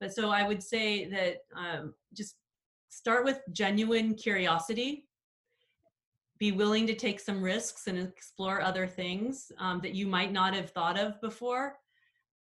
But 0.00 0.14
so 0.14 0.30
i 0.30 0.46
would 0.46 0.62
say 0.62 1.08
that 1.10 1.36
um, 1.56 1.94
just 2.14 2.36
start 2.88 3.24
with 3.24 3.40
genuine 3.52 4.14
curiosity. 4.14 5.06
Be 6.38 6.52
willing 6.52 6.86
to 6.88 6.94
take 6.94 7.20
some 7.20 7.40
risks 7.40 7.86
and 7.86 7.98
explore 7.98 8.60
other 8.60 8.86
things 8.86 9.52
um, 9.58 9.80
that 9.82 9.94
you 9.94 10.06
might 10.06 10.32
not 10.32 10.54
have 10.54 10.70
thought 10.70 10.98
of 10.98 11.20
before 11.20 11.76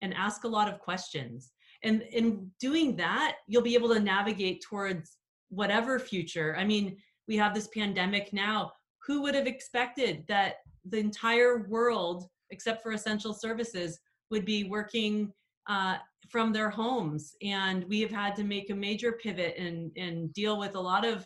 and 0.01 0.14
ask 0.14 0.45
a 0.45 0.47
lot 0.47 0.72
of 0.72 0.80
questions. 0.80 1.51
And 1.84 2.01
in 2.03 2.49
doing 2.60 2.95
that 2.97 3.38
you'll 3.47 3.62
be 3.62 3.76
able 3.76 3.93
to 3.93 3.99
navigate 3.99 4.62
towards 4.62 5.18
whatever 5.49 5.99
future. 5.99 6.55
I 6.57 6.64
mean 6.64 6.97
we 7.28 7.36
have 7.38 7.53
this 7.53 7.68
pandemic 7.68 8.32
now. 8.32 8.72
Who 9.05 9.22
would 9.24 9.36
have 9.36 9.47
expected 9.47 10.24
that 10.28 10.57
the 10.86 10.98
entire 10.98 11.66
world 11.68 12.26
except 12.52 12.82
for 12.82 12.92
essential 12.92 13.34
services 13.34 14.00
would 14.32 14.46
be 14.46 14.64
working 14.64 15.32
uh, 15.68 15.98
from 16.30 16.52
their 16.52 16.70
homes. 16.70 17.36
And 17.42 17.86
we 17.86 18.02
have 18.02 18.12
had 18.12 18.36
to 18.38 18.44
make 18.44 18.70
a 18.70 18.76
major 18.76 19.14
pivot 19.14 19.56
and 19.58 19.92
and 19.98 20.34
deal 20.34 20.58
with 20.58 20.76
a 20.76 20.80
lot 20.80 21.06
of 21.06 21.26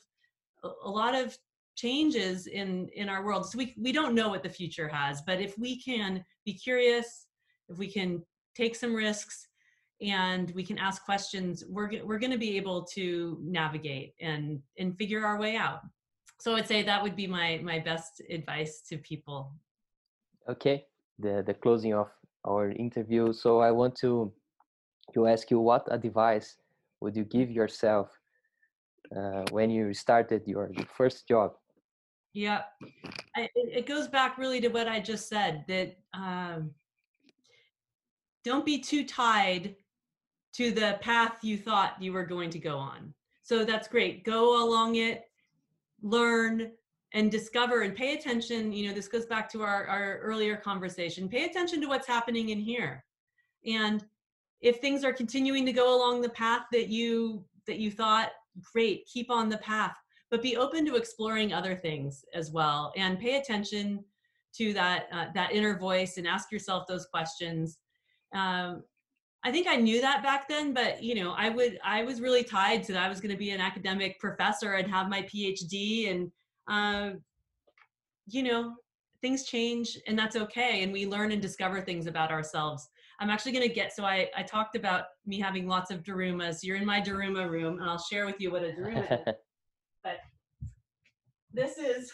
a 0.64 0.90
lot 0.90 1.16
of 1.16 1.38
changes 1.76 2.48
in 2.48 2.88
in 2.90 3.10
our 3.10 3.26
world. 3.26 3.50
So 3.50 3.58
we 3.58 3.74
we 3.78 3.92
don't 3.92 4.16
know 4.16 4.30
what 4.30 4.44
the 4.44 4.50
future 4.50 4.88
has 4.88 5.22
but 5.22 5.42
if 5.42 5.58
we 5.58 5.82
can 5.82 6.24
be 6.46 6.54
curious 6.54 7.28
if 7.70 7.78
we 7.78 7.92
can 7.92 8.22
take 8.56 8.76
some 8.76 8.94
risks 8.94 9.48
and 10.02 10.52
we 10.52 10.64
can 10.64 10.78
ask 10.78 11.04
questions 11.06 11.64
we're 11.70 12.04
we're 12.04 12.20
going 12.20 12.32
to 12.32 12.38
be 12.38 12.58
able 12.58 12.84
to 12.84 13.38
navigate 13.42 14.14
and 14.22 14.60
and 14.78 14.98
figure 14.98 15.26
our 15.26 15.40
way 15.40 15.56
out 15.56 15.82
so 16.44 16.56
i'd 16.56 16.68
say 16.68 16.84
that 16.84 17.02
would 17.02 17.16
be 17.16 17.26
my 17.26 17.60
my 17.64 17.80
best 17.80 18.22
advice 18.30 18.82
to 18.90 18.98
people. 18.98 19.54
Okay 20.50 20.86
the 21.20 21.42
the 21.48 21.54
closing 21.54 21.94
of 21.94 22.10
our 22.46 22.72
interview. 22.72 23.32
So 23.32 23.62
i 23.62 23.72
want 23.72 23.96
to 24.04 24.34
to 25.14 25.28
ask 25.28 25.50
you 25.52 25.60
what 25.60 25.88
advice 25.90 26.58
would 27.00 27.16
you 27.16 27.24
give 27.24 27.50
yourself 27.50 28.10
uh, 29.16 29.44
when 29.52 29.70
you 29.70 29.94
started 29.94 30.42
your, 30.46 30.72
first 30.98 31.28
job? 31.28 31.54
Yeah 32.34 32.64
I, 33.38 33.50
it 33.56 33.86
goes 33.86 34.08
back 34.08 34.38
really 34.38 34.60
to 34.62 34.70
what 34.70 34.88
i 34.88 35.00
just 35.00 35.30
said 35.30 35.64
that 35.68 35.96
um, 36.14 36.72
don't 38.44 38.66
be 38.66 38.80
too 38.80 39.06
tied 39.06 39.76
to 40.58 40.72
the 40.72 40.98
path 41.00 41.36
you 41.42 41.58
thought 41.58 42.02
you 42.02 42.12
were 42.14 42.26
going 42.26 42.50
to 42.52 42.60
go 42.60 42.78
on. 42.78 43.14
So 43.42 43.66
that's 43.66 43.88
great. 43.88 44.24
Go 44.24 44.64
along 44.64 44.96
it 44.96 45.24
learn 46.04 46.72
and 47.14 47.32
discover 47.32 47.82
and 47.82 47.96
pay 47.96 48.14
attention 48.16 48.72
you 48.72 48.88
know 48.88 48.94
this 48.94 49.08
goes 49.08 49.26
back 49.26 49.50
to 49.52 49.64
our, 49.64 49.88
our 49.88 50.20
earlier 50.20 50.56
conversation 50.56 51.28
pay 51.28 51.46
attention 51.46 51.82
to 51.82 51.88
what's 51.88 52.08
happening 52.08 52.50
in 52.50 52.60
here. 52.60 53.04
And 53.66 54.06
if 54.62 54.78
things 54.78 55.04
are 55.04 55.14
continuing 55.14 55.66
to 55.66 55.74
go 55.74 55.96
along 55.96 56.22
the 56.22 56.30
path 56.30 56.64
that 56.72 56.90
you 56.90 57.44
that 57.66 57.80
you 57.80 57.90
thought 57.90 58.32
great 58.74 59.08
keep 59.12 59.32
on 59.32 59.50
the 59.50 59.58
path 59.58 59.96
but 60.34 60.42
be 60.42 60.58
open 60.58 60.84
to 60.84 60.96
exploring 60.96 61.54
other 61.54 61.76
things 61.76 62.26
as 62.34 62.50
well. 62.50 62.92
And 62.98 63.20
pay 63.20 63.38
attention 63.38 64.04
to 64.56 64.74
that 64.74 65.06
uh, 65.14 65.26
that 65.36 65.52
inner 65.52 65.78
voice 65.78 66.18
and 66.18 66.26
ask 66.26 66.52
yourself 66.52 66.88
those 66.88 67.06
questions. 67.06 67.78
Um, 68.34 68.82
i 69.44 69.52
think 69.52 69.68
i 69.68 69.76
knew 69.76 70.02
that 70.02 70.24
back 70.24 70.48
then 70.48 70.74
but 70.74 71.02
you 71.04 71.16
know 71.16 71.34
i 71.38 71.50
would 71.50 71.80
i 71.84 72.04
was 72.04 72.22
really 72.22 72.44
tied 72.44 72.84
to 72.84 72.92
that 72.94 73.04
i 73.04 73.10
was 73.10 73.20
going 73.22 73.32
to 73.32 73.38
be 73.38 73.52
an 73.52 73.62
academic 73.62 74.20
professor 74.20 74.74
and 74.74 74.90
have 74.90 75.10
my 75.10 75.22
phd 75.24 76.12
and 76.12 76.32
uh, 76.68 77.12
you 78.28 78.44
know 78.44 78.74
things 79.24 79.46
change 79.46 79.98
and 80.06 80.20
that's 80.20 80.36
okay 80.36 80.84
and 80.84 80.92
we 80.92 81.08
learn 81.08 81.32
and 81.32 81.42
discover 81.42 81.80
things 81.82 82.08
about 82.08 82.30
ourselves. 82.30 82.90
I'm 83.20 83.30
actually 83.30 83.54
going 83.54 83.68
to 83.68 83.74
get 83.74 83.96
so 83.96 84.04
I, 84.04 84.30
I 84.36 84.44
talked 84.44 84.76
about 84.76 85.06
me 85.26 85.40
having 85.40 85.66
lots 85.66 85.92
of 85.92 86.04
darumas 86.04 86.58
you're 86.62 86.76
in 86.76 86.86
my 86.86 87.00
daruma 87.00 87.50
room 87.50 87.80
and 87.80 87.90
i'll 87.90 87.98
share 87.98 88.26
with 88.26 88.40
you 88.40 88.52
what 88.52 88.64
a 88.64 88.68
daruma 88.68 89.28
is. 89.28 89.34
But 90.04 90.18
this 91.54 91.78
is 91.78 92.12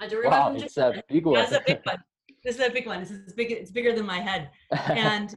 a 0.00 0.08
daruma 0.08 0.30
wow 0.30 0.54
it's 0.56 0.76
a 0.76 1.02
big 1.08 1.24
one. 1.24 1.34
That's 1.34 1.52
a 1.52 1.62
big 1.64 1.80
one. 1.84 1.98
This 2.44 2.56
is 2.56 2.66
a 2.66 2.70
big 2.70 2.86
one. 2.86 3.00
This 3.00 3.10
is 3.12 3.32
big 3.32 3.52
it's 3.52 3.70
bigger 3.70 3.94
than 3.94 4.04
my 4.04 4.18
head. 4.18 4.50
And 4.88 5.34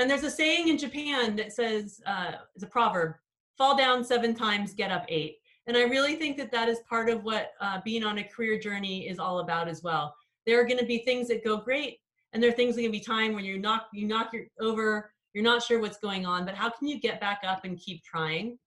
and 0.00 0.10
there's 0.10 0.24
a 0.24 0.30
saying 0.30 0.68
in 0.68 0.78
japan 0.78 1.36
that 1.36 1.52
says 1.52 2.00
uh, 2.06 2.32
it's 2.54 2.64
a 2.64 2.66
proverb 2.66 3.14
fall 3.56 3.76
down 3.76 4.04
seven 4.04 4.34
times 4.34 4.74
get 4.74 4.90
up 4.90 5.04
eight 5.08 5.36
and 5.70 5.76
I 5.76 5.82
really 5.82 6.16
think 6.16 6.36
that 6.38 6.50
that 6.50 6.68
is 6.68 6.80
part 6.88 7.08
of 7.08 7.22
what 7.22 7.52
uh, 7.60 7.80
being 7.84 8.02
on 8.02 8.18
a 8.18 8.24
career 8.24 8.58
journey 8.58 9.08
is 9.08 9.20
all 9.20 9.38
about 9.38 9.68
as 9.68 9.84
well. 9.84 10.12
There 10.44 10.60
are 10.60 10.64
going 10.64 10.80
to 10.80 10.84
be 10.84 10.98
things 10.98 11.28
that 11.28 11.44
go 11.44 11.58
great, 11.58 11.98
and 12.32 12.42
there 12.42 12.50
are 12.50 12.54
things 12.54 12.74
that 12.74 12.82
can 12.82 12.90
be 12.90 12.98
time 12.98 13.34
when 13.34 13.44
you 13.44 13.56
knock 13.56 13.86
you 13.92 14.06
knock 14.06 14.32
your 14.32 14.46
over, 14.58 15.12
you're 15.32 15.44
not 15.44 15.62
sure 15.62 15.80
what's 15.80 15.98
going 15.98 16.26
on, 16.26 16.44
but 16.44 16.56
how 16.56 16.70
can 16.70 16.88
you 16.88 16.98
get 16.98 17.20
back 17.20 17.42
up 17.46 17.64
and 17.64 17.78
keep 17.78 18.02
trying? 18.02 18.58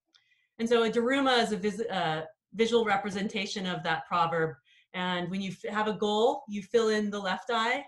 And 0.59 0.69
so 0.69 0.83
a 0.83 0.89
daruma 0.89 1.43
is 1.43 1.51
a 1.51 1.57
vis- 1.57 1.81
uh, 1.91 2.21
visual 2.53 2.85
representation 2.85 3.65
of 3.65 3.83
that 3.83 4.07
proverb. 4.07 4.55
And 4.93 5.29
when 5.29 5.41
you 5.41 5.51
f- 5.51 5.73
have 5.73 5.87
a 5.87 5.93
goal, 5.93 6.43
you 6.47 6.61
fill 6.61 6.87
in 6.89 7.09
the 7.09 7.19
left 7.19 7.49
eye. 7.51 7.83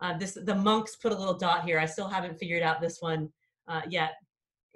Uh, 0.00 0.16
this 0.16 0.38
the 0.44 0.54
monks 0.54 0.96
put 0.96 1.12
a 1.12 1.16
little 1.16 1.36
dot 1.36 1.64
here. 1.64 1.78
I 1.78 1.86
still 1.86 2.08
haven't 2.08 2.38
figured 2.38 2.62
out 2.62 2.80
this 2.80 2.98
one 3.00 3.28
uh, 3.68 3.82
yet. 3.88 4.12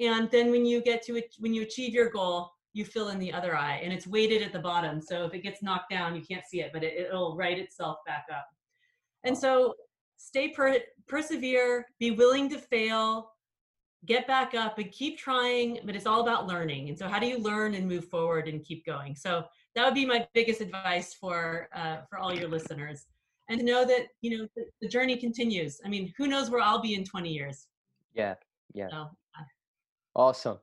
And 0.00 0.30
then 0.30 0.50
when 0.50 0.66
you 0.66 0.82
get 0.82 1.02
to 1.04 1.16
it, 1.16 1.34
when 1.38 1.54
you 1.54 1.62
achieve 1.62 1.94
your 1.94 2.10
goal, 2.10 2.50
you 2.72 2.84
fill 2.84 3.08
in 3.08 3.18
the 3.18 3.32
other 3.32 3.56
eye 3.56 3.80
and 3.82 3.92
it's 3.92 4.06
weighted 4.06 4.42
at 4.42 4.52
the 4.52 4.58
bottom. 4.58 5.00
So 5.00 5.24
if 5.24 5.32
it 5.32 5.42
gets 5.42 5.62
knocked 5.62 5.90
down, 5.90 6.16
you 6.16 6.22
can't 6.22 6.44
see 6.44 6.60
it, 6.60 6.70
but 6.72 6.82
it, 6.82 7.08
will 7.12 7.36
right 7.36 7.58
itself 7.58 7.98
back 8.04 8.26
up. 8.32 8.46
And 9.22 9.38
so 9.38 9.74
stay 10.16 10.48
per- 10.48 10.80
persevere, 11.06 11.86
be 12.00 12.10
willing 12.10 12.48
to 12.50 12.58
fail, 12.58 13.30
get 14.06 14.26
back 14.26 14.54
up 14.54 14.78
and 14.78 14.90
keep 14.90 15.18
trying, 15.18 15.78
but 15.84 15.94
it's 15.94 16.06
all 16.06 16.20
about 16.20 16.48
learning. 16.48 16.88
And 16.88 16.98
so 16.98 17.08
how 17.08 17.20
do 17.20 17.26
you 17.26 17.38
learn 17.38 17.74
and 17.74 17.88
move 17.88 18.06
forward 18.08 18.48
and 18.48 18.62
keep 18.64 18.84
going? 18.84 19.14
So 19.14 19.44
that 19.76 19.84
would 19.84 19.94
be 19.94 20.04
my 20.04 20.26
biggest 20.34 20.60
advice 20.60 21.14
for 21.14 21.68
uh, 21.74 21.98
for 22.08 22.18
all 22.18 22.34
your 22.34 22.48
listeners. 22.48 23.06
And 23.48 23.60
to 23.60 23.64
know 23.64 23.84
that, 23.84 24.06
you 24.22 24.38
know, 24.38 24.48
the, 24.56 24.64
the 24.80 24.88
journey 24.88 25.16
continues. 25.16 25.80
I 25.84 25.88
mean, 25.88 26.12
who 26.16 26.26
knows 26.26 26.50
where 26.50 26.62
I'll 26.62 26.80
be 26.80 26.94
in 26.94 27.04
20 27.04 27.30
years? 27.30 27.66
Yeah, 28.14 28.34
yeah. 28.72 28.88
So, 28.90 28.96
uh, 28.96 29.44
awesome. 30.16 30.58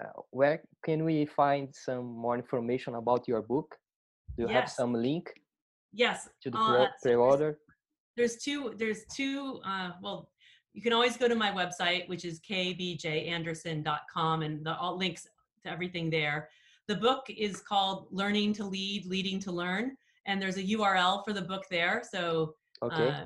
Uh, 0.00 0.20
where 0.30 0.62
can 0.84 1.04
we 1.04 1.24
find 1.24 1.74
some 1.74 2.04
more 2.04 2.36
information 2.36 2.96
about 2.96 3.26
your 3.26 3.42
book? 3.42 3.74
Do 4.36 4.42
you 4.42 4.50
yes. 4.50 4.60
have 4.60 4.70
some 4.70 4.92
link? 4.92 5.32
Yes. 5.92 6.28
To 6.42 6.50
the 6.50 6.58
uh, 6.58 6.86
pre-order. 7.02 7.58
There's, 8.16 8.34
there's 8.34 8.42
two. 8.42 8.74
There's 8.78 9.04
two. 9.06 9.60
Uh, 9.64 9.92
well, 10.02 10.30
you 10.74 10.82
can 10.82 10.92
always 10.92 11.16
go 11.16 11.28
to 11.28 11.34
my 11.34 11.50
website, 11.50 12.08
which 12.08 12.24
is 12.24 12.40
kbjanderson.com, 12.40 14.42
and 14.42 14.64
the 14.64 14.76
all 14.76 14.96
links 14.96 15.26
to 15.64 15.70
everything 15.70 16.10
there. 16.10 16.48
The 16.86 16.94
book 16.94 17.24
is 17.28 17.60
called 17.60 18.08
"Learning 18.10 18.52
to 18.54 18.64
Lead, 18.64 19.06
Leading 19.06 19.40
to 19.40 19.50
Learn," 19.50 19.96
and 20.28 20.40
there's 20.40 20.58
a 20.58 20.62
URL 20.62 21.24
for 21.24 21.32
the 21.32 21.42
book 21.42 21.64
there. 21.70 22.02
So, 22.08 22.54
okay. 22.82 23.08
Uh, 23.08 23.24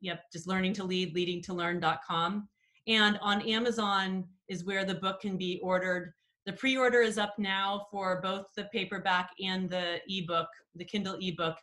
yep, 0.00 0.22
just 0.32 0.48
learning 0.48 0.72
to 0.74 0.84
lead, 0.84 1.14
leading 1.14 1.40
to 1.42 1.52
learn.com. 1.52 2.48
And 2.88 3.18
on 3.20 3.42
Amazon 3.42 4.24
is 4.48 4.64
where 4.64 4.84
the 4.84 4.94
book 4.94 5.20
can 5.20 5.36
be 5.36 5.60
ordered. 5.62 6.12
The 6.46 6.54
pre-order 6.54 7.02
is 7.02 7.18
up 7.18 7.34
now 7.38 7.86
for 7.90 8.20
both 8.22 8.46
the 8.56 8.64
paperback 8.72 9.30
and 9.44 9.68
the 9.68 10.00
ebook, 10.08 10.48
the 10.74 10.84
Kindle 10.84 11.18
ebook. 11.20 11.56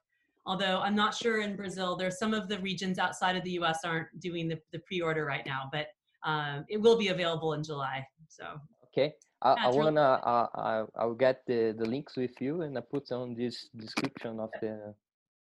Although 0.46 0.80
I'm 0.82 0.96
not 0.96 1.16
sure 1.16 1.42
in 1.42 1.56
Brazil, 1.56 1.96
there's 1.96 2.20
some 2.20 2.36
of 2.36 2.48
the 2.48 2.60
regions 2.60 3.00
outside 3.00 3.36
of 3.36 3.44
the 3.44 3.52
U.S. 3.52 3.80
aren't 3.84 4.08
doing 4.20 4.48
the, 4.48 4.60
the 4.72 4.80
pre-order 4.80 5.26
right 5.26 5.44
now, 5.48 5.64
but 5.72 5.88
um, 6.24 6.66
it 6.70 6.80
will 6.80 6.98
be 6.98 7.08
available 7.08 7.54
in 7.54 7.64
July. 7.64 8.06
So 8.28 8.46
okay, 8.86 9.14
I, 9.46 9.68
I 9.68 9.70
wanna 9.70 10.02
uh, 10.02 10.48
I 10.56 10.84
I'll 10.96 11.14
get 11.14 11.46
the 11.46 11.76
the 11.78 11.86
links 11.86 12.18
with 12.18 12.42
you 12.42 12.64
and 12.64 12.78
I 12.78 12.82
put 12.82 13.12
on 13.12 13.36
this 13.36 13.70
description 13.76 14.40
of 14.40 14.50
the 14.62 14.96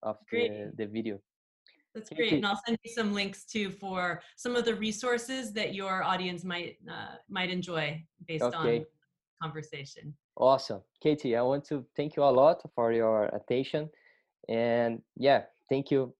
of 0.02 0.18
the 0.32 0.72
the 0.76 0.88
video. 0.88 1.20
That's 1.93 2.10
great. 2.10 2.34
And 2.34 2.45
I'll 2.45 2.62
send 2.66 2.78
you 2.84 2.91
some 2.91 3.14
links 3.14 3.43
too 3.43 3.70
for 3.70 4.22
some 4.38 4.56
of 4.56 4.64
the 4.66 4.76
resources 4.76 5.54
that 5.54 5.76
your 5.76 6.04
audience 6.04 6.43
might 6.43 6.78
uh, 6.89 7.16
might 7.30 7.49
enjoy 7.49 8.04
based 8.28 8.43
okay. 8.43 8.80
on 8.80 8.86
conversation. 9.43 10.14
Awesome. 10.36 10.82
Katie, 11.04 11.36
I 11.36 11.41
want 11.41 11.66
to 11.66 11.86
thank 11.95 12.16
you 12.16 12.24
a 12.24 12.34
lot 12.41 12.62
for 12.76 12.93
your 12.93 13.26
attention. 13.36 13.89
And 14.49 15.02
yeah, 15.18 15.43
thank 15.70 15.91
you. 15.91 16.14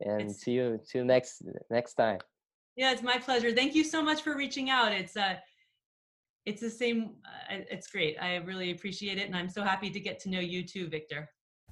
And 0.00 0.30
it's, 0.30 0.42
see 0.42 0.52
you 0.52 0.80
see 0.82 0.98
you 0.98 1.04
next 1.04 1.42
next 1.70 1.94
time. 1.94 2.18
Yeah, 2.76 2.92
it's 2.92 3.02
my 3.02 3.18
pleasure. 3.18 3.52
Thank 3.52 3.74
you 3.74 3.84
so 3.84 4.02
much 4.02 4.22
for 4.22 4.34
reaching 4.36 4.70
out. 4.70 4.92
It's 4.92 5.16
uh 5.16 5.34
it's 6.46 6.60
the 6.60 6.70
same 6.70 7.16
uh, 7.24 7.58
it's 7.70 7.86
great. 7.88 8.16
I 8.20 8.36
really 8.36 8.70
appreciate 8.70 9.18
it 9.18 9.26
and 9.26 9.36
I'm 9.36 9.48
so 9.48 9.62
happy 9.62 9.90
to 9.90 10.00
get 10.00 10.18
to 10.20 10.30
know 10.30 10.40
you 10.40 10.62
too, 10.66 10.88
Victor. 10.88 11.28